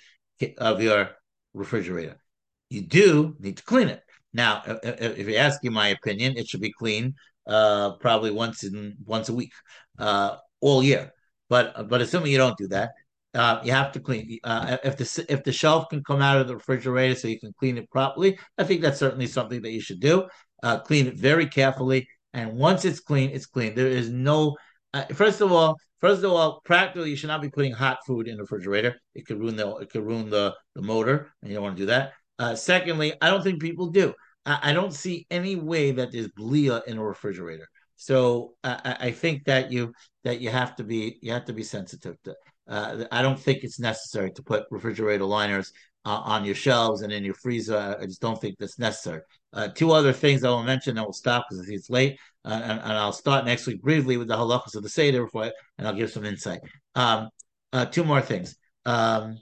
of 0.60 0.84
your 0.84 1.10
refrigerator. 1.54 2.18
You 2.70 2.82
do 2.82 3.36
need 3.40 3.58
to 3.58 3.64
clean 3.64 3.88
it. 3.88 4.02
Now, 4.34 4.62
if 4.84 5.28
you 5.28 5.36
ask 5.38 5.64
you 5.64 5.72
my 5.72 5.88
opinion, 5.88 6.38
it 6.38 6.48
should 6.48 6.62
be 6.62 6.74
clean 6.74 7.16
uh, 7.48 7.94
probably 7.94 8.32
once 8.32 8.64
in 8.64 8.96
once 9.06 9.30
a 9.30 9.34
week, 9.34 9.52
uh, 10.00 10.38
all 10.62 10.84
year. 10.84 11.12
But 11.50 11.90
but 11.90 12.02
assuming 12.02 12.32
you 12.32 12.38
don't 12.38 12.58
do 12.58 12.68
that, 12.70 12.92
uh, 13.36 13.60
you 13.64 13.72
have 13.72 13.92
to 13.92 14.00
clean. 14.00 14.40
Uh, 14.44 14.78
if 14.84 14.98
the 14.98 15.26
if 15.30 15.44
the 15.44 15.52
shelf 15.52 15.90
can 15.90 16.04
come 16.04 16.22
out 16.22 16.40
of 16.40 16.48
the 16.48 16.56
refrigerator 16.56 17.16
so 17.16 17.28
you 17.28 17.40
can 17.40 17.54
clean 17.60 17.78
it 17.78 17.90
properly, 17.92 18.40
I 18.58 18.64
think 18.64 18.82
that's 18.82 19.00
certainly 19.00 19.28
something 19.28 19.62
that 19.62 19.72
you 19.72 19.82
should 19.82 20.00
do. 20.00 20.28
Uh, 20.64 20.80
clean 20.80 21.08
it 21.08 21.16
very 21.16 21.46
carefully, 21.46 22.08
and 22.34 22.54
once 22.54 22.86
it's 22.86 23.00
clean, 23.00 23.30
it's 23.32 23.46
clean. 23.46 23.76
There 23.76 23.88
is 23.88 24.10
no. 24.10 24.56
Uh, 24.94 25.06
first 25.14 25.42
of 25.42 25.52
all, 25.52 25.76
first 26.00 26.24
of 26.24 26.32
all, 26.32 26.62
practically, 26.64 27.10
you 27.10 27.16
should 27.18 27.28
not 27.28 27.42
be 27.42 27.50
putting 27.50 27.74
hot 27.74 28.00
food 28.08 28.28
in 28.28 28.38
the 28.38 28.44
refrigerator. 28.44 28.96
It 29.14 29.26
could 29.26 29.40
ruin 29.40 29.58
the 29.58 29.76
it 29.78 29.90
could 29.90 30.06
ruin 30.06 30.30
the 30.30 30.56
the 30.74 30.82
motor, 30.82 31.32
and 31.42 31.52
you 31.52 31.56
don't 31.56 31.64
want 31.64 31.76
to 31.78 31.84
do 31.84 31.88
that. 31.88 32.14
Uh, 32.40 32.56
secondly, 32.56 33.14
I 33.22 33.30
don't 33.30 33.44
think 33.44 33.62
people 33.62 33.88
do. 33.88 34.14
I, 34.46 34.72
I 34.72 34.74
don't 34.74 34.94
see 34.94 35.26
any 35.30 35.56
way 35.56 35.92
that 35.92 36.12
there's 36.12 36.30
blia 36.30 36.84
in 36.86 36.98
a 36.98 37.04
refrigerator. 37.04 37.68
So 37.96 38.56
I, 38.64 38.98
I 39.00 39.12
think 39.12 39.46
that 39.46 39.72
you 39.72 39.94
that 40.24 40.42
you 40.42 40.50
have 40.50 40.76
to 40.78 40.84
be 40.84 41.18
you 41.22 41.32
have 41.32 41.46
to 41.46 41.54
be 41.54 41.64
sensitive 41.64 42.22
to. 42.24 42.36
Uh, 42.68 43.06
I 43.12 43.22
don't 43.22 43.40
think 43.40 43.64
it's 43.64 43.80
necessary 43.80 44.32
to 44.32 44.44
put 44.44 44.66
refrigerator 44.72 45.26
liners 45.26 45.72
uh, 46.04 46.22
on 46.24 46.44
your 46.44 46.56
shelves 46.56 47.02
and 47.02 47.14
in 47.14 47.24
your 47.24 47.36
freezer. 47.36 47.98
I 48.00 48.06
just 48.06 48.22
don't 48.22 48.40
think 48.40 48.58
that's 48.58 48.80
necessary. 48.80 49.22
Uh, 49.54 49.68
two 49.70 49.92
other 49.92 50.12
things 50.12 50.44
I 50.44 50.50
will 50.50 50.64
mention, 50.64 50.98
and 50.98 51.06
we'll 51.06 51.14
stop 51.14 51.46
because 51.50 51.68
it's 51.70 51.90
late, 51.90 52.20
uh, 52.44 52.60
and, 52.64 52.80
and, 52.80 52.94
I'll 52.94 53.14
start 53.14 53.46
next 53.46 53.68
week 53.68 53.82
briefly 53.82 54.18
with 54.18 54.28
the 54.28 54.36
halachas 54.36 54.76
of 54.76 54.84
the 54.84 54.90
seder, 54.90 55.24
before, 55.24 55.52
and 55.78 55.88
I'll 55.88 55.96
give 55.96 56.12
some 56.12 56.26
insight. 56.26 56.60
Um, 56.96 57.30
uh, 57.72 57.86
two 57.86 58.04
more 58.04 58.22
things. 58.22 58.56
Um, 58.86 59.40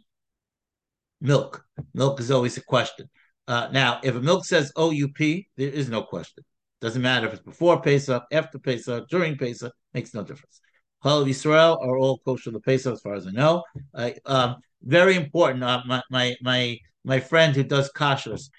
milk. 1.20 1.66
Milk 1.94 2.20
is 2.20 2.30
always 2.30 2.58
a 2.58 2.64
question. 2.64 3.10
Uh, 3.48 3.68
now, 3.72 4.00
if 4.04 4.16
a 4.16 4.22
milk 4.22 4.46
says 4.46 4.72
OUP, 4.78 5.18
there 5.18 5.70
is 5.70 5.90
no 5.90 6.04
question. 6.04 6.44
Doesn't 6.82 7.02
matter 7.02 7.28
if 7.28 7.34
it's 7.34 7.44
before 7.44 7.82
Pesach, 7.82 8.24
after 8.32 8.60
Pesach, 8.60 9.08
during 9.10 9.38
Pesach, 9.38 9.74
makes 9.94 10.14
no 10.14 10.24
difference. 10.24 10.60
Chalav 11.04 11.28
Yisrael 11.28 11.82
are 11.82 11.98
all 11.98 12.20
kosher 12.20 12.52
the 12.52 12.60
Pesach, 12.60 12.94
as 12.94 13.02
far 13.02 13.16
as 13.16 13.28
I 13.28 13.32
know. 13.32 13.64
um, 14.26 14.56
very 14.82 15.16
important. 15.16 15.64
Uh, 15.64 15.82
my, 15.86 16.02
my 16.10 16.36
my 16.42 16.78
my 17.06 17.20
friend 17.20 17.56
who 17.56 17.64
does 17.64 17.92
kashrus 17.92 18.50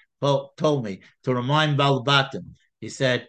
told 0.57 0.83
me 0.83 1.01
to 1.23 1.33
remind 1.33 1.77
Balabatim. 1.77 2.53
He 2.79 2.89
said, 2.89 3.27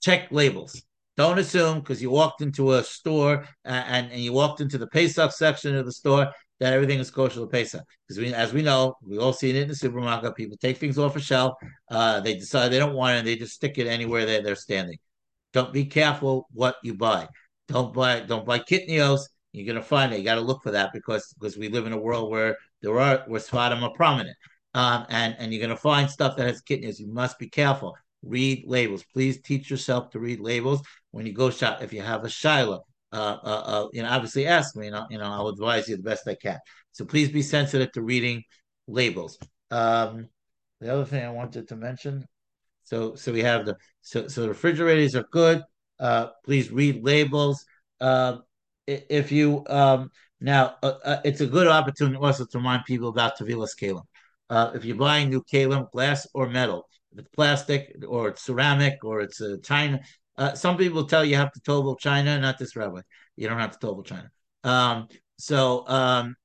check 0.00 0.30
labels. 0.30 0.82
Don't 1.16 1.38
assume 1.38 1.80
because 1.80 2.00
you 2.00 2.10
walked 2.10 2.42
into 2.42 2.74
a 2.74 2.84
store 2.84 3.44
and, 3.64 4.12
and 4.12 4.20
you 4.20 4.32
walked 4.32 4.60
into 4.60 4.78
the 4.78 4.86
Pesach 4.86 5.32
section 5.32 5.74
of 5.74 5.84
the 5.84 5.92
store 5.92 6.30
that 6.60 6.72
everything 6.72 6.98
is 6.98 7.10
kosher 7.10 7.40
to 7.40 7.46
Pesach. 7.46 7.82
Because 8.06 8.20
we, 8.20 8.34
as 8.34 8.52
we 8.52 8.62
know, 8.62 8.94
we 9.02 9.18
all 9.18 9.32
seen 9.32 9.56
it 9.56 9.62
in 9.62 9.68
the 9.68 9.74
supermarket. 9.74 10.34
People 10.34 10.56
take 10.56 10.78
things 10.78 10.98
off 10.98 11.16
a 11.16 11.20
shelf. 11.20 11.54
Uh, 11.90 12.20
they 12.20 12.34
decide 12.34 12.70
they 12.70 12.78
don't 12.78 12.94
want 12.94 13.14
it, 13.14 13.18
and 13.18 13.28
they 13.28 13.36
just 13.36 13.54
stick 13.54 13.78
it 13.78 13.86
anywhere 13.86 14.26
they, 14.26 14.40
they're 14.40 14.54
standing. 14.54 14.98
Don't 15.52 15.72
be 15.72 15.84
careful 15.84 16.48
what 16.52 16.76
you 16.82 16.94
buy. 16.94 17.28
Don't 17.68 17.94
buy 17.94 18.20
don't 18.20 18.46
buy 18.46 18.58
kitnios. 18.58 19.20
You're 19.52 19.66
gonna 19.66 19.84
find 19.84 20.12
it. 20.12 20.18
You 20.18 20.24
got 20.24 20.36
to 20.36 20.40
look 20.40 20.62
for 20.62 20.72
that 20.72 20.92
because 20.92 21.34
because 21.38 21.56
we 21.56 21.68
live 21.68 21.86
in 21.86 21.92
a 21.92 21.98
world 21.98 22.30
where 22.30 22.56
there 22.82 22.98
are 22.98 23.24
where 23.26 23.40
Sfadim 23.40 23.82
are 23.82 23.92
prominent, 23.92 24.36
um, 24.74 25.06
and 25.08 25.34
and 25.38 25.52
you're 25.52 25.62
gonna 25.62 25.76
find 25.76 26.10
stuff 26.10 26.36
that 26.36 26.46
has 26.46 26.62
kitnios. 26.62 26.98
You 26.98 27.08
must 27.12 27.38
be 27.38 27.48
careful. 27.48 27.96
Read 28.22 28.64
labels. 28.66 29.04
Please 29.12 29.40
teach 29.40 29.70
yourself 29.70 30.10
to 30.10 30.18
read 30.18 30.40
labels 30.40 30.82
when 31.12 31.24
you 31.26 31.32
go 31.32 31.50
shop. 31.50 31.82
If 31.82 31.92
you 31.92 32.02
have 32.02 32.24
a 32.24 32.28
shaila, 32.28 32.80
you 33.12 34.02
know, 34.02 34.08
obviously 34.08 34.46
ask 34.46 34.76
me. 34.76 34.86
You 34.86 34.92
know, 34.92 35.06
you 35.10 35.18
know, 35.18 35.24
I'll 35.24 35.48
advise 35.48 35.88
you 35.88 35.96
the 35.96 36.02
best 36.02 36.28
I 36.28 36.34
can. 36.34 36.58
So 36.92 37.04
please 37.04 37.30
be 37.30 37.42
sensitive 37.42 37.92
to 37.92 38.02
reading 38.02 38.42
labels. 38.86 39.38
Um, 39.70 40.28
the 40.80 40.92
other 40.92 41.04
thing 41.04 41.24
I 41.24 41.30
wanted 41.30 41.68
to 41.68 41.76
mention. 41.76 42.24
So, 42.84 43.14
so 43.16 43.32
we 43.32 43.42
have 43.42 43.66
the 43.66 43.76
so 44.00 44.28
so 44.28 44.48
refrigerators 44.48 45.14
are 45.14 45.26
good. 45.30 45.62
Uh, 46.00 46.28
please 46.44 46.70
read 46.70 47.04
labels. 47.04 47.64
Uh, 48.00 48.38
if 48.86 49.30
you 49.30 49.64
um, 49.68 50.10
now, 50.40 50.76
uh, 50.82 50.94
uh, 51.04 51.20
it's 51.24 51.40
a 51.40 51.46
good 51.46 51.66
opportunity 51.66 52.16
also 52.16 52.46
to 52.46 52.58
remind 52.58 52.84
people 52.84 53.08
about 53.08 53.38
Tevilas 53.38 53.76
Keilim. 53.80 54.04
Uh, 54.48 54.70
if 54.74 54.84
you're 54.84 54.96
buying 54.96 55.28
new 55.28 55.42
Keilim, 55.42 55.90
glass 55.90 56.26
or 56.32 56.48
metal, 56.48 56.88
if 57.12 57.18
it's 57.18 57.28
plastic 57.28 57.94
or 58.08 58.28
it's 58.28 58.42
ceramic 58.44 59.04
or 59.04 59.20
it's 59.20 59.40
a 59.40 59.58
china, 59.58 60.00
uh, 60.38 60.54
some 60.54 60.76
people 60.76 61.04
tell 61.04 61.24
you, 61.24 61.36
have 61.36 61.52
to 61.52 61.60
tovel 61.60 61.98
china, 61.98 62.38
not 62.38 62.58
this 62.58 62.76
rabbi. 62.76 63.00
You 63.36 63.48
don't 63.48 63.58
have 63.58 63.78
to 63.78 63.86
tovel 63.86 64.04
china. 64.04 64.30
Um, 64.64 65.08
so 65.36 65.86
um, 65.88 66.36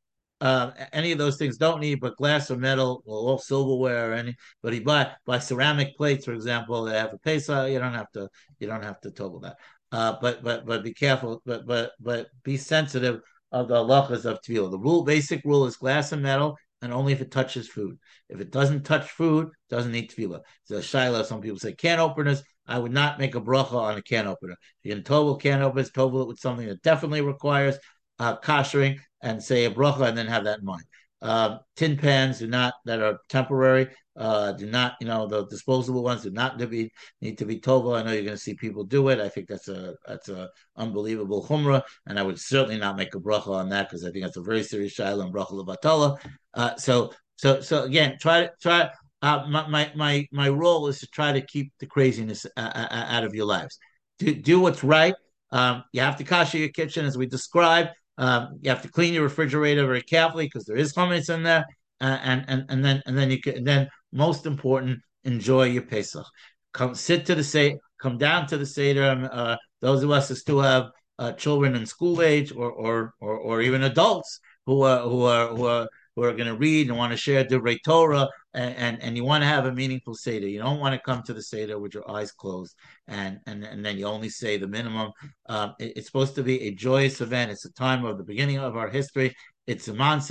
uh, 0.41 0.71
any 0.91 1.11
of 1.11 1.17
those 1.17 1.37
things 1.37 1.57
don't 1.57 1.79
need, 1.79 1.99
but 2.01 2.17
glass 2.17 2.51
or 2.51 2.57
metal 2.57 3.03
or 3.05 3.15
all 3.17 3.37
silverware 3.37 4.11
or 4.11 4.13
any. 4.13 4.35
But 4.61 4.73
you 4.73 4.83
buy 4.83 5.11
buy 5.25 5.39
ceramic 5.39 5.95
plates, 5.95 6.25
for 6.25 6.33
example, 6.33 6.83
they 6.83 6.97
have 6.97 7.13
a 7.13 7.19
pesa. 7.19 7.71
You 7.71 7.79
don't 7.79 7.93
have 7.93 8.11
to 8.11 8.27
you 8.59 8.67
don't 8.67 8.83
have 8.83 8.99
to 9.01 9.11
tovel 9.11 9.41
that. 9.43 9.57
Uh, 9.91 10.17
but 10.19 10.43
but 10.43 10.65
but 10.65 10.83
be 10.83 10.93
careful. 10.93 11.41
But 11.45 11.65
but 11.65 11.91
but 11.99 12.27
be 12.43 12.57
sensitive 12.57 13.21
of 13.51 13.67
the 13.67 13.75
halachas 13.75 14.25
of 14.25 14.41
tevilah. 14.41 14.71
The 14.71 14.79
rule, 14.79 15.03
basic 15.03 15.45
rule, 15.45 15.65
is 15.65 15.77
glass 15.77 16.11
and 16.11 16.23
metal, 16.23 16.57
and 16.81 16.91
only 16.91 17.13
if 17.13 17.21
it 17.21 17.31
touches 17.31 17.69
food. 17.69 17.97
If 18.27 18.41
it 18.41 18.51
doesn't 18.51 18.83
touch 18.83 19.09
food, 19.11 19.49
doesn't 19.69 19.91
need 19.91 20.09
tevilah. 20.09 20.41
So 20.63 20.79
shaila, 20.79 21.23
some 21.25 21.41
people 21.41 21.59
say 21.59 21.73
can 21.73 21.99
openers. 21.99 22.43
I 22.67 22.79
would 22.79 22.93
not 22.93 23.19
make 23.19 23.35
a 23.35 23.41
bracha 23.41 23.73
on 23.73 23.97
a 23.97 24.01
can 24.01 24.27
opener. 24.27 24.53
If 24.53 24.89
you 24.89 24.93
can 24.95 25.03
tovel 25.03 25.39
can 25.39 25.61
openers, 25.61 25.91
tovel 25.91 26.21
it 26.23 26.27
with 26.27 26.39
something 26.39 26.67
that 26.67 26.81
definitely 26.81 27.21
requires 27.21 27.77
uh, 28.19 28.37
koshering 28.37 28.99
and 29.21 29.41
say 29.41 29.65
a 29.65 29.71
bracha 29.71 30.07
and 30.07 30.17
then 30.17 30.27
have 30.27 30.45
that 30.45 30.59
in 30.59 30.65
mind. 30.65 30.83
Uh, 31.21 31.57
tin 31.75 31.97
pans 31.97 32.39
do 32.39 32.47
not 32.47 32.73
that 32.85 33.01
are 33.01 33.17
temporary 33.29 33.87
uh, 34.15 34.51
do 34.51 34.67
not 34.67 34.95
you 34.99 35.07
know 35.07 35.25
the 35.25 35.45
disposable 35.47 36.03
ones 36.03 36.21
do 36.21 36.29
not 36.29 36.59
to 36.59 36.67
be 36.67 36.91
need 37.21 37.37
to 37.37 37.45
be 37.45 37.59
tovel. 37.59 37.97
I 37.97 38.03
know 38.03 38.11
you're 38.11 38.23
going 38.23 38.37
to 38.37 38.43
see 38.43 38.53
people 38.53 38.83
do 38.83 39.09
it. 39.09 39.19
I 39.19 39.27
think 39.27 39.47
that's 39.47 39.67
a 39.67 39.95
that's 40.07 40.29
a 40.29 40.49
unbelievable 40.75 41.45
chumrah, 41.47 41.81
and 42.05 42.19
I 42.19 42.23
would 42.23 42.39
certainly 42.39 42.77
not 42.77 42.95
make 42.95 43.15
a 43.15 43.19
bracha 43.19 43.47
on 43.47 43.69
that 43.69 43.89
because 43.89 44.05
I 44.05 44.11
think 44.11 44.23
that's 44.23 44.37
a 44.37 44.41
very 44.41 44.63
serious 44.63 44.95
shaila 44.95 45.23
and 45.23 45.33
bracha 45.33 45.53
levatala. 45.53 46.17
Uh, 46.53 46.75
so 46.75 47.11
so 47.37 47.59
so 47.61 47.83
again, 47.83 48.17
try 48.19 48.41
to 48.41 48.51
try. 48.61 48.89
Uh, 49.23 49.45
my, 49.47 49.65
my 49.69 49.91
my 49.95 50.27
my 50.33 50.49
role 50.49 50.87
is 50.87 50.99
to 50.99 51.07
try 51.07 51.31
to 51.31 51.41
keep 51.41 51.71
the 51.79 51.85
craziness 51.85 52.45
uh, 52.45 52.71
uh, 52.75 52.87
uh, 52.91 53.05
out 53.07 53.23
of 53.23 53.33
your 53.33 53.45
lives. 53.45 53.79
Do 54.19 54.35
do 54.35 54.59
what's 54.59 54.83
right. 54.83 55.15
Um, 55.51 55.83
you 55.93 56.01
have 56.01 56.17
to 56.17 56.25
kasha 56.25 56.57
your 56.57 56.69
kitchen 56.69 57.05
as 57.05 57.17
we 57.17 57.25
described. 57.25 57.89
Um, 58.17 58.59
you 58.61 58.69
have 58.69 58.81
to 58.81 58.89
clean 58.89 59.13
your 59.13 59.23
refrigerator 59.23 59.85
very 59.85 60.01
carefully 60.01 60.45
because 60.45 60.65
there 60.65 60.75
is 60.75 60.93
chametz 60.93 61.33
in 61.33 61.41
there, 61.41 61.65
uh, 62.01 62.19
and 62.21 62.43
and 62.49 62.65
and 62.67 62.83
then 62.83 63.01
and 63.05 63.17
then 63.17 63.31
you 63.31 63.39
can 63.39 63.63
then 63.63 63.87
most 64.11 64.45
important, 64.45 64.99
enjoy 65.23 65.67
your 65.67 65.83
Pesach. 65.83 66.25
Come 66.73 66.93
sit 66.93 67.25
to 67.27 67.35
the 67.35 67.45
say, 67.45 67.77
come 68.01 68.17
down 68.17 68.45
to 68.47 68.57
the 68.57 68.65
seder. 68.65 69.29
Uh, 69.31 69.55
those 69.79 70.03
of 70.03 70.11
us 70.11 70.27
who 70.27 70.35
still 70.35 70.61
have 70.61 70.89
uh, 71.17 71.31
children 71.31 71.75
in 71.75 71.85
school 71.85 72.21
age 72.21 72.51
or 72.51 72.69
or 72.69 73.13
or, 73.21 73.37
or 73.37 73.61
even 73.61 73.83
adults 73.83 74.41
who 74.65 74.81
are 74.81 74.99
who 75.07 75.23
are 75.23 75.47
who 75.55 75.65
are 75.65 75.87
who 76.15 76.23
are 76.23 76.33
going 76.33 76.47
to 76.47 76.55
read 76.55 76.89
and 76.89 76.97
want 76.97 77.11
to 77.11 77.17
share 77.17 77.43
the 77.43 77.79
Torah, 77.85 78.27
and, 78.53 78.75
and, 78.75 79.03
and 79.03 79.17
you 79.17 79.23
want 79.23 79.41
to 79.41 79.47
have 79.47 79.65
a 79.65 79.71
meaningful 79.71 80.13
Seder. 80.13 80.47
You 80.47 80.59
don't 80.59 80.79
want 80.79 80.93
to 80.93 81.01
come 81.01 81.23
to 81.23 81.33
the 81.33 81.41
Seder 81.41 81.79
with 81.79 81.93
your 81.93 82.09
eyes 82.09 82.31
closed 82.31 82.75
and, 83.07 83.39
and, 83.47 83.63
and 83.63 83.85
then 83.85 83.97
you 83.97 84.05
only 84.05 84.29
say 84.29 84.57
the 84.57 84.67
minimum. 84.67 85.11
Um, 85.49 85.73
it, 85.79 85.93
it's 85.97 86.07
supposed 86.07 86.35
to 86.35 86.43
be 86.43 86.61
a 86.63 86.71
joyous 86.71 87.21
event. 87.21 87.51
It's 87.51 87.65
a 87.65 87.73
time 87.73 88.05
of 88.05 88.17
the 88.17 88.23
beginning 88.23 88.59
of 88.59 88.77
our 88.77 88.89
history. 88.89 89.35
It's 89.65 89.87
a 89.87 89.93
man 89.93 90.21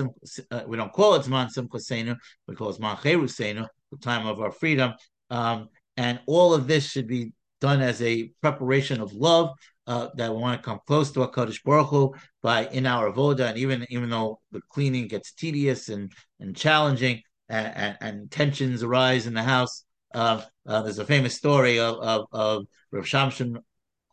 uh, 0.51 0.63
we 0.67 0.77
don't 0.77 0.93
call 0.93 1.15
it 1.15 1.27
man 1.27 1.49
simchasenu, 1.49 2.17
we 2.47 2.55
call 2.55 2.71
it 2.71 2.81
man 2.81 2.97
the 3.03 3.69
time 4.01 4.27
of 4.27 4.41
our 4.41 4.53
freedom. 4.53 4.93
Um, 5.31 5.69
and 5.97 6.21
all 6.27 6.55
of 6.55 6.67
this 6.67 6.91
should 6.91 7.07
be 7.07 7.33
done 7.61 7.81
as 7.81 8.03
a 8.03 8.31
preparation 8.41 9.01
of 9.01 9.13
love 9.13 9.51
uh, 9.87 10.09
that 10.17 10.31
we 10.31 10.41
want 10.41 10.61
to 10.61 10.65
come 10.65 10.81
close 10.87 11.11
to 11.13 11.21
Hakadosh 11.21 11.63
Baruch 11.65 11.89
Hu 11.89 12.15
by 12.43 12.67
in 12.67 12.87
our 12.87 13.11
avoda, 13.11 13.49
and 13.51 13.59
even 13.59 13.87
even 13.89 14.11
though 14.11 14.41
the 14.51 14.61
cleaning 14.71 15.09
gets 15.09 15.33
tedious 15.33 15.89
and 15.89 16.13
and 16.41 16.57
challenging, 16.57 17.23
and, 17.53 17.77
and, 17.77 17.97
and 18.01 18.31
tensions 18.31 18.83
arise 18.83 19.27
in 19.27 19.35
the 19.35 19.43
house. 19.43 19.85
Uh, 20.15 20.43
uh, 20.67 20.83
there's 20.83 20.99
a 20.99 21.05
famous 21.05 21.37
story 21.37 21.79
of 21.79 21.97
of, 21.99 22.27
of 22.33 22.67
Rav 22.91 23.05
Shamshon, 23.05 23.59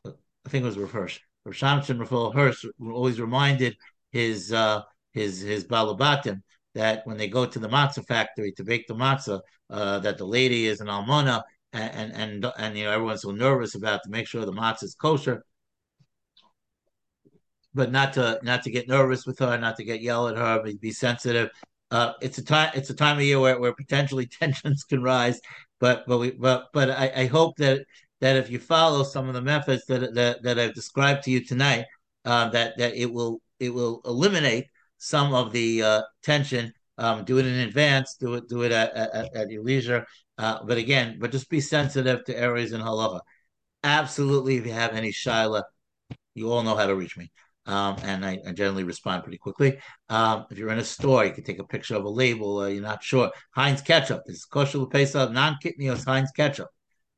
I 0.06 0.50
think 0.50 0.64
it 0.64 0.68
was 0.68 0.78
Rav 0.78 0.92
Hirsch. 0.92 1.20
Rav 1.46 1.56
Shamshon 1.56 2.00
Rav 2.00 2.34
Hirsch 2.34 2.66
always 2.82 3.20
reminded 3.20 3.76
his 4.12 4.52
uh, 4.52 4.82
his 5.14 5.40
his 5.40 5.66
balabatim 5.66 6.42
that 6.76 7.02
when 7.06 7.18
they 7.18 7.28
go 7.28 7.46
to 7.46 7.60
the 7.60 7.70
matzah 7.70 8.06
factory 8.06 8.52
to 8.54 8.64
bake 8.64 8.88
the 8.88 8.94
matzah, 8.94 9.40
uh, 9.70 10.00
that 10.00 10.18
the 10.18 10.26
lady 10.26 10.68
is 10.68 10.82
an 10.82 10.88
almana, 10.88 11.42
and, 11.74 12.14
and 12.14 12.14
and 12.14 12.54
and 12.58 12.78
you 12.78 12.84
know 12.84 12.92
everyone's 12.92 13.22
so 13.22 13.32
nervous 13.32 13.76
about 13.76 14.02
to 14.04 14.10
make 14.10 14.28
sure 14.28 14.46
the 14.46 14.52
matzah 14.52 14.84
is 14.84 14.96
kosher 14.96 15.44
but 17.74 17.92
not 17.92 18.14
to 18.14 18.40
not 18.44 18.64
to 18.64 18.72
get 18.72 18.88
nervous 18.88 19.26
with 19.26 19.40
her, 19.40 19.58
not 19.58 19.78
to 19.78 19.84
get 19.84 20.02
yell 20.02 20.28
at 20.28 20.38
her, 20.38 20.62
but 20.64 20.80
be 20.82 20.92
sensitive. 20.92 21.50
Uh, 21.92 22.14
it's 22.22 22.38
a 22.38 22.44
time 22.44 22.72
it's 22.76 22.90
a 22.90 22.94
time 22.94 23.18
of 23.18 23.24
year 23.24 23.40
where, 23.40 23.60
where 23.60 23.74
potentially 23.74 24.28
tensions 24.40 24.84
can 24.84 25.02
rise, 25.02 25.40
but 25.80 26.06
but 26.08 26.18
we 26.20 26.32
but 26.32 26.68
but 26.74 26.90
I, 26.92 27.12
I 27.16 27.26
hope 27.28 27.58
that 27.58 27.86
that 28.22 28.36
if 28.36 28.50
you 28.50 28.60
follow 28.60 29.04
some 29.04 29.28
of 29.28 29.34
the 29.34 29.42
methods 29.42 29.86
that 29.88 30.14
that, 30.16 30.44
that 30.44 30.60
I've 30.60 30.74
described 30.76 31.24
to 31.24 31.32
you 31.32 31.44
tonight, 31.46 31.86
uh, 32.26 32.50
that 32.50 32.78
that 32.78 32.96
it 32.96 33.12
will 33.12 33.42
it 33.60 33.74
will 33.74 34.02
eliminate 34.06 34.66
some 34.98 35.34
of 35.34 35.52
the 35.52 35.84
uh, 35.84 36.02
tension. 36.24 36.74
Um, 36.98 37.24
do 37.24 37.38
it 37.38 37.46
in 37.46 37.56
advance. 37.60 38.16
Do 38.20 38.36
it 38.36 38.50
do 38.50 38.64
it 38.64 38.72
at, 38.72 38.94
at, 38.96 39.36
at 39.36 39.50
your 39.50 39.64
leisure. 39.64 40.06
Uh, 40.38 40.60
but 40.66 40.78
again, 40.78 41.18
but 41.20 41.32
just 41.32 41.50
be 41.50 41.62
sensitive 41.62 42.24
to 42.26 42.38
areas 42.38 42.72
in 42.74 42.82
halacha. 42.82 43.22
Absolutely, 43.84 44.58
if 44.58 44.66
you 44.66 44.74
have 44.74 44.94
any 44.94 45.12
shaila, 45.12 45.64
you 46.36 46.52
all 46.52 46.64
know 46.64 46.76
how 46.76 46.88
to 46.88 46.96
reach 46.96 47.18
me 47.18 47.32
um, 47.70 47.98
and 48.02 48.26
I, 48.26 48.40
I, 48.48 48.52
generally 48.52 48.84
respond 48.84 49.24
pretty 49.24 49.38
quickly. 49.38 49.78
Um, 50.10 50.48
if 50.50 50.58
you're 50.58 50.72
in 50.72 50.80
a 50.80 50.84
store, 50.84 51.24
you 51.24 51.32
can 51.32 51.44
take 51.44 51.60
a 51.60 51.64
picture 51.64 51.96
of 51.96 52.04
a 52.04 52.10
label. 52.10 52.62
Uh, 52.62 52.68
you're 52.68 52.82
not 52.82 53.04
sure. 53.04 53.32
Heinz 53.52 53.82
ketchup. 53.82 54.24
Is 54.26 54.44
kosher 54.46 54.80
pesa 54.80 55.32
non-kitnios 55.32 56.04
Heinz 56.04 56.32
ketchup. 56.32 56.70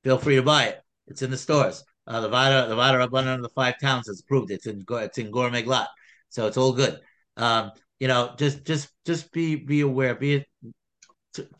Feel 0.03 0.17
free 0.17 0.35
to 0.35 0.43
buy 0.43 0.65
it. 0.65 0.81
It's 1.07 1.21
in 1.21 1.31
the 1.31 1.37
stores. 1.37 1.85
Uh, 2.05 2.19
the 2.19 2.27
Vada, 2.27 2.67
the 2.67 2.75
Vaad 2.75 2.95
Harabonim 2.95 3.35
of 3.35 3.43
the 3.43 3.49
Five 3.49 3.75
Towns 3.81 4.07
has 4.07 4.19
approved 4.19 4.51
it. 4.51 4.55
It's 4.55 4.65
in 4.65 4.83
it's 4.89 5.17
in 5.17 5.31
Gourmet 5.31 5.63
Glatt, 5.63 5.87
so 6.27 6.47
it's 6.47 6.57
all 6.57 6.73
good. 6.73 6.99
Um, 7.37 7.71
you 8.01 8.09
know, 8.09 8.33
just 8.37 8.65
just 8.65 8.89
just 9.05 9.31
be 9.31 9.55
be 9.55 9.81
aware. 9.81 10.15
Be 10.15 10.45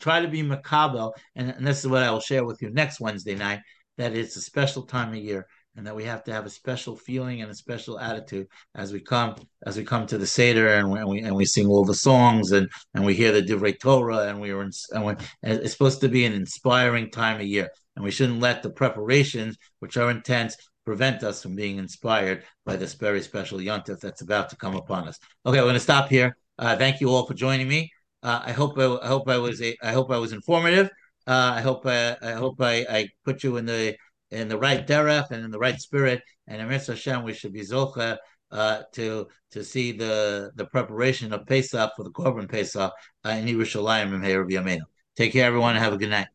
try 0.00 0.20
to 0.20 0.28
be 0.28 0.42
macabre, 0.42 1.12
and, 1.34 1.48
and 1.50 1.66
this 1.66 1.78
is 1.78 1.86
what 1.86 2.02
I 2.02 2.10
will 2.10 2.20
share 2.20 2.44
with 2.44 2.60
you 2.60 2.68
next 2.68 3.00
Wednesday 3.00 3.36
night. 3.36 3.60
That 3.96 4.14
it's 4.14 4.36
a 4.36 4.42
special 4.42 4.82
time 4.82 5.10
of 5.10 5.16
year 5.16 5.46
and 5.76 5.86
that 5.86 5.96
we 5.96 6.04
have 6.04 6.22
to 6.24 6.32
have 6.32 6.46
a 6.46 6.50
special 6.50 6.96
feeling 6.96 7.42
and 7.42 7.50
a 7.50 7.54
special 7.54 7.98
attitude 7.98 8.46
as 8.74 8.92
we 8.92 9.00
come 9.00 9.34
as 9.66 9.76
we 9.76 9.84
come 9.84 10.06
to 10.06 10.18
the 10.18 10.26
seder 10.26 10.68
and 10.68 10.90
we 10.90 10.98
and 10.98 11.08
we, 11.08 11.20
and 11.20 11.34
we 11.34 11.44
sing 11.44 11.66
all 11.66 11.84
the 11.84 11.94
songs 11.94 12.52
and 12.52 12.68
and 12.94 13.04
we 13.04 13.14
hear 13.14 13.32
the 13.32 13.42
divrei 13.42 13.78
Torah 13.78 14.28
and 14.28 14.40
we 14.40 14.50
are 14.50 14.60
and 14.60 15.04
we, 15.04 15.14
it's 15.42 15.72
supposed 15.72 16.00
to 16.00 16.08
be 16.08 16.24
an 16.24 16.32
inspiring 16.32 17.10
time 17.10 17.40
of 17.40 17.46
year 17.46 17.70
and 17.96 18.04
we 18.04 18.10
shouldn't 18.10 18.40
let 18.40 18.62
the 18.62 18.70
preparations 18.70 19.56
which 19.80 19.96
are 19.96 20.10
intense 20.10 20.56
prevent 20.84 21.22
us 21.22 21.42
from 21.42 21.54
being 21.54 21.78
inspired 21.78 22.44
by 22.64 22.76
this 22.76 22.94
very 22.94 23.22
special 23.22 23.58
yontif 23.58 24.00
that's 24.00 24.22
about 24.22 24.50
to 24.50 24.56
come 24.56 24.74
upon 24.74 25.06
us. 25.08 25.18
Okay, 25.46 25.58
we're 25.58 25.64
going 25.64 25.74
to 25.74 25.80
stop 25.80 26.08
here. 26.08 26.36
Uh, 26.58 26.76
thank 26.76 27.00
you 27.00 27.08
all 27.08 27.26
for 27.26 27.34
joining 27.34 27.68
me. 27.68 27.90
Uh, 28.22 28.40
I 28.44 28.52
hope 28.52 28.78
I, 28.78 28.98
I, 29.02 29.06
hope 29.06 29.28
I 29.28 29.38
was 29.38 29.62
a, 29.62 29.76
I 29.82 29.92
hope 29.92 30.10
I 30.10 30.18
was 30.18 30.32
informative. 30.32 30.90
Uh, 31.26 31.52
I 31.56 31.60
hope 31.60 31.86
I, 31.86 32.16
I 32.20 32.32
hope 32.32 32.60
I, 32.60 32.84
I 32.90 33.08
put 33.24 33.44
you 33.44 33.56
in 33.56 33.66
the 33.66 33.96
in 34.32 34.48
the 34.48 34.58
right 34.58 34.86
derech 34.86 35.30
and 35.30 35.44
in 35.44 35.50
the 35.50 35.58
right 35.58 35.78
spirit. 35.78 36.22
And 36.48 36.60
in 36.60 36.68
Mitzvah 36.68 36.92
Hashem, 36.92 37.22
we 37.22 37.34
should 37.34 37.52
be 37.52 37.60
zocha 37.60 38.18
uh, 38.50 38.82
to 38.94 39.28
to 39.52 39.64
see 39.64 39.92
the 39.92 40.50
the 40.56 40.66
preparation 40.66 41.32
of 41.32 41.46
Pesach 41.46 41.92
for 41.96 42.02
the 42.02 42.10
Korban 42.10 42.50
Pesach 42.50 42.92
uh, 43.24 43.28
in 43.28 43.46
Yerushalayim 43.46 44.12
and. 44.14 44.82
Take 45.14 45.34
care, 45.34 45.44
everyone, 45.44 45.76
have 45.76 45.92
a 45.92 45.98
good 45.98 46.08
night. 46.08 46.28